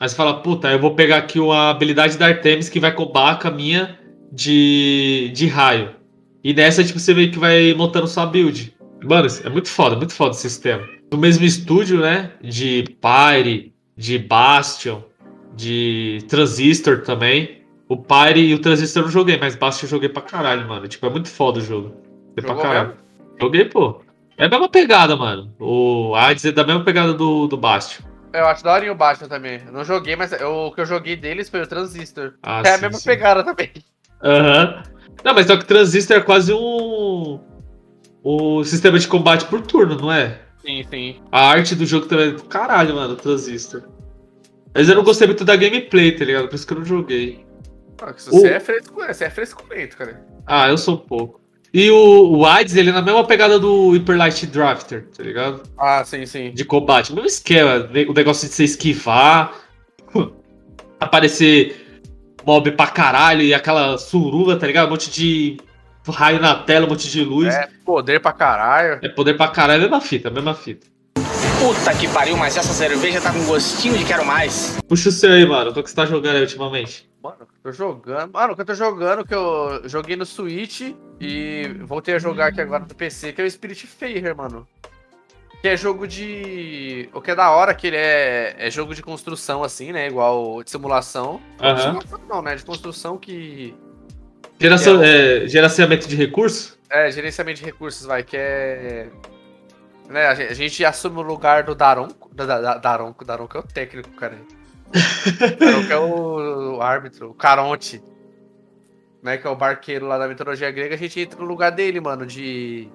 Aí 0.00 0.08
você 0.08 0.16
fala, 0.16 0.40
puta, 0.40 0.72
eu 0.72 0.80
vou 0.80 0.94
pegar 0.94 1.18
aqui 1.18 1.38
uma 1.38 1.68
habilidade 1.68 2.16
da 2.16 2.26
Artemis 2.26 2.70
que 2.70 2.80
vai 2.80 2.90
combar 2.90 3.38
com 3.38 3.48
a 3.48 3.50
minha 3.50 3.99
de, 4.32 5.30
de 5.34 5.46
raio. 5.46 5.94
E 6.42 6.54
nessa, 6.54 6.82
tipo, 6.82 6.98
você 6.98 7.12
meio 7.12 7.30
que 7.30 7.38
vai 7.38 7.74
montando 7.74 8.06
sua 8.06 8.26
build. 8.26 8.74
Mano, 9.02 9.28
é 9.44 9.48
muito 9.48 9.68
foda, 9.68 9.96
muito 9.96 10.14
foda 10.14 10.30
o 10.30 10.34
sistema. 10.34 10.86
No 11.12 11.18
mesmo 11.18 11.44
estúdio, 11.44 12.00
né? 12.00 12.32
De 12.42 12.84
Pyre, 13.00 13.74
de 13.96 14.18
Bastion, 14.18 15.02
de 15.54 16.24
Transistor 16.28 17.02
também. 17.02 17.62
O 17.88 17.96
Pyre 17.96 18.40
e 18.40 18.54
o 18.54 18.58
Transistor 18.58 19.02
eu 19.02 19.06
não 19.06 19.12
joguei, 19.12 19.36
mas 19.38 19.56
Bastion 19.56 19.86
eu 19.86 19.90
joguei 19.90 20.08
pra 20.08 20.22
caralho, 20.22 20.66
mano. 20.68 20.86
Tipo, 20.86 21.06
é 21.06 21.10
muito 21.10 21.28
foda 21.28 21.58
o 21.58 21.62
jogo. 21.62 21.94
Joguei 22.36 22.54
pra 22.54 22.62
caralho. 22.62 22.88
Mesmo? 22.88 23.02
Joguei, 23.40 23.64
pô. 23.64 24.02
É 24.38 24.46
a 24.46 24.48
mesma 24.48 24.68
pegada, 24.68 25.16
mano. 25.16 25.52
O 25.58 26.14
Hades 26.14 26.44
é 26.44 26.52
da 26.52 26.64
mesma 26.64 26.84
pegada 26.84 27.12
do, 27.12 27.46
do 27.46 27.56
Bastion. 27.56 28.04
Eu 28.32 28.46
acho 28.46 28.62
da 28.62 28.72
hora 28.72 28.90
o 28.90 28.94
Bastion 28.94 29.28
também. 29.28 29.60
Eu 29.66 29.72
não 29.72 29.84
joguei, 29.84 30.14
mas 30.14 30.32
eu, 30.32 30.66
o 30.66 30.72
que 30.72 30.80
eu 30.80 30.86
joguei 30.86 31.16
deles 31.16 31.48
foi 31.50 31.60
o 31.60 31.66
Transistor. 31.66 32.34
Ah, 32.42 32.60
é 32.60 32.64
sim, 32.64 32.74
a 32.74 32.78
mesma 32.78 32.98
sim. 32.98 33.04
pegada 33.04 33.42
também. 33.42 33.70
Aham. 34.22 34.74
Uhum. 34.76 34.90
Não, 35.24 35.34
mas 35.34 35.46
só 35.46 35.56
que 35.56 35.64
o 35.64 35.66
Transistor 35.66 36.16
é 36.16 36.20
quase 36.20 36.52
um. 36.52 37.40
O 38.22 38.64
sistema 38.64 38.98
de 38.98 39.08
combate 39.08 39.46
por 39.46 39.62
turno, 39.62 39.96
não 39.96 40.12
é? 40.12 40.38
Sim, 40.64 40.84
sim. 40.88 41.16
A 41.32 41.48
arte 41.48 41.74
do 41.74 41.86
jogo 41.86 42.06
também. 42.06 42.30
É 42.30 42.48
caralho, 42.48 42.94
mano, 42.94 43.16
Transistor. 43.16 43.82
Mas 44.74 44.88
eu 44.88 44.94
não 44.94 45.02
gostei 45.02 45.26
muito 45.26 45.44
da 45.44 45.56
gameplay, 45.56 46.12
tá 46.12 46.24
ligado? 46.24 46.48
Por 46.48 46.54
isso 46.54 46.66
que 46.66 46.72
eu 46.72 46.78
não 46.78 46.84
joguei. 46.84 47.44
Ah, 48.00 48.14
você, 48.16 48.30
o... 48.30 48.46
é 48.46 48.60
fresco, 48.60 48.94
você 48.94 49.24
é 49.24 49.30
frescumento, 49.30 49.96
cara. 49.96 50.24
Ah, 50.46 50.68
eu 50.68 50.78
sou 50.78 50.94
um 50.94 50.98
pouco. 50.98 51.40
E 51.72 51.90
o, 51.90 52.38
o 52.38 52.46
AIDS, 52.46 52.74
ele 52.74 52.90
é 52.90 52.92
na 52.92 53.02
mesma 53.02 53.24
pegada 53.24 53.58
do 53.58 53.90
Hyper 53.92 54.16
Light 54.16 54.46
Drafter, 54.46 55.06
tá 55.16 55.22
ligado? 55.22 55.62
Ah, 55.78 56.04
sim, 56.04 56.26
sim. 56.26 56.50
De 56.52 56.64
combate. 56.64 57.12
O 57.12 57.14
mesmo 57.14 57.28
esquema, 57.28 57.88
o 58.08 58.12
negócio 58.12 58.48
de 58.48 58.54
você 58.54 58.64
esquivar, 58.64 59.54
aparecer 60.98 61.89
mob 62.44 62.70
pra 62.72 62.86
caralho 62.86 63.42
e 63.42 63.54
aquela 63.54 63.98
suruba, 63.98 64.56
tá 64.56 64.66
ligado? 64.66 64.88
Um 64.88 64.90
monte 64.90 65.10
de 65.10 65.56
raio 66.08 66.40
na 66.40 66.54
tela, 66.54 66.86
um 66.86 66.88
monte 66.88 67.08
de 67.08 67.22
luz. 67.24 67.54
É, 67.54 67.68
poder 67.84 68.20
pra 68.20 68.32
caralho. 68.32 68.98
É 69.02 69.08
poder 69.08 69.34
pra 69.36 69.48
caralho, 69.48 69.80
é 69.80 69.82
mesma 69.82 70.00
fita, 70.00 70.28
é 70.28 70.30
mesma 70.30 70.54
fita. 70.54 70.86
Puta 71.60 71.94
que 71.94 72.08
pariu, 72.08 72.36
mas 72.36 72.56
essa 72.56 72.72
cerveja 72.72 73.20
tá 73.20 73.32
com 73.32 73.44
gostinho 73.44 73.96
de 73.98 74.04
quero 74.04 74.24
mais. 74.24 74.78
Puxa 74.88 75.10
o 75.10 75.12
seu 75.12 75.30
aí, 75.30 75.44
mano. 75.46 75.70
O 75.70 75.74
que 75.74 75.90
você 75.90 75.94
tá 75.94 76.06
jogando 76.06 76.36
aí 76.36 76.42
ultimamente? 76.42 77.08
Mano, 77.22 77.36
tô 77.62 77.70
jogando. 77.70 78.32
Mano, 78.32 78.52
o 78.54 78.56
que 78.56 78.62
eu 78.62 78.66
tô 78.66 78.74
jogando, 78.74 79.26
que 79.26 79.34
eu 79.34 79.82
joguei 79.84 80.16
no 80.16 80.24
Switch 80.24 80.94
e 81.20 81.68
voltei 81.82 82.14
a 82.14 82.18
jogar 82.18 82.46
aqui 82.46 82.62
agora 82.62 82.86
no 82.88 82.94
PC, 82.94 83.34
que 83.34 83.42
é 83.42 83.44
o 83.44 83.50
Spirit 83.50 83.86
Fair, 83.86 84.34
mano. 84.34 84.66
Que 85.60 85.68
é 85.68 85.76
jogo 85.76 86.06
de. 86.06 87.08
O 87.12 87.20
que 87.20 87.30
é 87.30 87.34
da 87.34 87.50
hora, 87.50 87.74
que 87.74 87.88
ele 87.88 87.96
é, 87.96 88.54
é 88.58 88.70
jogo 88.70 88.94
de 88.94 89.02
construção, 89.02 89.62
assim, 89.62 89.92
né? 89.92 90.06
Igual 90.06 90.62
de 90.62 90.70
simulação. 90.70 91.40
Uhum. 91.60 91.74
De 91.74 91.82
simulação 91.82 92.20
não, 92.28 92.42
né? 92.42 92.54
De 92.54 92.64
construção 92.64 93.18
que. 93.18 93.74
Geração, 94.58 95.02
é... 95.02 95.44
é, 95.44 95.48
gerenciamento 95.48 96.08
de 96.08 96.16
recursos? 96.16 96.78
É, 96.88 97.10
gerenciamento 97.10 97.60
de 97.60 97.66
recursos, 97.66 98.06
vai, 98.06 98.22
que 98.22 98.36
é. 98.38 99.08
Né, 100.08 100.26
a, 100.26 100.34
gente, 100.34 100.50
a 100.50 100.54
gente 100.54 100.84
assume 100.84 101.18
o 101.18 101.22
lugar 101.22 101.62
do 101.62 101.74
Daronco. 101.74 102.34
Da, 102.34 102.46
da, 102.46 102.78
Daronco, 102.78 103.24
Daronco 103.24 103.56
é 103.56 103.60
o 103.60 103.62
técnico, 103.62 104.10
cara. 104.10 104.38
Daronco 105.58 105.92
é 105.92 105.98
o, 105.98 106.76
o 106.76 106.82
árbitro, 106.82 107.30
o 107.30 107.34
Caronte. 107.34 108.02
Né, 109.22 109.36
que 109.36 109.46
é 109.46 109.50
o 109.50 109.54
barqueiro 109.54 110.06
lá 110.06 110.16
da 110.16 110.26
mitologia 110.26 110.70
grega, 110.70 110.94
a 110.94 110.98
gente 110.98 111.20
entra 111.20 111.38
no 111.38 111.44
lugar 111.44 111.70
dele, 111.70 112.00
mano, 112.00 112.24
de. 112.24 112.88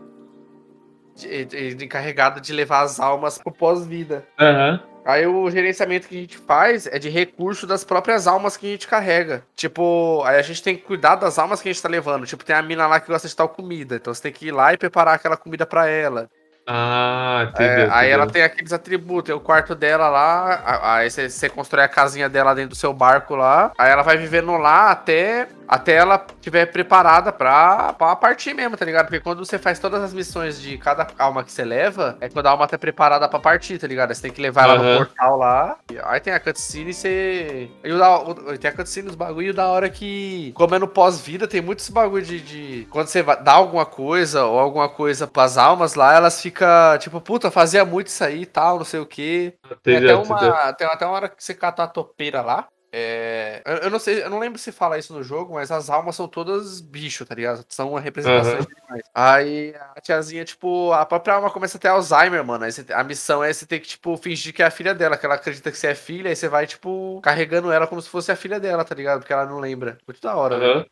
De, 1.15 1.45
de, 1.45 1.85
encarregado 1.85 2.41
de 2.41 2.53
levar 2.53 2.81
as 2.81 2.99
almas 2.99 3.37
pro 3.37 3.51
pós-vida. 3.51 4.25
Aham. 4.39 4.73
Uhum. 4.73 4.95
Aí 5.05 5.27
o 5.27 5.51
gerenciamento 5.51 6.07
que 6.07 6.17
a 6.17 6.21
gente 6.21 6.35
faz 6.35 6.87
é 6.87 6.97
de 6.97 7.09
recurso 7.09 7.67
das 7.67 7.83
próprias 7.83 8.25
almas 8.25 8.57
que 8.57 8.65
a 8.65 8.69
gente 8.71 8.87
carrega. 8.87 9.43
Tipo, 9.55 10.23
aí 10.25 10.37
a 10.37 10.41
gente 10.41 10.63
tem 10.63 10.75
que 10.75 10.81
cuidar 10.81 11.15
das 11.15 11.37
almas 11.37 11.61
que 11.61 11.69
a 11.69 11.71
gente 11.71 11.81
tá 11.81 11.87
levando. 11.87 12.25
Tipo, 12.25 12.43
tem 12.43 12.55
a 12.55 12.61
mina 12.63 12.87
lá 12.87 12.99
que 12.99 13.07
gosta 13.07 13.27
de 13.27 13.35
tal 13.35 13.47
comida. 13.47 13.97
Então 13.97 14.11
você 14.11 14.23
tem 14.23 14.31
que 14.31 14.47
ir 14.47 14.51
lá 14.51 14.73
e 14.73 14.77
preparar 14.77 15.13
aquela 15.13 15.37
comida 15.37 15.63
para 15.63 15.87
ela. 15.87 16.27
Ah, 16.67 17.47
entendeu, 17.49 17.85
é, 17.85 17.89
Aí 17.91 18.09
ela 18.09 18.25
tem 18.27 18.41
aqueles 18.41 18.73
atributos, 18.73 19.25
tem 19.25 19.35
o 19.35 19.39
quarto 19.39 19.75
dela 19.75 20.09
lá, 20.09 20.97
aí 20.97 21.09
você, 21.09 21.29
você 21.29 21.47
constrói 21.47 21.85
a 21.85 21.89
casinha 21.89 22.27
dela 22.27 22.55
dentro 22.55 22.71
do 22.71 22.75
seu 22.75 22.91
barco 22.91 23.35
lá, 23.35 23.71
aí 23.77 23.91
ela 23.91 24.01
vai 24.01 24.17
vivendo 24.17 24.51
lá 24.57 24.91
até 24.91 25.47
até 25.67 25.93
ela 25.93 26.23
estiver 26.35 26.65
preparada 26.67 27.31
pra, 27.31 27.93
pra 27.93 28.15
partir 28.15 28.53
mesmo, 28.53 28.77
tá 28.77 28.85
ligado? 28.85 29.07
Porque 29.07 29.19
quando 29.19 29.43
você 29.43 29.57
faz 29.57 29.79
todas 29.79 30.01
as 30.03 30.13
missões 30.13 30.61
de 30.61 30.77
cada 30.77 31.07
alma 31.17 31.43
que 31.43 31.51
você 31.51 31.63
leva, 31.63 32.17
é 32.21 32.29
quando 32.29 32.45
a 32.47 32.51
alma 32.51 32.67
tá 32.67 32.77
preparada 32.77 33.27
pra 33.27 33.39
partir, 33.39 33.77
tá 33.77 33.87
ligado? 33.87 34.13
Você 34.13 34.21
tem 34.21 34.31
que 34.31 34.41
levar 34.41 34.69
ela 34.69 34.77
no 34.77 34.97
portal 35.05 35.37
lá. 35.37 35.77
Aí 36.03 36.19
tem 36.19 36.33
a 36.33 36.39
cutscene 36.39 36.91
e 36.91 36.93
você. 36.93 37.69
E 37.83 37.91
o 37.91 37.97
da... 37.97 38.19
Tem 38.59 38.69
a 38.69 38.73
cutscene, 38.73 39.09
os 39.09 39.15
bagulho 39.15 39.53
da 39.53 39.67
hora 39.67 39.89
que. 39.89 40.51
Como 40.55 40.75
é 40.75 40.79
no 40.79 40.87
pós-vida, 40.87 41.47
tem 41.47 41.61
muitos 41.61 41.89
bagulho 41.89 42.23
de, 42.23 42.39
de. 42.39 42.87
Quando 42.89 43.07
você 43.07 43.23
dá 43.23 43.53
alguma 43.53 43.85
coisa 43.85 44.45
ou 44.45 44.59
alguma 44.59 44.87
coisa 44.87 45.27
pras 45.27 45.57
almas 45.57 45.95
lá, 45.95 46.13
elas 46.13 46.41
ficam 46.41 46.54
tipo, 46.99 47.19
puta, 47.21 47.51
fazia 47.51 47.83
muito 47.83 48.07
isso 48.07 48.23
aí 48.23 48.41
e 48.41 48.45
tal, 48.45 48.77
não 48.77 48.85
sei 48.85 48.99
o 48.99 49.05
quê. 49.05 49.55
Tem 49.83 49.97
até, 49.97 50.15
uma, 50.15 50.73
tem 50.73 50.87
até 50.87 51.05
uma 51.05 51.15
hora 51.15 51.29
que 51.29 51.43
você 51.43 51.53
cata 51.53 51.83
a 51.83 51.87
topeira 51.87 52.41
lá. 52.41 52.67
É, 52.97 53.61
eu, 53.83 53.89
não 53.89 53.99
sei, 53.99 54.23
eu 54.23 54.29
não 54.29 54.39
lembro 54.39 54.57
se 54.57 54.71
fala 54.71 54.97
isso 54.97 55.13
no 55.13 55.21
jogo, 55.21 55.55
mas 55.55 55.69
as 55.69 55.89
almas 55.89 56.15
são 56.15 56.29
todas 56.29 56.79
bicho, 56.79 57.25
tá 57.25 57.35
ligado? 57.35 57.65
São 57.67 57.89
uma 57.89 57.99
representação 57.99 58.53
uhum. 58.53 58.61
de 58.61 58.67
animais. 58.71 59.03
Aí 59.13 59.75
a 59.93 59.99
tiazinha, 59.99 60.45
tipo, 60.45 60.93
a 60.93 61.05
própria 61.05 61.33
alma 61.33 61.49
começa 61.49 61.77
a 61.77 61.81
ter 61.81 61.89
Alzheimer, 61.89 62.41
mano. 62.45 62.63
Aí 62.63 62.71
você, 62.71 62.85
a 62.93 63.03
missão 63.03 63.43
é 63.43 63.51
você 63.51 63.65
ter 63.65 63.81
que, 63.81 63.87
tipo, 63.89 64.15
fingir 64.15 64.53
que 64.53 64.63
é 64.63 64.65
a 64.65 64.71
filha 64.71 64.95
dela, 64.95 65.17
que 65.17 65.25
ela 65.25 65.35
acredita 65.35 65.69
que 65.71 65.77
você 65.77 65.87
é 65.87 65.95
filha, 65.95 66.29
aí 66.29 66.37
você 66.37 66.47
vai, 66.47 66.65
tipo, 66.65 67.19
carregando 67.21 67.69
ela 67.69 67.85
como 67.85 68.01
se 68.01 68.07
fosse 68.07 68.31
a 68.31 68.35
filha 68.35 68.61
dela, 68.61 68.85
tá 68.85 68.95
ligado? 68.95 69.19
Porque 69.19 69.33
ela 69.33 69.45
não 69.45 69.59
lembra. 69.59 69.97
Muito 70.07 70.21
da 70.21 70.33
hora, 70.33 70.55
uhum. 70.55 70.79
né? 70.79 70.85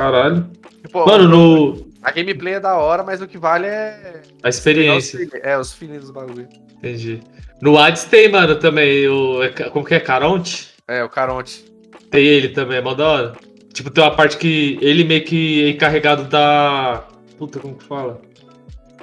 Caralho. 0.00 0.46
Tipo, 0.82 1.06
mano, 1.06 1.28
no. 1.28 1.90
A 2.02 2.10
gameplay 2.10 2.54
é 2.54 2.60
da 2.60 2.74
hora, 2.78 3.04
mas 3.04 3.20
o 3.20 3.28
que 3.28 3.36
vale 3.36 3.66
é. 3.66 4.22
A 4.42 4.48
experiência. 4.48 5.28
É, 5.42 5.58
os 5.58 5.74
feelings 5.74 6.06
do 6.06 6.12
bagulho. 6.14 6.48
Entendi. 6.78 7.20
No 7.60 7.78
Hades 7.78 8.04
tem, 8.04 8.30
mano, 8.30 8.56
também. 8.56 9.06
O... 9.08 9.42
É 9.42 9.50
como 9.50 9.84
que 9.84 9.94
é? 9.94 10.00
Caronte? 10.00 10.70
É, 10.88 11.04
o 11.04 11.08
Caronte. 11.10 11.66
Tem 12.10 12.24
ele 12.24 12.48
também, 12.48 12.78
é 12.78 12.80
mó 12.80 12.94
da 12.94 13.06
hora. 13.06 13.32
Tipo, 13.74 13.90
tem 13.90 14.02
uma 14.02 14.16
parte 14.16 14.38
que 14.38 14.78
ele 14.80 15.04
meio 15.04 15.22
que 15.22 15.66
é 15.66 15.68
encarregado 15.68 16.24
da. 16.24 17.04
Puta, 17.36 17.58
como 17.58 17.74
que 17.74 17.84
fala? 17.84 18.22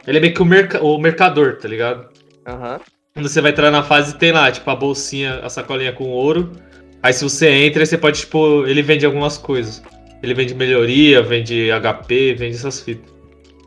Ele 0.07 0.17
é 0.17 0.21
meio 0.21 0.33
que 0.33 0.41
o, 0.41 0.45
merc... 0.45 0.73
o 0.81 0.97
mercador, 0.97 1.57
tá 1.57 1.67
ligado? 1.67 2.07
Aham. 2.47 2.73
Uhum. 2.73 2.79
Quando 3.13 3.29
você 3.29 3.41
vai 3.41 3.51
entrar 3.51 3.71
na 3.71 3.83
fase, 3.83 4.15
tem 4.15 4.31
lá, 4.31 4.51
tipo, 4.51 4.69
a 4.69 4.75
bolsinha, 4.75 5.39
a 5.43 5.49
sacolinha 5.49 5.91
com 5.91 6.05
ouro. 6.05 6.51
Aí 7.01 7.13
se 7.13 7.23
você 7.23 7.49
entra, 7.49 7.85
você 7.85 7.97
pode, 7.97 8.19
tipo, 8.19 8.65
ele 8.65 8.81
vende 8.81 9.05
algumas 9.05 9.37
coisas. 9.37 9.81
Ele 10.21 10.33
vende 10.33 10.55
melhoria, 10.55 11.21
vende 11.21 11.69
HP, 11.71 12.33
vende 12.33 12.55
essas 12.55 12.81
fitas. 12.81 13.11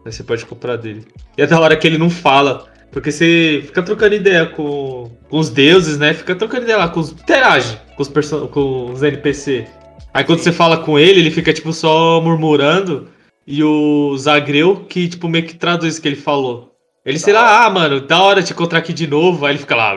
Aí 0.05 0.13
você 0.13 0.23
pode 0.23 0.45
comprar 0.47 0.77
dele. 0.77 1.07
E 1.37 1.43
é 1.43 1.47
da 1.47 1.61
hora 1.61 1.77
que 1.77 1.87
ele 1.87 1.99
não 1.99 2.11
fala. 2.11 2.67
Porque 2.91 3.13
você 3.13 3.63
fica 3.67 3.83
trocando 3.83 4.15
ideia 4.15 4.47
com, 4.47 5.11
com 5.29 5.39
os 5.39 5.49
deuses, 5.49 5.99
né? 5.99 6.13
Fica 6.13 6.35
trocando 6.35 6.65
ideia 6.65 6.79
lá, 6.79 6.89
com 6.89 7.01
os. 7.01 7.13
Interage 7.13 7.79
com 7.95 8.03
os, 8.03 8.09
person 8.09 8.49
com 8.49 8.93
os 8.93 9.03
NPC. 9.03 9.67
Aí 10.13 10.25
quando 10.25 10.41
você 10.41 10.51
fala 10.51 10.79
com 10.79 10.99
ele, 10.99 11.21
ele 11.21 11.31
fica 11.31 11.53
tipo 11.53 11.73
só 11.73 12.21
murmurando. 12.21 13.09
E 13.47 13.63
o 13.63 14.17
Zagreu, 14.17 14.85
que 14.89 15.09
tipo 15.09 15.29
meio 15.29 15.47
que 15.47 15.55
traduz 15.55 15.99
o 15.99 16.03
que 16.03 16.09
ele 16.09 16.17
falou. 16.17 16.75
Ele, 17.05 17.19
sei 17.19 17.33
lá, 17.33 17.65
ah, 17.65 17.71
mano, 17.71 18.01
da 18.01 18.23
hora 18.23 18.43
te 18.43 18.53
encontrar 18.53 18.79
aqui 18.79 18.93
de 18.93 19.07
novo. 19.07 19.45
Aí 19.45 19.53
ele 19.53 19.59
fica 19.59 19.77
lá. 19.77 19.95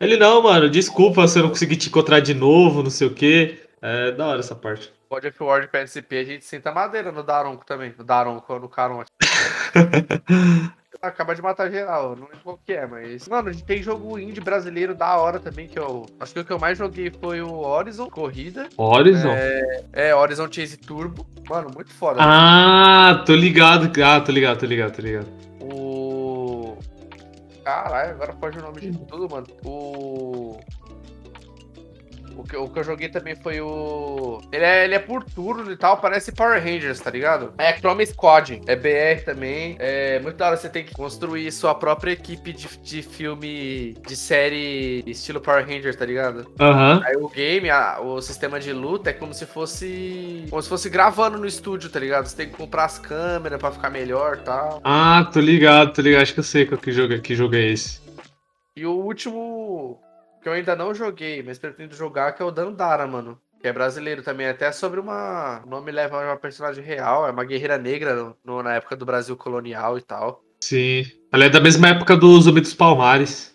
Ele, 0.00 0.16
não, 0.16 0.42
mano, 0.42 0.70
desculpa 0.70 1.26
se 1.28 1.38
eu 1.38 1.42
não 1.42 1.50
conseguir 1.50 1.76
te 1.76 1.88
encontrar 1.88 2.20
de 2.20 2.32
novo, 2.32 2.82
não 2.82 2.90
sei 2.90 3.06
o 3.06 3.14
quê. 3.14 3.58
É 3.82 4.12
da 4.12 4.26
hora 4.26 4.40
essa 4.40 4.54
parte. 4.54 4.90
God 5.10 5.24
of 5.24 5.42
War 5.42 5.60
de 5.60 5.66
PSP, 5.66 6.18
a 6.18 6.24
gente 6.24 6.44
senta 6.44 6.70
madeira 6.70 7.10
no 7.10 7.24
Daronco 7.24 7.66
também. 7.66 7.92
No 7.98 8.04
Daronco, 8.04 8.58
no 8.60 8.68
Caronte. 8.68 9.10
acaba 11.02 11.34
de 11.34 11.42
matar 11.42 11.68
geral. 11.68 12.14
Não 12.14 12.26
lembro 12.26 12.38
qual 12.44 12.60
que 12.64 12.72
é, 12.72 12.86
mas. 12.86 13.26
Mano, 13.26 13.48
a 13.48 13.52
gente 13.52 13.64
tem 13.64 13.82
jogo 13.82 14.18
indie 14.20 14.40
brasileiro 14.40 14.94
da 14.94 15.16
hora 15.16 15.40
também, 15.40 15.66
que 15.66 15.78
eu. 15.78 16.06
Acho 16.20 16.34
que 16.34 16.40
o 16.40 16.44
que 16.44 16.52
eu 16.52 16.60
mais 16.60 16.78
joguei 16.78 17.10
foi 17.10 17.40
o 17.42 17.60
Horizon 17.60 18.08
Corrida. 18.08 18.68
Horizon? 18.76 19.30
É, 19.30 19.84
é 19.92 20.14
Horizon 20.14 20.46
Chase 20.50 20.76
Turbo. 20.76 21.26
Mano, 21.48 21.70
muito 21.74 21.92
foda. 21.92 22.20
Ah, 22.22 23.16
né? 23.18 23.24
tô 23.26 23.34
ligado. 23.34 23.90
Ah, 24.04 24.20
tô 24.20 24.30
ligado, 24.30 24.60
tô 24.60 24.66
ligado, 24.66 24.94
tô 24.94 25.02
ligado. 25.02 25.28
O. 25.60 26.78
Caralho, 27.64 28.12
agora 28.12 28.32
pode 28.34 28.58
o 28.58 28.62
nome 28.62 28.80
de 28.80 28.98
tudo, 29.06 29.28
mano. 29.28 29.46
O. 29.64 30.60
O 32.40 32.44
que, 32.44 32.56
o 32.56 32.68
que 32.68 32.78
eu 32.78 32.84
joguei 32.84 33.08
também 33.08 33.34
foi 33.34 33.60
o. 33.60 34.40
Ele 34.50 34.64
é, 34.64 34.84
ele 34.84 34.94
é 34.94 34.98
por 34.98 35.22
turno 35.22 35.70
e 35.70 35.76
tal, 35.76 35.98
parece 35.98 36.32
Power 36.32 36.62
Rangers, 36.62 37.00
tá 37.00 37.10
ligado? 37.10 37.52
É 37.58 37.72
Chrome 37.74 38.06
Squad. 38.06 38.62
É 38.66 38.74
BR 38.74 39.24
também. 39.24 39.76
É 39.78 40.18
muito 40.20 40.36
da 40.36 40.46
hora 40.46 40.56
você 40.56 40.68
tem 40.68 40.84
que 40.84 40.94
construir 40.94 41.50
sua 41.52 41.74
própria 41.74 42.12
equipe 42.12 42.52
de, 42.52 42.66
de 42.78 43.02
filme, 43.02 43.94
de 44.06 44.16
série 44.16 45.04
estilo 45.06 45.40
Power 45.40 45.66
Rangers, 45.66 45.96
tá 45.96 46.06
ligado? 46.06 46.46
Aham. 46.58 46.96
Uhum. 46.96 47.02
Aí 47.04 47.16
o 47.16 47.28
game, 47.28 47.68
a, 47.68 48.00
o 48.00 48.22
sistema 48.22 48.58
de 48.58 48.72
luta 48.72 49.10
é 49.10 49.12
como 49.12 49.34
se 49.34 49.44
fosse. 49.44 50.46
Como 50.48 50.62
se 50.62 50.68
fosse 50.68 50.88
gravando 50.88 51.36
no 51.36 51.46
estúdio, 51.46 51.90
tá 51.90 52.00
ligado? 52.00 52.26
Você 52.26 52.36
tem 52.36 52.48
que 52.48 52.56
comprar 52.56 52.86
as 52.86 52.98
câmeras 52.98 53.60
pra 53.60 53.70
ficar 53.70 53.90
melhor 53.90 54.38
e 54.40 54.44
tal. 54.44 54.80
Ah, 54.82 55.28
tô 55.30 55.40
ligado, 55.40 55.92
tô 55.92 56.00
ligado. 56.00 56.22
Acho 56.22 56.34
que 56.34 56.40
eu 56.40 56.44
sei 56.44 56.66
que 56.66 56.92
jogo, 56.92 57.20
que 57.20 57.34
jogo 57.34 57.54
é 57.54 57.66
esse. 57.66 58.00
E 58.76 58.86
o 58.86 58.92
último 58.92 60.00
que 60.40 60.48
eu 60.48 60.52
ainda 60.52 60.74
não 60.76 60.94
joguei, 60.94 61.42
mas 61.42 61.58
pretendo 61.58 61.94
jogar, 61.94 62.32
que 62.32 62.42
é 62.42 62.44
o 62.44 62.50
Dandara, 62.50 63.06
mano. 63.06 63.38
Que 63.60 63.68
é 63.68 63.72
brasileiro 63.72 64.22
também, 64.22 64.48
até 64.48 64.72
sobre 64.72 64.98
uma. 65.00 65.62
O 65.66 65.68
nome 65.68 65.92
leva 65.92 66.16
a 66.22 66.26
uma 66.28 66.36
personagem 66.36 66.82
real, 66.82 67.26
é 67.26 67.30
uma 67.30 67.44
guerreira 67.44 67.76
negra 67.76 68.14
no- 68.14 68.36
no- 68.42 68.62
na 68.62 68.74
época 68.74 68.96
do 68.96 69.04
Brasil 69.04 69.36
colonial 69.36 69.98
e 69.98 70.02
tal. 70.02 70.42
Sim. 70.62 71.04
Ela 71.30 71.44
é 71.44 71.48
da 71.50 71.60
mesma 71.60 71.88
época 71.88 72.16
do 72.16 72.40
Zumbi 72.40 72.60
dos 72.60 72.74
Palmares. 72.74 73.49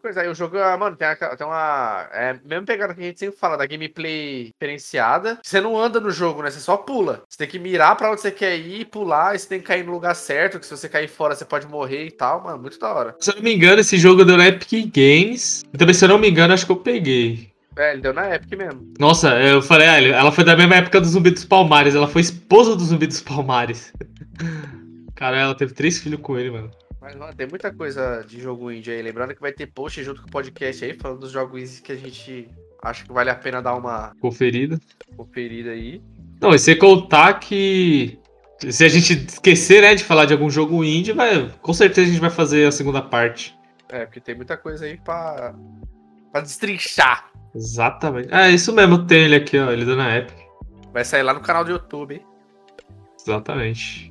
Coisa. 0.00 0.22
Aí 0.22 0.28
o 0.28 0.34
jogo, 0.34 0.58
ah, 0.58 0.76
mano, 0.76 0.96
tem, 0.96 1.06
aquela- 1.08 1.36
tem 1.36 1.46
uma. 1.46 2.08
É 2.12 2.36
mesmo 2.44 2.64
pegada 2.66 2.94
que 2.94 3.00
a 3.00 3.04
gente 3.04 3.18
sempre 3.18 3.38
fala, 3.38 3.56
da 3.56 3.66
gameplay 3.66 4.50
diferenciada. 4.52 5.38
Você 5.42 5.60
não 5.60 5.78
anda 5.78 6.00
no 6.00 6.10
jogo, 6.10 6.42
né? 6.42 6.50
Você 6.50 6.60
só 6.60 6.76
pula. 6.76 7.22
Você 7.28 7.38
tem 7.38 7.48
que 7.48 7.58
mirar 7.58 7.96
pra 7.96 8.10
onde 8.10 8.20
você 8.20 8.30
quer 8.30 8.56
ir, 8.56 8.86
pular, 8.86 9.34
e 9.34 9.38
você 9.38 9.48
tem 9.48 9.60
que 9.60 9.66
cair 9.66 9.84
no 9.84 9.92
lugar 9.92 10.14
certo, 10.14 10.58
que 10.58 10.66
se 10.66 10.76
você 10.76 10.88
cair 10.88 11.08
fora 11.08 11.34
você 11.34 11.44
pode 11.44 11.66
morrer 11.66 12.06
e 12.06 12.10
tal, 12.10 12.42
mano. 12.42 12.58
Muito 12.62 12.78
da 12.78 12.92
hora. 12.92 13.16
Se 13.20 13.30
eu 13.30 13.36
não 13.36 13.42
me 13.42 13.54
engano, 13.54 13.80
esse 13.80 13.98
jogo 13.98 14.24
deu 14.24 14.36
na 14.36 14.48
Epic 14.48 14.90
Games. 14.94 15.62
Também, 15.76 15.94
se 15.94 16.04
eu 16.04 16.08
não 16.08 16.18
me 16.18 16.30
engano, 16.30 16.54
acho 16.54 16.64
que 16.66 16.72
eu 16.72 16.76
peguei. 16.76 17.50
É, 17.76 17.92
ele 17.92 18.02
deu 18.02 18.12
na 18.12 18.34
Epic 18.34 18.58
mesmo. 18.58 18.92
Nossa, 18.98 19.38
eu 19.40 19.62
falei, 19.62 19.86
ah, 19.86 20.00
ela 20.02 20.32
foi 20.32 20.44
da 20.44 20.56
mesma 20.56 20.76
época 20.76 21.00
do 21.00 21.06
Zumbi 21.06 21.30
dos 21.30 21.44
Palmares. 21.44 21.94
Ela 21.94 22.08
foi 22.08 22.20
esposa 22.22 22.74
do 22.74 22.82
Zumbi 22.82 23.06
dos 23.06 23.20
Palmares. 23.20 23.92
Cara, 25.14 25.36
ela 25.38 25.54
teve 25.54 25.72
três 25.74 25.98
filhos 25.98 26.20
com 26.20 26.38
ele, 26.38 26.50
mano. 26.50 26.70
Mas, 27.00 27.16
mano, 27.16 27.34
tem 27.34 27.46
muita 27.46 27.72
coisa 27.72 28.22
de 28.26 28.40
jogo 28.40 28.70
indie 28.70 28.90
aí. 28.92 29.00
Lembrando 29.00 29.34
que 29.34 29.40
vai 29.40 29.52
ter 29.52 29.66
post 29.66 30.02
junto 30.04 30.20
com 30.20 30.28
o 30.28 30.30
podcast 30.30 30.84
aí, 30.84 30.92
falando 30.94 31.20
dos 31.20 31.30
jogos 31.30 31.80
que 31.80 31.92
a 31.92 31.96
gente 31.96 32.46
acha 32.82 33.04
que 33.04 33.12
vale 33.12 33.30
a 33.30 33.34
pena 33.34 33.62
dar 33.62 33.74
uma 33.74 34.12
Conferida. 34.20 34.78
conferida 35.16 35.70
aí. 35.70 36.02
Não, 36.40 36.54
e 36.54 36.58
sem 36.58 36.76
contar 36.78 37.34
que. 37.40 38.18
Se 38.68 38.84
a 38.84 38.88
gente 38.88 39.14
esquecer, 39.14 39.80
né, 39.80 39.94
de 39.94 40.04
falar 40.04 40.26
de 40.26 40.34
algum 40.34 40.50
jogo 40.50 40.84
indie, 40.84 41.12
vai, 41.12 41.50
com 41.62 41.72
certeza 41.72 42.08
a 42.08 42.10
gente 42.10 42.20
vai 42.20 42.28
fazer 42.28 42.66
a 42.66 42.72
segunda 42.72 43.00
parte. 43.00 43.58
É, 43.88 44.04
porque 44.04 44.20
tem 44.20 44.34
muita 44.34 44.56
coisa 44.58 44.84
aí 44.84 44.98
pra, 44.98 45.54
pra 46.30 46.42
destrinchar. 46.42 47.30
Exatamente. 47.54 48.28
É, 48.32 48.50
isso 48.50 48.72
mesmo, 48.74 49.06
tem 49.06 49.24
ele 49.24 49.36
aqui, 49.36 49.58
ó. 49.58 49.70
Ele 49.72 49.86
deu 49.86 49.96
na 49.96 50.14
Epic. 50.18 50.36
Vai 50.92 51.04
sair 51.04 51.22
lá 51.22 51.32
no 51.32 51.40
canal 51.40 51.64
do 51.64 51.70
YouTube, 51.70 52.16
hein? 52.16 52.26
Exatamente. 53.18 54.10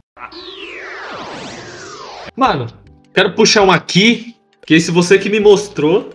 Mano, 2.39 2.67
quero 3.13 3.35
puxar 3.35 3.63
um 3.63 3.69
aqui, 3.69 4.33
que 4.65 4.73
esse 4.73 4.91
você 4.91 5.19
que 5.19 5.29
me 5.29 5.41
mostrou, 5.41 6.09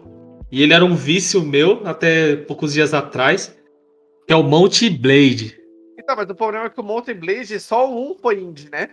e 0.51 0.63
ele 0.63 0.73
era 0.73 0.83
um 0.83 0.95
vício 0.95 1.43
meu 1.43 1.83
até 1.85 2.35
poucos 2.35 2.73
dias 2.73 2.95
atrás, 2.95 3.55
que 4.27 4.33
é 4.33 4.37
o 4.37 4.43
Monty 4.43 4.89
Blade. 4.89 5.55
Então, 5.99 6.17
mas 6.17 6.31
o 6.31 6.35
problema 6.35 6.65
é 6.65 6.71
que 6.71 6.81
o 6.81 6.83
Mountain 6.83 7.17
Blade 7.17 7.61
só 7.61 7.91
o 7.91 8.13
1 8.13 8.15
foi 8.23 8.41
indie, 8.41 8.71
né? 8.73 8.89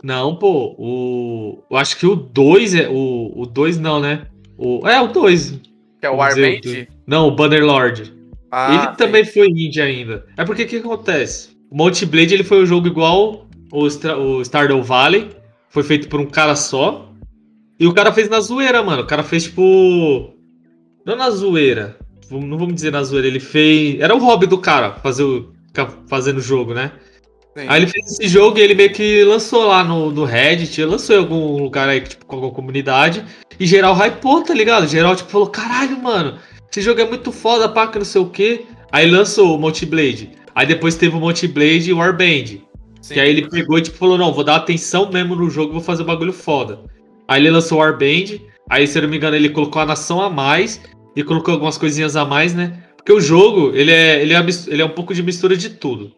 Não, 0.00 0.36
pô, 0.36 0.76
o. 0.78 1.64
Eu 1.68 1.76
acho 1.76 1.98
que 1.98 2.06
o 2.06 2.14
2 2.14 2.74
é. 2.76 2.88
O 2.88 3.44
2 3.44 3.80
não, 3.80 3.98
né? 3.98 4.28
O, 4.56 4.86
é, 4.86 5.00
o 5.00 5.08
2. 5.08 5.60
Que 6.00 6.06
é 6.06 6.10
o 6.10 6.18
Warband. 6.18 6.86
Não, 7.04 7.26
o 7.26 7.32
Bannerlord. 7.32 8.14
Ah, 8.48 8.74
ele 8.74 8.82
sim. 8.90 8.96
também 8.96 9.24
foi 9.24 9.48
indie 9.48 9.80
ainda. 9.80 10.24
É 10.36 10.44
porque 10.44 10.62
o 10.62 10.68
que 10.68 10.76
acontece? 10.76 11.50
O 11.68 11.76
Monty 11.76 12.06
Blade 12.06 12.32
ele 12.32 12.44
foi 12.44 12.62
um 12.62 12.66
jogo 12.66 12.86
igual 12.86 13.48
o, 13.72 13.86
Stra- 13.88 14.16
o 14.16 14.40
Stardew 14.44 14.84
Valley. 14.84 15.36
Foi 15.70 15.82
feito 15.82 16.08
por 16.08 16.20
um 16.20 16.26
cara 16.26 16.56
só. 16.56 17.12
E 17.78 17.86
o 17.86 17.94
cara 17.94 18.12
fez 18.12 18.28
na 18.28 18.40
zoeira, 18.40 18.82
mano. 18.82 19.02
O 19.02 19.06
cara 19.06 19.22
fez 19.22 19.44
tipo. 19.44 20.34
Não 21.04 21.16
na 21.16 21.30
zoeira. 21.30 21.96
Não 22.30 22.58
vamos 22.58 22.74
dizer 22.74 22.92
na 22.92 23.02
zoeira. 23.02 23.26
Ele 23.26 23.40
fez. 23.40 24.00
Era 24.00 24.14
o 24.14 24.18
hobby 24.18 24.46
do 24.46 24.58
cara, 24.58 24.94
fazer 24.94 25.22
o... 25.22 25.52
ficar 25.68 25.88
fazendo 26.08 26.38
o 26.38 26.42
jogo, 26.42 26.74
né? 26.74 26.92
Sim. 27.56 27.66
Aí 27.68 27.80
ele 27.80 27.86
fez 27.86 28.06
esse 28.12 28.28
jogo 28.28 28.58
e 28.58 28.62
ele 28.62 28.74
meio 28.74 28.92
que 28.92 29.24
lançou 29.24 29.66
lá 29.66 29.82
no, 29.82 30.10
no 30.12 30.24
Reddit, 30.24 30.84
lançou 30.84 31.16
em 31.16 31.18
algum 31.18 31.62
lugar 31.62 31.88
aí, 31.88 32.00
tipo, 32.00 32.24
com 32.24 32.36
alguma 32.36 32.52
comunidade. 32.52 33.24
E 33.58 33.66
geral 33.66 33.94
hypou, 33.94 34.42
tá 34.42 34.54
ligado? 34.54 34.86
Geral, 34.86 35.16
tipo, 35.16 35.30
falou, 35.30 35.48
caralho, 35.48 36.00
mano, 36.00 36.38
esse 36.70 36.82
jogo 36.82 37.00
é 37.00 37.04
muito 37.04 37.32
foda, 37.32 37.68
pá, 37.68 37.88
que 37.88 37.98
não 37.98 38.04
sei 38.04 38.20
o 38.20 38.28
quê. 38.28 38.64
Aí 38.92 39.10
lançou 39.10 39.56
o 39.56 39.58
Multi 39.58 39.84
Blade. 39.84 40.30
Aí 40.54 40.66
depois 40.66 40.94
teve 40.94 41.16
o 41.16 41.20
Multi 41.20 41.48
Blade 41.48 41.90
e 41.90 41.92
o 41.92 41.98
Warband. 41.98 42.60
Sim. 43.00 43.14
Que 43.14 43.20
aí 43.20 43.30
ele 43.30 43.48
pegou 43.48 43.78
e 43.78 43.82
tipo, 43.82 43.96
falou, 43.96 44.18
não, 44.18 44.32
vou 44.32 44.44
dar 44.44 44.56
atenção 44.56 45.10
mesmo 45.10 45.36
no 45.36 45.48
jogo, 45.48 45.72
vou 45.72 45.82
fazer 45.82 46.02
um 46.02 46.06
bagulho 46.06 46.32
foda. 46.32 46.80
Aí 47.26 47.40
ele 47.40 47.50
lançou 47.50 47.78
o 47.78 47.80
Warband, 47.80 48.40
aí 48.68 48.86
se 48.86 48.98
eu 48.98 49.02
não 49.02 49.08
me 49.08 49.16
engano 49.16 49.36
ele 49.36 49.50
colocou 49.50 49.82
a 49.82 49.86
nação 49.86 50.20
a 50.20 50.30
mais 50.30 50.80
e 51.14 51.22
colocou 51.22 51.54
algumas 51.54 51.76
coisinhas 51.76 52.16
a 52.16 52.24
mais, 52.24 52.54
né? 52.54 52.84
Porque 52.96 53.12
o 53.12 53.20
jogo, 53.20 53.74
ele 53.74 53.90
é, 53.90 54.20
ele 54.22 54.34
é, 54.34 54.46
ele 54.66 54.82
é 54.82 54.84
um 54.84 54.90
pouco 54.90 55.14
de 55.14 55.22
mistura 55.22 55.56
de 55.56 55.70
tudo. 55.70 56.12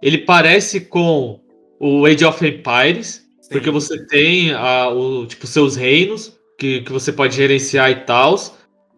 Ele 0.00 0.18
parece 0.18 0.80
com 0.80 1.40
o 1.78 2.06
Age 2.06 2.24
of 2.24 2.46
Empires, 2.46 3.26
Sim. 3.40 3.48
porque 3.50 3.70
você 3.70 4.06
tem 4.06 4.52
a, 4.52 4.88
o, 4.88 5.26
tipo, 5.26 5.46
seus 5.46 5.76
reinos 5.76 6.38
que, 6.58 6.80
que 6.82 6.92
você 6.92 7.12
pode 7.12 7.36
gerenciar 7.36 7.90
e 7.90 7.96
tal, 7.96 8.36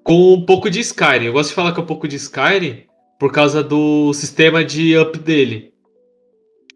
com 0.02 0.34
um 0.34 0.44
pouco 0.44 0.70
de 0.70 0.80
Skyrim. 0.80 1.26
Eu 1.26 1.32
gosto 1.32 1.48
de 1.50 1.54
falar 1.54 1.72
que 1.72 1.80
é 1.80 1.82
um 1.82 1.86
pouco 1.86 2.06
de 2.06 2.16
Skyrim 2.16 2.84
por 3.18 3.32
causa 3.32 3.62
do 3.62 4.12
sistema 4.12 4.64
de 4.64 4.96
up 4.96 5.18
dele. 5.18 5.72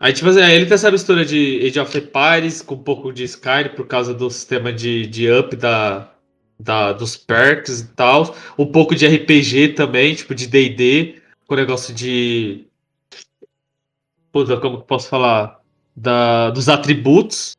Aí, 0.01 0.14
tipo 0.14 0.30
assim, 0.30 0.40
aí 0.40 0.57
ele 0.57 0.64
tem 0.64 0.74
essa 0.74 0.90
mistura 0.90 1.26
de 1.26 1.61
Age 1.62 1.78
of 1.78 1.98
Empires 1.98 2.62
com 2.62 2.74
um 2.74 2.82
pouco 2.82 3.12
de 3.12 3.24
Skyrim 3.24 3.76
por 3.76 3.86
causa 3.86 4.14
do 4.14 4.30
sistema 4.30 4.72
de, 4.72 5.07
de 5.07 5.30
up 5.30 5.55
da, 5.55 6.11
da, 6.59 6.94
dos 6.94 7.18
perks 7.18 7.80
e 7.80 7.88
tal. 7.88 8.34
Um 8.59 8.64
pouco 8.64 8.94
de 8.94 9.07
RPG 9.07 9.74
também, 9.74 10.14
tipo 10.14 10.34
de 10.34 10.46
D&D, 10.46 11.20
com 11.46 11.53
o 11.53 11.57
negócio 11.59 11.92
de... 11.92 12.64
Puta, 14.32 14.57
como 14.57 14.80
que 14.80 14.86
posso 14.86 15.07
falar? 15.07 15.61
Da, 15.94 16.48
dos 16.48 16.70
atributos. 16.70 17.55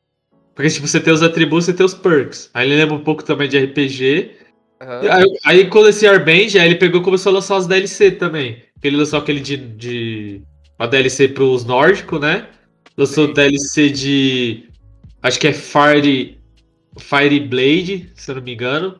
Porque, 0.55 0.69
tipo, 0.69 0.87
você 0.87 0.99
tem 0.99 1.13
os 1.13 1.21
atributos 1.21 1.67
e 1.67 1.73
tem 1.73 1.85
os 1.85 1.93
perks. 1.93 2.49
Aí 2.55 2.67
ele 2.67 2.75
lembra 2.75 2.95
um 2.95 3.03
pouco 3.03 3.23
também 3.23 3.47
de 3.47 3.59
RPG. 3.59 4.31
E 5.03 5.09
Aí, 5.09 5.25
aí 5.45 5.69
quando 5.69 5.89
esse 5.89 6.07
Arband, 6.07 6.57
aí 6.57 6.65
ele 6.65 6.75
pegou 6.75 7.01
e 7.01 7.03
começou 7.03 7.29
a 7.29 7.33
lançar 7.35 7.57
os 7.57 7.67
DLC 7.67 8.09
também. 8.09 8.63
Ele 8.81 8.97
lançou 8.97 9.19
aquele 9.19 9.39
de. 9.39 9.57
de 9.57 10.41
uma 10.81 10.87
DLC 10.87 11.27
pros 11.27 11.63
nórdicos, 11.63 12.19
né? 12.19 12.47
Lançou 12.97 13.27
Sim. 13.27 13.33
DLC 13.33 13.89
de. 13.91 14.63
Acho 15.21 15.39
que 15.39 15.47
é 15.47 15.53
Fire. 15.53 16.39
Fire 16.97 17.39
Blade, 17.39 18.11
se 18.15 18.31
eu 18.31 18.35
não 18.35 18.41
me 18.41 18.53
engano. 18.53 18.99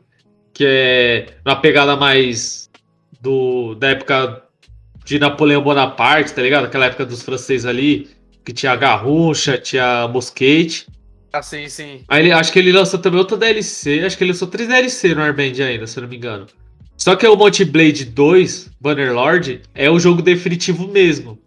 Que 0.54 0.64
é 0.64 1.26
uma 1.44 1.56
pegada 1.56 1.96
mais. 1.96 2.70
Do, 3.20 3.74
da 3.74 3.90
época 3.90 4.44
de 5.04 5.18
Napoleão 5.18 5.62
Bonaparte, 5.62 6.32
tá 6.32 6.42
ligado? 6.42 6.66
Aquela 6.66 6.86
época 6.86 7.04
dos 7.04 7.22
franceses 7.22 7.66
ali. 7.66 8.08
Que 8.44 8.52
tinha 8.52 8.76
garrucha, 8.76 9.58
tinha 9.58 10.06
mosquete. 10.06 10.86
Ah, 11.32 11.42
sim, 11.42 11.68
sim. 11.68 12.04
Aí 12.06 12.22
ele, 12.22 12.32
acho 12.32 12.52
que 12.52 12.58
ele 12.60 12.72
lançou 12.72 13.00
também 13.00 13.18
outra 13.18 13.36
DLC. 13.36 14.04
Acho 14.04 14.16
que 14.16 14.22
ele 14.22 14.32
lançou 14.32 14.46
três 14.46 14.68
DLC 14.68 15.16
no 15.16 15.22
Arband 15.22 15.60
ainda, 15.60 15.86
se 15.88 15.98
eu 15.98 16.02
não 16.02 16.08
me 16.08 16.16
engano. 16.16 16.46
Só 16.96 17.16
que 17.16 17.26
o 17.26 17.34
Monty 17.34 17.64
Blade 17.64 18.04
2, 18.04 18.70
Bannerlord, 18.80 19.62
é 19.74 19.90
o 19.90 19.98
jogo 19.98 20.22
definitivo 20.22 20.86
mesmo. 20.86 21.41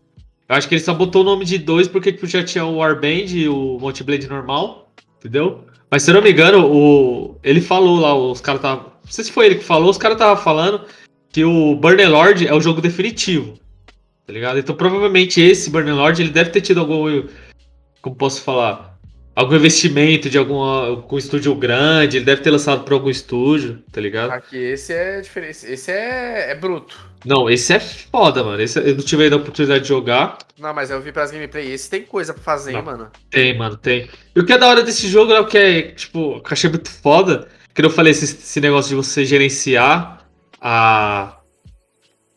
Eu 0.48 0.56
acho 0.56 0.68
que 0.68 0.76
ele 0.76 0.84
só 0.84 0.94
botou 0.94 1.22
o 1.22 1.26
nome 1.26 1.44
de 1.44 1.58
dois 1.58 1.88
porque 1.88 2.12
tipo, 2.12 2.28
já 2.28 2.44
tinha 2.44 2.66
o 2.66 2.82
Arband 2.82 3.34
e 3.34 3.50
o 3.50 3.80
Monty 3.80 4.04
Blade 4.04 4.28
normal, 4.28 4.92
entendeu? 5.18 5.66
Mas 5.90 6.04
se 6.04 6.12
eu 6.12 6.16
não 6.16 6.22
me 6.22 6.32
engano, 6.32 6.66
o... 6.66 7.40
ele 7.44 7.62
falou 7.62 8.00
lá, 8.00 8.16
os 8.16 8.42
caras 8.42 8.60
estavam. 8.60 8.86
Não 9.04 9.12
sei 9.12 9.24
se 9.24 9.32
foi 9.32 9.48
ele 9.48 9.56
que 9.56 9.64
falou, 9.64 9.90
os 9.90 9.98
caras 9.98 10.16
estavam 10.16 10.42
falando 10.42 10.82
que 11.30 11.44
o 11.44 11.76
Bannerlord 11.76 12.48
é 12.48 12.54
o 12.54 12.62
jogo 12.62 12.82
definitivo. 12.82 13.58
Tá 14.26 14.34
ligado? 14.34 14.60
Então 14.60 14.76
provavelmente 14.76 15.42
esse 15.42 15.70
Bannerlord 15.70 16.22
ele 16.22 16.32
deve 16.32 16.50
ter 16.50 16.62
tido 16.62 16.80
algum. 16.80 17.24
Como 18.02 18.16
posso 18.16 18.42
falar? 18.42 18.95
Algum 19.36 19.56
investimento 19.56 20.30
de 20.30 20.38
algum 20.38 21.02
com 21.02 21.18
estúdio 21.18 21.54
grande, 21.54 22.18
ele 22.18 22.26
deve 22.26 22.42
ter 22.42 22.52
lançado 22.52 22.84
para 22.84 22.94
algum 22.94 23.10
estúdio, 23.10 23.84
tá 23.92 24.00
ligado? 24.00 24.32
Aqui 24.32 24.58
esse 24.58 24.94
é 24.94 25.20
diferente. 25.20 25.66
Esse 25.66 25.92
é, 25.92 26.52
é 26.52 26.56
bruto. 26.56 26.98
Não, 27.26 27.50
esse 27.50 27.74
é 27.74 27.80
foda, 27.80 28.44
mano. 28.44 28.62
Esse 28.62 28.80
eu 28.80 28.96
não 28.96 29.04
tive 29.04 29.24
ainda 29.24 29.36
a 29.36 29.40
oportunidade 29.40 29.82
de 29.82 29.90
jogar. 29.90 30.38
Não, 30.58 30.74
mas 30.74 30.90
eu 30.90 31.02
vi 31.02 31.12
pras 31.12 31.32
gameplay. 31.32 31.72
Esse 31.72 31.90
tem 31.90 32.04
coisa 32.04 32.34
pra 32.34 32.42
fazer, 32.42 32.72
hein, 32.72 32.78
Não. 32.78 32.86
mano. 32.86 33.12
Tem, 33.30 33.58
mano, 33.58 33.76
tem. 33.76 34.08
E 34.36 34.40
o 34.40 34.46
que 34.46 34.54
é 34.54 34.58
da 34.58 34.68
hora 34.68 34.84
desse 34.84 35.08
jogo 35.08 35.34
é 35.34 35.40
o 35.40 35.48
que 35.48 35.58
é, 35.58 35.82
tipo, 35.82 36.40
que 36.42 36.48
eu 36.48 36.54
achei 36.54 36.70
muito 36.70 36.90
foda. 36.90 37.48
Que 37.74 37.84
eu 37.84 37.90
falei, 37.90 38.12
esse, 38.12 38.24
esse 38.24 38.62
negócio 38.62 38.90
de 38.90 38.96
você 38.96 39.26
gerenciar 39.26 40.26
a, 40.62 41.40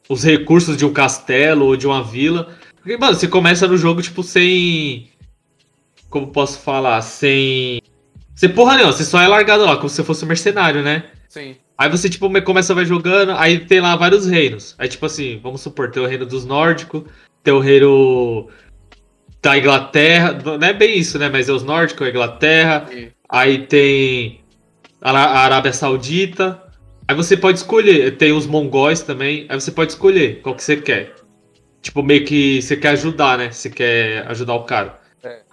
os 0.09 0.25
recursos 0.25 0.77
de 0.77 0.85
um 0.85 0.93
castelo 0.93 1.67
ou 1.67 1.77
de 1.77 1.87
uma 1.87 2.03
vila. 2.03 2.49
Porque, 2.77 2.97
mano, 2.97 3.15
você 3.15 3.29
começa 3.29 3.69
no 3.69 3.77
jogo, 3.77 4.03
tipo, 4.03 4.23
sem. 4.23 5.11
Como 6.11 6.29
posso 6.29 6.59
falar? 6.61 7.01
Sem. 7.03 7.81
Sem 8.35 8.49
porra 8.51 8.77
nenhuma, 8.77 8.93
você 8.93 9.05
só 9.05 9.21
é 9.21 9.27
largado 9.27 9.65
lá, 9.65 9.77
como 9.77 9.89
se 9.89 9.97
você 9.97 10.05
fosse 10.05 10.25
um 10.25 10.29
mercenário, 10.29 10.83
né? 10.83 11.05
Sim. 11.29 11.57
Aí 11.77 11.89
você, 11.91 12.09
tipo, 12.09 12.29
me- 12.29 12.41
começa 12.41 12.75
vai 12.75 12.85
jogando, 12.85 13.33
aí 13.33 13.59
tem 13.61 13.81
lá 13.81 13.95
vários 13.97 14.27
reinos. 14.27 14.75
Aí, 14.79 14.89
tipo 14.89 15.05
assim, 15.07 15.41
vamos 15.43 15.61
supor, 15.61 15.91
tem 15.91 16.03
o 16.03 16.07
reino 16.07 16.25
dos 16.25 16.45
nórdicos, 16.45 17.03
tem 17.43 17.53
o 17.53 17.59
reino 17.61 18.49
da 19.43 19.59
Inglaterra. 19.59 20.33
Não 20.45 20.67
é 20.67 20.73
bem 20.73 20.99
isso, 20.99 21.19
né? 21.19 21.29
Mas 21.29 21.49
é 21.49 21.53
os 21.53 21.63
nórdicos, 21.65 22.07
a 22.07 22.11
Inglaterra. 22.11 22.87
E- 22.93 23.11
Aí 23.29 23.59
tem 23.67 24.41
a 25.03 25.11
Arábia 25.41 25.73
Saudita. 25.73 26.63
Aí 27.07 27.15
você 27.15 27.37
pode 27.37 27.59
escolher. 27.59 28.17
Tem 28.17 28.33
os 28.33 28.47
mongóis 28.47 29.03
também. 29.03 29.47
Aí 29.49 29.61
você 29.61 29.71
pode 29.71 29.93
escolher 29.93 30.41
qual 30.43 30.55
que 30.55 30.63
você 30.65 30.77
quer. 30.77 31.15
Tipo, 31.83 32.03
meio 32.03 32.25
que 32.25 32.61
você 32.63 32.77
quer 32.77 32.91
ajudar, 32.91 33.37
né? 33.39 33.51
Você 33.51 33.69
quer 33.71 34.27
ajudar 34.29 34.55
o 34.55 34.65
cara. 34.65 34.99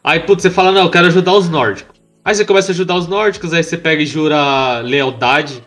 Aí, 0.06 0.20
putz, 0.20 0.44
você 0.44 0.52
fala, 0.52 0.72
não, 0.72 0.84
eu 0.84 0.92
quero 0.92 1.08
ajudar 1.08 1.34
os 1.34 1.50
nórdicos. 1.50 2.00
Aí 2.24 2.36
você 2.36 2.46
começa 2.46 2.72
a 2.72 2.74
ajudar 2.74 2.96
os 2.96 3.08
nórdicos, 3.08 3.52
aí 3.54 3.64
você 3.64 3.76
pega 3.76 4.04
e 4.04 4.06
jura 4.06 4.80
lealdade 4.82 5.64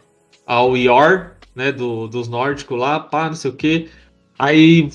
ao 0.47 0.77
Ior, 0.77 1.33
né? 1.57 1.73
Do, 1.73 2.07
dos 2.07 2.29
nórdicos 2.29 2.79
lá, 2.79 3.01
pá, 3.01 3.27
não 3.27 3.35
sei 3.35 3.51
o 3.51 3.55
quê. 3.55 3.89
Aí, 4.39 4.91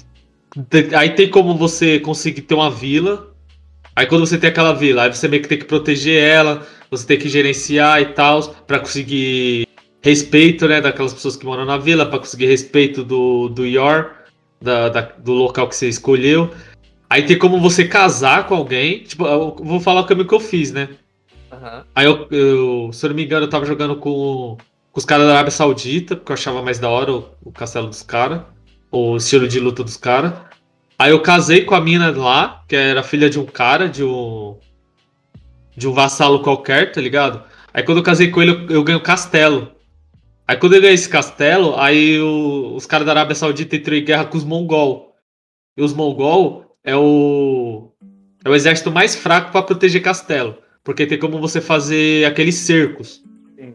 aí 0.98 1.10
tem 1.10 1.30
como 1.30 1.58
você 1.58 2.00
conseguir 2.00 2.44
ter 2.44 2.56
uma 2.56 2.72
vila. 2.72 3.34
Aí 3.94 4.06
quando 4.06 4.26
você 4.26 4.38
tem 4.38 4.50
aquela 4.50 4.72
vila, 4.72 5.04
aí 5.04 5.14
você 5.14 5.28
meio 5.28 5.42
que 5.42 5.50
tem 5.50 5.60
que 5.60 5.66
proteger 5.66 6.24
ela, 6.24 6.66
você 6.90 7.06
tem 7.06 7.20
que 7.20 7.28
gerenciar 7.28 8.02
e 8.02 8.06
tal, 8.14 8.42
pra 8.66 8.80
conseguir 8.80 9.68
respeito, 10.02 10.70
né, 10.70 10.80
daquelas 10.80 11.14
pessoas 11.14 11.36
que 11.36 11.46
moram 11.46 11.66
na 11.66 11.78
vila, 11.78 12.06
pra 12.06 12.18
conseguir 12.18 12.46
respeito 12.46 13.04
do, 13.04 13.50
do 13.50 13.66
Yor, 13.66 14.10
da, 14.62 14.88
da- 14.88 15.02
do 15.02 15.34
local 15.34 15.68
que 15.68 15.76
você 15.76 15.90
escolheu. 15.90 16.50
Aí 17.14 17.28
tem 17.28 17.38
como 17.38 17.60
você 17.60 17.88
casar 17.88 18.48
com 18.48 18.56
alguém. 18.56 19.04
Tipo, 19.04 19.28
eu 19.28 19.56
vou 19.60 19.80
falar 19.80 20.02
o 20.02 20.06
caminho 20.08 20.28
que 20.28 20.34
eu 20.34 20.40
fiz, 20.40 20.72
né? 20.72 20.90
Aham. 21.52 21.86
Aí 21.94 22.06
eu, 22.08 22.28
eu, 22.32 22.90
se 22.92 23.06
eu 23.06 23.10
não 23.10 23.16
me 23.16 23.24
engano, 23.24 23.46
eu 23.46 23.50
tava 23.52 23.68
jogando 23.68 23.96
com, 23.98 24.58
com 24.92 25.00
os 25.00 25.06
caras 25.06 25.28
da 25.28 25.34
Arábia 25.34 25.52
Saudita, 25.52 26.16
porque 26.16 26.32
eu 26.32 26.34
achava 26.34 26.64
mais 26.64 26.80
da 26.80 26.90
hora 26.90 27.14
o, 27.14 27.30
o 27.46 27.52
castelo 27.52 27.86
dos 27.86 28.02
caras, 28.02 28.42
o 28.92 29.16
estilo 29.18 29.48
de 29.48 29.60
luta 29.60 29.84
dos 29.84 29.96
caras. 29.96 30.34
Aí 30.98 31.12
eu 31.12 31.22
casei 31.22 31.64
com 31.64 31.76
a 31.76 31.82
mina 31.82 32.10
lá, 32.10 32.64
que 32.68 32.76
era 32.76 33.04
filha 33.04 33.30
de 33.30 33.40
um 33.40 33.46
cara, 33.46 33.88
de 33.88 34.04
um. 34.04 34.58
de 35.78 35.88
um 35.88 35.94
vassalo 35.94 36.42
qualquer, 36.42 36.92
tá 36.92 37.00
ligado? 37.00 37.44
Aí 37.72 37.84
quando 37.84 38.00
eu 38.00 38.04
casei 38.04 38.32
com 38.32 38.42
ele, 38.42 38.52
eu, 38.54 38.78
eu 38.78 38.84
ganhei 38.84 39.00
o 39.00 39.04
castelo. 39.04 39.72
Aí 40.48 40.58
quando 40.58 40.74
eu 40.74 40.82
ganhei 40.82 40.96
esse 40.96 41.10
castelo, 41.10 41.76
aí 41.80 42.20
o- 42.20 42.74
os 42.76 42.88
caras 42.88 43.06
da 43.06 43.12
Arábia 43.12 43.36
Saudita 43.36 43.76
entrou 43.76 43.96
em 43.96 44.04
guerra 44.04 44.26
com 44.26 44.36
os 44.36 44.44
mongol. 44.44 45.14
E 45.78 45.84
os 45.84 45.94
mongol 45.94 46.63
é 46.84 46.96
o. 46.96 47.90
é 48.44 48.50
o 48.50 48.56
exército 48.56 48.92
mais 48.92 49.16
fraco 49.16 49.52
pra 49.52 49.62
proteger 49.62 50.02
castelo. 50.02 50.58
Porque 50.84 51.06
tem 51.06 51.18
como 51.18 51.40
você 51.40 51.62
fazer 51.62 52.26
aqueles 52.26 52.56
cercos. 52.56 53.24
Sim. 53.58 53.74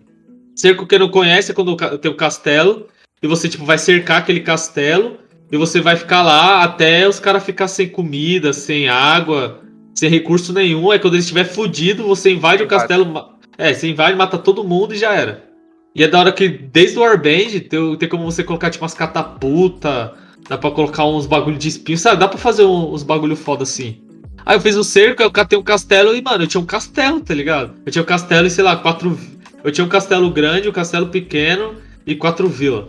Cerco 0.55 0.87
que 0.87 0.99
não 0.99 1.09
conhece 1.11 1.51
é 1.51 1.55
quando 1.55 1.77
tem 1.99 2.11
um 2.11 2.17
castelo. 2.17 2.87
E 3.23 3.27
você, 3.27 3.49
tipo, 3.49 3.65
vai 3.65 3.79
cercar 3.79 4.19
aquele 4.19 4.41
castelo. 4.41 5.19
E 5.51 5.57
você 5.57 5.81
vai 5.81 5.97
ficar 5.97 6.23
lá 6.23 6.63
até 6.63 7.09
os 7.09 7.19
caras 7.19 7.43
ficar 7.43 7.69
sem 7.69 7.89
comida, 7.89 8.53
sem 8.53 8.89
água, 8.89 9.63
sem 9.95 10.11
recurso 10.11 10.53
nenhum. 10.53 10.91
Aí 10.91 10.99
quando 10.99 11.15
eles 11.15 11.25
estiver 11.25 11.45
fudido, 11.45 12.07
você 12.07 12.31
invade 12.31 12.63
o 12.63 12.69
castelo. 12.69 13.39
É, 13.57 13.73
você 13.73 13.89
invade, 13.89 14.17
mata 14.17 14.37
todo 14.37 14.63
mundo 14.63 14.95
e 14.95 14.99
já 14.99 15.15
era. 15.15 15.49
E 15.95 16.05
é 16.05 16.09
da 16.09 16.21
hora 16.21 16.33
que, 16.33 16.49
desde 16.49 16.99
o 16.99 17.01
Warband, 17.01 17.61
tem, 17.69 17.97
tem 17.97 18.09
como 18.09 18.31
você 18.31 18.45
colocar, 18.45 18.69
tipo, 18.69 18.85
umas 18.85 18.93
catapulta. 18.93 20.15
Dá 20.49 20.57
pra 20.57 20.70
colocar 20.70 21.05
uns 21.05 21.26
bagulho 21.26 21.59
de 21.59 21.68
espinho, 21.68 21.99
sabe? 21.99 22.20
Dá 22.20 22.26
pra 22.28 22.38
fazer 22.38 22.64
um- 22.64 22.92
uns 22.92 23.03
bagulho 23.03 23.36
foda 23.36 23.62
assim. 23.64 23.99
Aí 24.46 24.57
eu 24.57 24.61
fiz 24.61 24.76
o 24.76 24.84
cerco, 24.84 25.22
eu 25.22 25.30
catei 25.30 25.59
um 25.59 25.62
castelo 25.62 26.16
e, 26.16 26.22
mano, 26.22 26.44
eu 26.44 26.49
tinha 26.49 26.61
um 26.61 26.64
castelo, 26.66 27.20
tá 27.20 27.34
ligado? 27.34 27.74
Eu 27.84 27.92
tinha 27.92 28.03
um 28.03 28.07
castelo 28.07 28.46
e, 28.46 28.51
sei 28.51 28.64
lá, 28.64 28.76
quatro. 28.76 29.18
Eu 29.62 29.70
tinha 29.70 29.84
um 29.84 29.88
castelo 29.88 30.30
grande, 30.30 30.68
um 30.68 30.72
castelo 30.72 31.09
pequeno 31.09 31.74
e 32.07 32.14
quatro 32.14 32.49
vilas. 32.49 32.86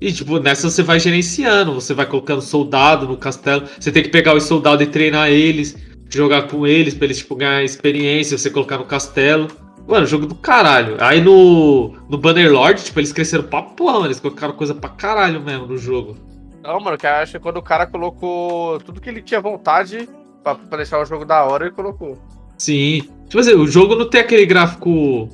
E, 0.00 0.12
tipo, 0.12 0.38
nessa 0.38 0.70
você 0.70 0.82
vai 0.82 1.00
gerenciando, 1.00 1.72
você 1.74 1.92
vai 1.94 2.06
colocando 2.06 2.40
soldado 2.40 3.06
no 3.08 3.16
castelo. 3.16 3.64
Você 3.80 3.90
tem 3.90 4.02
que 4.02 4.10
pegar 4.10 4.34
os 4.34 4.44
soldados 4.44 4.84
e 4.86 4.88
treinar 4.88 5.28
eles, 5.30 5.76
jogar 6.08 6.42
com 6.42 6.66
eles, 6.66 6.94
pra 6.94 7.06
eles, 7.06 7.18
tipo, 7.18 7.34
ganhar 7.34 7.64
experiência, 7.64 8.38
você 8.38 8.50
colocar 8.50 8.78
no 8.78 8.84
castelo. 8.84 9.48
Mano, 9.88 10.06
jogo 10.06 10.26
do 10.26 10.34
caralho. 10.36 10.96
Aí 11.00 11.20
no, 11.20 11.94
no 12.08 12.16
Bannerlord, 12.18 12.82
tipo, 12.84 13.00
eles 13.00 13.12
cresceram 13.12 13.44
pra 13.44 13.62
porra, 13.62 13.94
mano. 13.94 14.06
Eles 14.06 14.20
colocaram 14.20 14.54
coisa 14.54 14.74
pra 14.74 14.88
caralho 14.90 15.40
mesmo 15.40 15.66
no 15.66 15.76
jogo. 15.76 16.16
Não, 16.62 16.80
mano, 16.80 16.96
que 16.96 17.06
eu 17.06 17.10
acho 17.10 17.32
que 17.32 17.38
quando 17.38 17.56
o 17.56 17.62
cara 17.62 17.86
colocou 17.86 18.78
tudo 18.80 19.00
que 19.00 19.08
ele 19.08 19.20
tinha 19.20 19.40
vontade 19.40 20.08
pra, 20.42 20.54
pra 20.54 20.76
deixar 20.78 21.00
o 21.00 21.04
jogo 21.04 21.24
da 21.24 21.44
hora, 21.44 21.66
ele 21.66 21.74
colocou. 21.74 22.18
Sim. 22.56 23.08
Tipo 23.28 23.40
assim, 23.40 23.54
o 23.54 23.66
jogo 23.66 23.96
não 23.96 24.08
tem 24.08 24.20
aquele 24.20 24.46
gráfico 24.46 25.28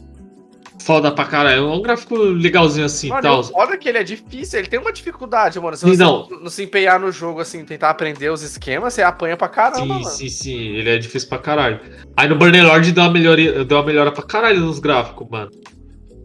foda 0.80 1.10
pra 1.10 1.26
caralho. 1.26 1.68
É 1.68 1.70
um 1.70 1.82
gráfico 1.82 2.16
legalzinho 2.16 2.86
assim 2.86 3.08
e 3.08 3.20
tal. 3.20 3.40
o 3.40 3.44
foda 3.44 3.74
é 3.74 3.76
que 3.76 3.88
ele 3.88 3.98
é 3.98 4.02
difícil, 4.02 4.58
ele 4.58 4.68
tem 4.68 4.80
uma 4.80 4.90
dificuldade, 4.90 5.60
mano. 5.60 5.76
Se 5.76 5.84
você 5.84 6.02
não. 6.02 6.26
não. 6.28 6.48
se 6.48 6.62
empenhar 6.62 6.98
no 6.98 7.12
jogo, 7.12 7.40
assim, 7.40 7.62
tentar 7.64 7.90
aprender 7.90 8.30
os 8.30 8.42
esquemas, 8.42 8.94
você 8.94 9.02
apanha 9.02 9.36
pra 9.36 9.48
caramba, 9.48 9.80
Sim, 9.80 9.88
mano. 9.88 10.04
sim, 10.04 10.28
sim. 10.30 10.76
Ele 10.76 10.88
é 10.88 10.96
difícil 10.96 11.28
pra 11.28 11.38
caralho. 11.38 11.80
Aí 12.16 12.26
no 12.26 12.36
Burning 12.36 12.62
Lord 12.62 12.90
deu 12.92 13.04
uma, 13.04 13.12
melhoria, 13.12 13.64
deu 13.64 13.76
uma 13.76 13.84
melhora 13.84 14.10
pra 14.10 14.22
caralho 14.22 14.60
nos 14.60 14.78
gráficos, 14.78 15.28
mano. 15.28 15.50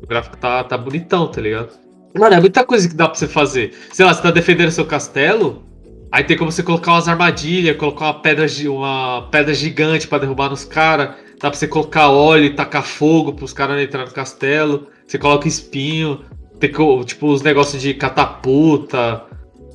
O 0.01 0.07
gráfico 0.07 0.37
tá, 0.37 0.63
tá 0.63 0.77
bonitão, 0.77 1.27
tá 1.27 1.41
ligado? 1.41 1.82
Mano, 2.15 2.35
é 2.35 2.39
muita 2.39 2.63
coisa 2.65 2.87
que 2.87 2.95
dá 2.95 3.07
pra 3.07 3.15
você 3.15 3.27
fazer. 3.27 3.73
Sei 3.91 4.05
lá, 4.05 4.13
você 4.13 4.21
tá 4.21 4.31
defendendo 4.31 4.71
seu 4.71 4.85
castelo, 4.85 5.63
aí 6.11 6.23
tem 6.23 6.37
como 6.37 6.51
você 6.51 6.61
colocar 6.61 6.91
umas 6.91 7.07
armadilhas, 7.07 7.75
colocar 7.77 8.05
uma 8.05 8.19
pedra, 8.21 8.45
uma 8.69 9.27
pedra 9.31 9.53
gigante 9.53 10.07
pra 10.07 10.19
derrubar 10.19 10.49
nos 10.49 10.63
caras. 10.63 11.15
Dá 11.39 11.49
pra 11.49 11.53
você 11.59 11.67
colocar 11.67 12.09
óleo 12.09 12.45
e 12.45 12.55
tacar 12.55 12.83
fogo 12.83 13.33
pros 13.33 13.51
caras 13.51 13.75
não 13.75 13.83
entrar 13.83 14.05
no 14.05 14.11
castelo. 14.11 14.87
Você 15.05 15.17
coloca 15.17 15.47
espinho. 15.47 16.23
Tem 16.59 16.71
tipo 17.03 17.27
os 17.27 17.41
negócios 17.41 17.81
de 17.81 17.93
catapulta. 17.93 19.23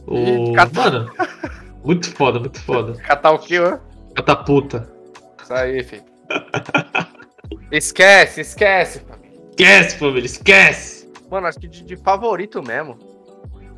O... 0.06 0.16
Ih, 0.16 0.52
cata- 0.54 0.80
Mano, 0.90 1.12
muito 1.84 2.10
foda, 2.14 2.38
muito 2.40 2.58
foda. 2.60 2.92
Catar 3.02 3.32
o 3.32 3.38
quê, 3.38 3.58
ó? 3.58 3.76
Catapulta. 4.14 4.88
Isso 5.42 5.52
aí, 5.52 5.82
filho. 5.84 6.02
esquece, 7.70 8.40
esquece. 8.40 9.02
Esquece, 9.50 9.98
família, 9.98 10.26
esquece! 10.26 10.97
Mano, 11.30 11.46
acho 11.46 11.58
que 11.58 11.68
de, 11.68 11.84
de 11.84 11.96
favorito 11.96 12.62
mesmo. 12.62 12.98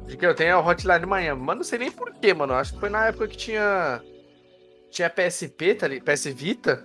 De 0.07 0.17
que 0.17 0.27
eu 0.27 0.35
tenho 0.35 0.51
é 0.51 0.57
o 0.57 0.67
Hotline 0.67 1.07
manhã. 1.07 1.35
Mas 1.35 1.57
não 1.57 1.65
sei 1.65 1.79
nem 1.79 1.91
porquê, 1.91 2.33
mano. 2.35 2.55
Acho 2.55 2.75
que 2.75 2.81
foi 2.81 2.89
na 2.89 3.07
época 3.07 3.29
que 3.29 3.37
tinha. 3.37 4.01
Tinha 4.91 5.11
PSP, 5.11 5.75
tá 5.75 5.87
ali? 5.87 6.01
PS 6.01 6.27
Vita. 6.27 6.85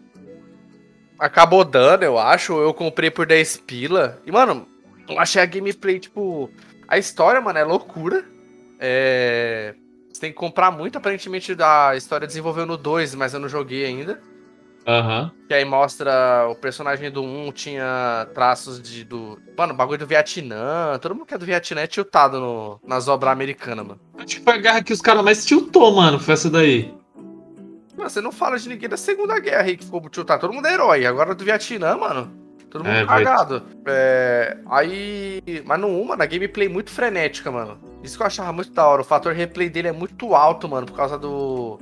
Acabou 1.18 1.64
dando, 1.64 2.04
eu 2.04 2.18
acho. 2.20 2.54
Eu 2.54 2.74
comprei 2.74 3.10
por 3.10 3.26
10 3.26 3.58
pila. 3.58 4.22
E, 4.26 4.32
mano, 4.32 4.68
eu 5.10 5.20
achei 5.20 5.42
a 5.42 5.46
gameplay, 5.46 6.00
tipo. 6.00 6.50
A 6.88 6.98
história, 6.98 7.42
mano, 7.42 7.58
é 7.58 7.64
loucura. 7.64 8.24
É. 8.80 9.76
Você 10.12 10.22
tem 10.22 10.32
que 10.32 10.38
comprar 10.38 10.72
muito, 10.72 10.98
aparentemente, 10.98 11.54
a 11.60 11.96
história 11.96 12.26
desenvolveu 12.26 12.66
no 12.66 12.78
2, 12.78 13.16
mas 13.16 13.34
eu 13.34 13.40
não 13.40 13.50
joguei 13.50 13.86
ainda. 13.86 14.22
Aham. 14.88 15.32
Que 15.48 15.54
aí 15.54 15.66
mostra 15.66 16.48
o 16.50 16.56
personagem 16.56 17.10
do 17.10 17.24
1 17.24 17.52
tinha 17.54 18.28
traços 18.34 18.82
de 18.82 19.04
do. 19.04 19.40
Mano, 19.58 19.74
bagulho 19.74 19.98
do 20.00 20.06
Vietnã. 20.08 20.98
Todo 21.02 21.16
mundo 21.16 21.26
que 21.26 21.34
é 21.34 21.38
do 21.38 21.46
Vietnã 21.46 21.82
é 21.82 21.88
tiltado 21.88 22.40
no, 22.40 22.80
nas 22.86 23.08
obras 23.08 23.32
americanas, 23.32 23.86
mano. 23.86 24.00
Acho 24.18 24.38
que 24.38 24.42
foi 24.42 24.54
a 24.54 24.58
guerra 24.58 24.84
que 24.84 24.94
os 24.94 25.02
caras 25.02 25.24
mais 25.24 25.46
tiltou, 25.46 25.92
mano. 25.96 26.20
Foi 26.20 26.34
essa 26.36 26.50
daí. 26.50 26.94
Mano, 27.98 28.10
você 28.10 28.22
não 28.22 28.32
fala 28.32 28.60
de 28.60 28.68
ninguém 28.70 28.90
da 28.90 28.98
Segunda 28.98 29.40
Guerra 29.40 29.64
aí 29.64 29.78
que 29.78 29.86
ficou 29.86 30.08
tiltado. 30.10 30.42
Todo 30.42 30.54
mundo 30.54 30.68
é 30.68 30.74
herói. 30.74 31.06
Agora 31.06 31.34
do 31.34 31.44
Vietnã, 31.44 31.96
mano. 31.98 32.32
Todo 32.70 32.84
mundo 32.84 32.94
É, 32.94 33.06
vai- 33.06 33.24
cagado. 33.24 33.64
É. 33.88 34.58
Aí. 34.70 35.42
Mas 35.66 35.80
no 35.80 35.88
1, 35.88 36.04
mano, 36.06 36.22
a 36.22 36.26
gameplay 36.26 36.68
muito 36.68 36.92
frenética, 36.92 37.50
mano. 37.50 37.80
Isso 38.04 38.18
que 38.18 38.22
eu 38.24 38.28
achava 38.28 38.52
muito 38.52 38.72
da 38.72 38.86
hora. 38.86 39.02
O 39.02 39.06
fator 39.06 39.34
replay 39.34 39.70
dele 39.70 39.88
é 39.88 39.92
muito 39.94 40.36
alto, 40.36 40.68
mano, 40.68 40.86
por 40.86 40.96
causa 40.96 41.18
do. 41.18 41.80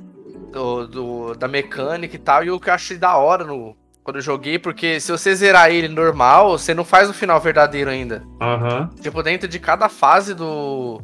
Do, 0.53 0.87
do- 0.87 1.33
da 1.35 1.47
mecânica 1.47 2.15
e 2.15 2.19
tal. 2.19 2.43
E 2.43 2.51
o 2.51 2.59
que 2.59 2.69
eu 2.69 2.73
achei 2.73 2.97
da 2.97 3.17
hora 3.17 3.43
no. 3.43 3.75
Quando 4.03 4.17
eu 4.17 4.21
joguei, 4.21 4.59
porque 4.59 4.99
se 4.99 5.11
você 5.13 5.33
zerar 5.33 5.71
ele 5.71 5.87
normal, 5.87 6.57
você 6.57 6.73
não 6.73 6.83
faz 6.83 7.09
o 7.09 7.13
final 7.13 7.39
verdadeiro 7.39 7.89
ainda. 7.89 8.21
Aham. 8.41 8.89
Tipo, 9.01 9.23
dentro 9.23 9.47
de 9.47 9.57
cada 9.59 9.87
fase 9.87 10.33
do, 10.33 11.01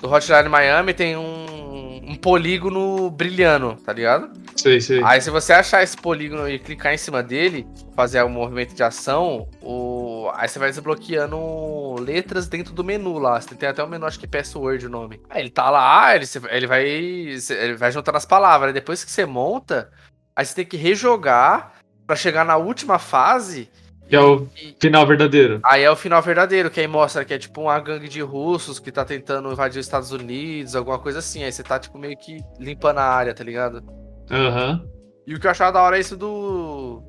do 0.00 0.08
Hotline 0.08 0.48
Miami 0.48 0.94
tem 0.94 1.16
um, 1.16 2.00
um 2.08 2.14
polígono 2.14 3.10
brilhando, 3.10 3.74
tá 3.84 3.92
ligado? 3.92 4.30
Sei, 4.54 4.80
sei. 4.80 5.02
Aí 5.02 5.20
se 5.20 5.28
você 5.28 5.52
achar 5.52 5.82
esse 5.82 5.96
polígono 5.96 6.48
e 6.48 6.56
clicar 6.60 6.94
em 6.94 6.98
cima 6.98 7.20
dele, 7.20 7.66
fazer 7.96 8.22
um 8.22 8.28
movimento 8.28 8.76
de 8.76 8.82
ação, 8.84 9.48
o... 9.60 9.89
aí 10.34 10.48
você 10.48 10.58
vai 10.58 10.70
desbloqueando 10.70 11.94
letras 12.00 12.46
dentro 12.48 12.72
do 12.74 12.84
menu 12.84 13.18
lá. 13.18 13.40
Você 13.40 13.54
tem 13.54 13.68
até 13.68 13.82
um 13.82 13.86
menu, 13.88 14.04
acho 14.06 14.18
que 14.18 14.26
password 14.26 14.86
o 14.86 14.90
nome. 14.90 15.20
Aí 15.30 15.42
ele 15.42 15.50
tá 15.50 15.70
lá, 15.70 16.14
ele, 16.14 16.26
ele 16.50 16.66
vai. 16.66 16.84
Ele 16.86 17.76
vai 17.76 17.92
juntando 17.92 18.18
as 18.18 18.26
palavras. 18.26 18.68
Aí 18.68 18.74
Depois 18.74 19.04
que 19.04 19.10
você 19.10 19.24
monta, 19.24 19.90
aí 20.34 20.44
você 20.44 20.54
tem 20.54 20.64
que 20.66 20.76
rejogar 20.76 21.74
pra 22.06 22.16
chegar 22.16 22.44
na 22.44 22.56
última 22.56 22.98
fase. 22.98 23.70
Que 24.08 24.16
é 24.16 24.20
o 24.20 24.48
e- 24.56 24.76
final 24.80 25.06
verdadeiro. 25.06 25.60
Aí 25.64 25.84
é 25.84 25.90
o 25.90 25.94
final 25.94 26.20
verdadeiro, 26.20 26.68
que 26.70 26.80
aí 26.80 26.88
mostra 26.88 27.24
que 27.24 27.32
é 27.32 27.38
tipo 27.38 27.60
uma 27.62 27.78
gangue 27.78 28.08
de 28.08 28.20
russos 28.20 28.80
que 28.80 28.90
tá 28.90 29.04
tentando 29.04 29.52
invadir 29.52 29.78
os 29.78 29.86
Estados 29.86 30.10
Unidos, 30.10 30.74
alguma 30.74 30.98
coisa 30.98 31.20
assim. 31.20 31.44
Aí 31.44 31.52
você 31.52 31.62
tá, 31.62 31.78
tipo, 31.78 31.96
meio 31.96 32.16
que 32.18 32.38
limpando 32.58 32.98
a 32.98 33.04
área, 33.04 33.32
tá 33.32 33.44
ligado? 33.44 33.84
Aham. 34.28 34.84
E 35.26 35.34
o 35.34 35.38
que 35.38 35.46
eu 35.46 35.50
achava 35.50 35.70
da 35.72 35.82
hora 35.82 35.96
é 35.96 36.00
isso 36.00 36.16
do. 36.16 37.02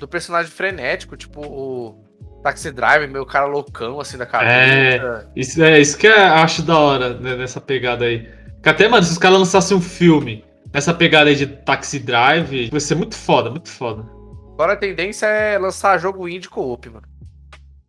do 0.00 0.08
personagem 0.08 0.50
frenético, 0.50 1.14
tipo 1.16 1.40
o 1.46 2.05
Taxi 2.46 2.70
Driver, 2.70 3.10
meio 3.10 3.26
cara 3.26 3.46
loucão, 3.46 3.98
assim, 3.98 4.16
da 4.16 4.24
cabeça. 4.24 5.28
Isso, 5.34 5.64
é, 5.64 5.80
isso 5.80 5.98
que 5.98 6.06
eu 6.06 6.14
acho 6.14 6.62
da 6.62 6.78
hora 6.78 7.14
né, 7.18 7.34
nessa 7.34 7.60
pegada 7.60 8.04
aí. 8.04 8.30
Que 8.62 8.68
até, 8.68 8.86
mano, 8.86 9.02
se 9.02 9.10
os 9.10 9.18
caras 9.18 9.40
lançassem 9.40 9.76
um 9.76 9.80
filme 9.80 10.44
nessa 10.72 10.94
pegada 10.94 11.28
aí 11.28 11.34
de 11.34 11.48
Taxi 11.48 11.98
Drive, 11.98 12.70
vai 12.70 12.78
ser 12.78 12.94
muito 12.94 13.16
foda, 13.16 13.50
muito 13.50 13.68
foda. 13.68 14.02
Agora 14.52 14.74
a 14.74 14.76
tendência 14.76 15.26
é 15.26 15.58
lançar 15.58 15.98
jogo 15.98 16.28
indie 16.28 16.48
co-op, 16.48 16.88
mano. 16.88 17.06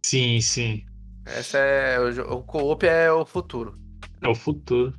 Sim, 0.03 0.41
sim. 0.41 0.83
Essa 1.23 1.59
é. 1.59 1.99
O, 1.99 2.41
co-op 2.41 2.83
é 2.83 3.11
o 3.11 3.27
futuro. 3.27 3.75
É 4.23 4.27
o 4.27 4.33
futuro. 4.33 4.91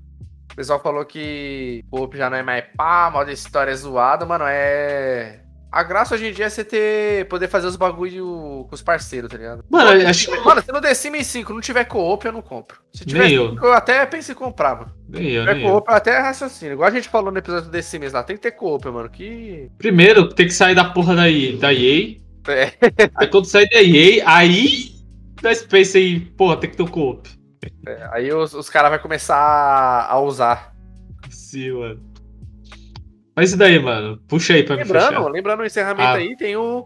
O 0.53 0.55
pessoal 0.55 0.81
falou 0.81 1.05
que 1.05 1.85
o 1.91 1.97
co-op 1.97 2.17
já 2.17 2.31
não 2.31 2.37
é 2.37 2.45
mais 2.45 2.65
pá, 2.77 3.11
modo 3.13 3.33
história 3.33 3.75
zoada, 3.75 4.25
mano. 4.25 4.45
É. 4.47 5.41
A 5.71 5.83
graça 5.83 6.15
hoje 6.15 6.27
em 6.29 6.33
dia 6.33 6.47
é 6.47 6.49
você 6.51 6.65
ter. 6.65 7.29
poder 7.29 7.47
fazer 7.49 7.67
os 7.67 7.77
bagulho 7.77 8.67
com 8.69 8.75
os 8.75 8.81
parceiros, 8.81 9.31
tá 9.31 9.37
ligado? 9.37 9.63
Mano, 9.69 10.01
eu 10.01 10.09
acho 10.09 10.31
Mano, 10.45 10.63
se 10.63 10.73
no 10.73 10.81
The 10.81 10.95
Sims 10.95 11.27
5 11.27 11.53
não 11.53 11.61
tiver 11.61 11.85
co-op, 11.85 12.25
eu 12.25 12.33
não 12.33 12.41
compro. 12.41 12.81
Se 12.93 13.05
tiver 13.05 13.25
Nem 13.25 13.35
eu. 13.35 13.51
5, 13.51 13.67
eu 13.67 13.73
até 13.75 14.07
pensei 14.07 14.35
em 14.35 14.39
comprar, 14.39 14.77
mano. 14.77 14.93
Nem 15.09 15.25
eu, 15.31 15.43
Se 15.43 15.49
tiver 15.49 15.55
nem 15.57 15.65
eu. 15.67 15.71
co-op, 15.73 15.89
eu 15.91 15.95
até 15.97 16.19
raciocínio. 16.19 16.73
Igual 16.73 16.89
a 16.89 16.93
gente 16.93 17.09
falou 17.09 17.31
no 17.31 17.39
episódio 17.39 17.67
do 17.67 17.71
The 17.73 17.83
Sims 17.83 18.13
lá, 18.15 18.23
tem 18.23 18.37
que 18.37 18.43
ter 18.43 18.53
co-op, 18.53 18.87
mano. 18.89 19.11
Que. 19.11 19.71
Primeiro, 19.77 20.29
tem 20.31 20.47
que 20.47 20.55
sair 20.55 20.75
da 20.75 20.87
porra 20.87 21.15
da, 21.15 21.29
E- 21.29 21.57
da 21.59 21.73
EA. 21.73 22.17
É. 22.49 22.73
Aí 23.15 23.27
quando 23.29 23.45
sair 23.45 23.69
da 23.69 23.83
EA, 23.83 24.23
aí 24.27 24.93
nós 25.43 25.61
pensa 25.63 25.99
em, 25.99 26.21
porra, 26.21 26.57
tem 26.57 26.71
que 26.71 26.77
ter 26.79 26.83
um 26.83 26.87
co-op. 26.89 27.29
Aí 28.13 28.33
os, 28.33 28.55
os 28.55 28.71
caras 28.71 28.91
vão 28.91 28.99
começar 29.01 30.07
a 30.09 30.19
usar. 30.19 30.73
Sim, 31.29 31.73
mano. 31.73 32.01
Mas 33.39 33.53
e 33.53 33.57
daí, 33.57 33.79
mano? 33.79 34.19
Puxa 34.27 34.53
aí 34.55 34.65
pra 34.65 34.75
me 34.75 34.83
Lembrando, 34.83 35.09
fechar. 35.15 35.29
lembrando 35.31 35.61
o 35.61 35.65
encerramento 35.65 36.09
Ah. 36.09 36.15
aí, 36.15 36.37
tem 36.37 36.57
o. 36.57 36.85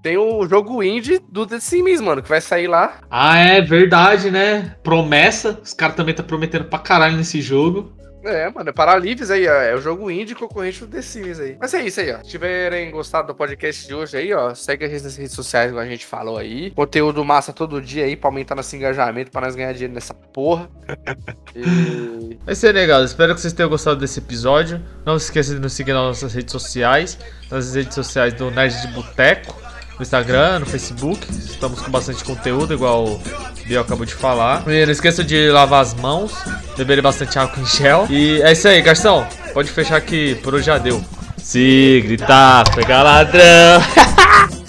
Tem 0.00 0.16
o 0.16 0.46
jogo 0.46 0.80
indie 0.80 1.20
do 1.28 1.44
The 1.44 1.58
Sims, 1.58 2.00
mano, 2.00 2.22
que 2.22 2.28
vai 2.28 2.40
sair 2.40 2.68
lá. 2.68 3.00
Ah, 3.10 3.36
é 3.38 3.60
verdade, 3.60 4.30
né? 4.30 4.76
Promessa. 4.84 5.58
Os 5.60 5.74
caras 5.74 5.96
também 5.96 6.14
tá 6.14 6.22
prometendo 6.22 6.66
pra 6.66 6.78
caralho 6.78 7.16
nesse 7.16 7.40
jogo. 7.42 7.92
É, 8.24 8.48
mano, 8.50 8.70
é 8.70 8.72
Paralives 8.72 9.30
aí, 9.30 9.46
ó. 9.48 9.52
É 9.52 9.74
o 9.74 9.80
jogo 9.80 10.10
indie 10.10 10.34
concorrente 10.34 10.80
do 10.80 10.86
The 10.86 11.02
Sims 11.02 11.40
aí. 11.40 11.56
Mas 11.60 11.74
é 11.74 11.84
isso 11.84 12.00
aí, 12.00 12.12
ó. 12.12 12.18
Se 12.18 12.30
tiverem 12.30 12.90
gostado 12.90 13.28
do 13.28 13.34
podcast 13.34 13.86
de 13.86 13.94
hoje 13.94 14.16
aí, 14.16 14.32
ó, 14.32 14.54
segue 14.54 14.84
a 14.84 14.88
gente 14.88 15.02
nas 15.02 15.16
redes 15.16 15.34
sociais, 15.34 15.70
igual 15.70 15.84
a 15.84 15.88
gente 15.88 16.06
falou 16.06 16.38
aí. 16.38 16.70
Conteúdo 16.70 17.24
massa 17.24 17.52
todo 17.52 17.80
dia 17.80 18.04
aí 18.04 18.16
pra 18.16 18.28
aumentar 18.28 18.54
nosso 18.54 18.74
engajamento, 18.76 19.30
pra 19.30 19.40
nós 19.40 19.54
ganhar 19.54 19.72
dinheiro 19.72 19.94
nessa 19.94 20.14
porra. 20.14 20.68
E. 21.54 22.38
Vai 22.46 22.54
ser 22.54 22.72
legal, 22.72 23.04
espero 23.04 23.34
que 23.34 23.40
vocês 23.40 23.52
tenham 23.52 23.68
gostado 23.68 24.00
desse 24.00 24.18
episódio. 24.18 24.82
Não 25.04 25.18
se 25.18 25.26
esqueça 25.26 25.54
de 25.54 25.60
nos 25.60 25.74
seguir 25.74 25.92
nas 25.92 26.02
nossas 26.02 26.32
redes 26.32 26.50
sociais, 26.50 27.18
nas 27.50 27.74
redes 27.74 27.94
sociais 27.94 28.32
do 28.32 28.50
Nerd 28.50 28.80
de 28.80 28.88
Boteco, 28.88 29.61
no 29.98 30.02
Instagram, 30.02 30.60
no 30.60 30.66
Facebook. 30.66 31.26
Estamos 31.30 31.80
com 31.80 31.90
bastante 31.90 32.24
conteúdo, 32.24 32.74
igual 32.74 33.04
o 33.04 33.22
Biel 33.66 33.82
acabou 33.82 34.04
de 34.04 34.14
falar. 34.14 34.62
E 34.68 34.84
não 34.84 34.92
esqueça 34.92 35.22
de 35.22 35.50
lavar 35.50 35.82
as 35.82 35.94
mãos, 35.94 36.32
beber 36.76 37.00
bastante 37.02 37.38
álcool 37.38 37.60
em 37.60 37.66
gel. 37.66 38.06
E 38.10 38.42
é 38.42 38.52
isso 38.52 38.68
aí, 38.68 38.80
garçom. 38.82 39.26
Pode 39.52 39.70
fechar 39.70 40.00
que 40.00 40.34
por 40.36 40.54
hoje 40.54 40.66
já 40.66 40.78
deu. 40.78 41.02
Se 41.38 42.02
gritar, 42.06 42.64
pegar 42.74 43.02
ladrão. 43.02 43.42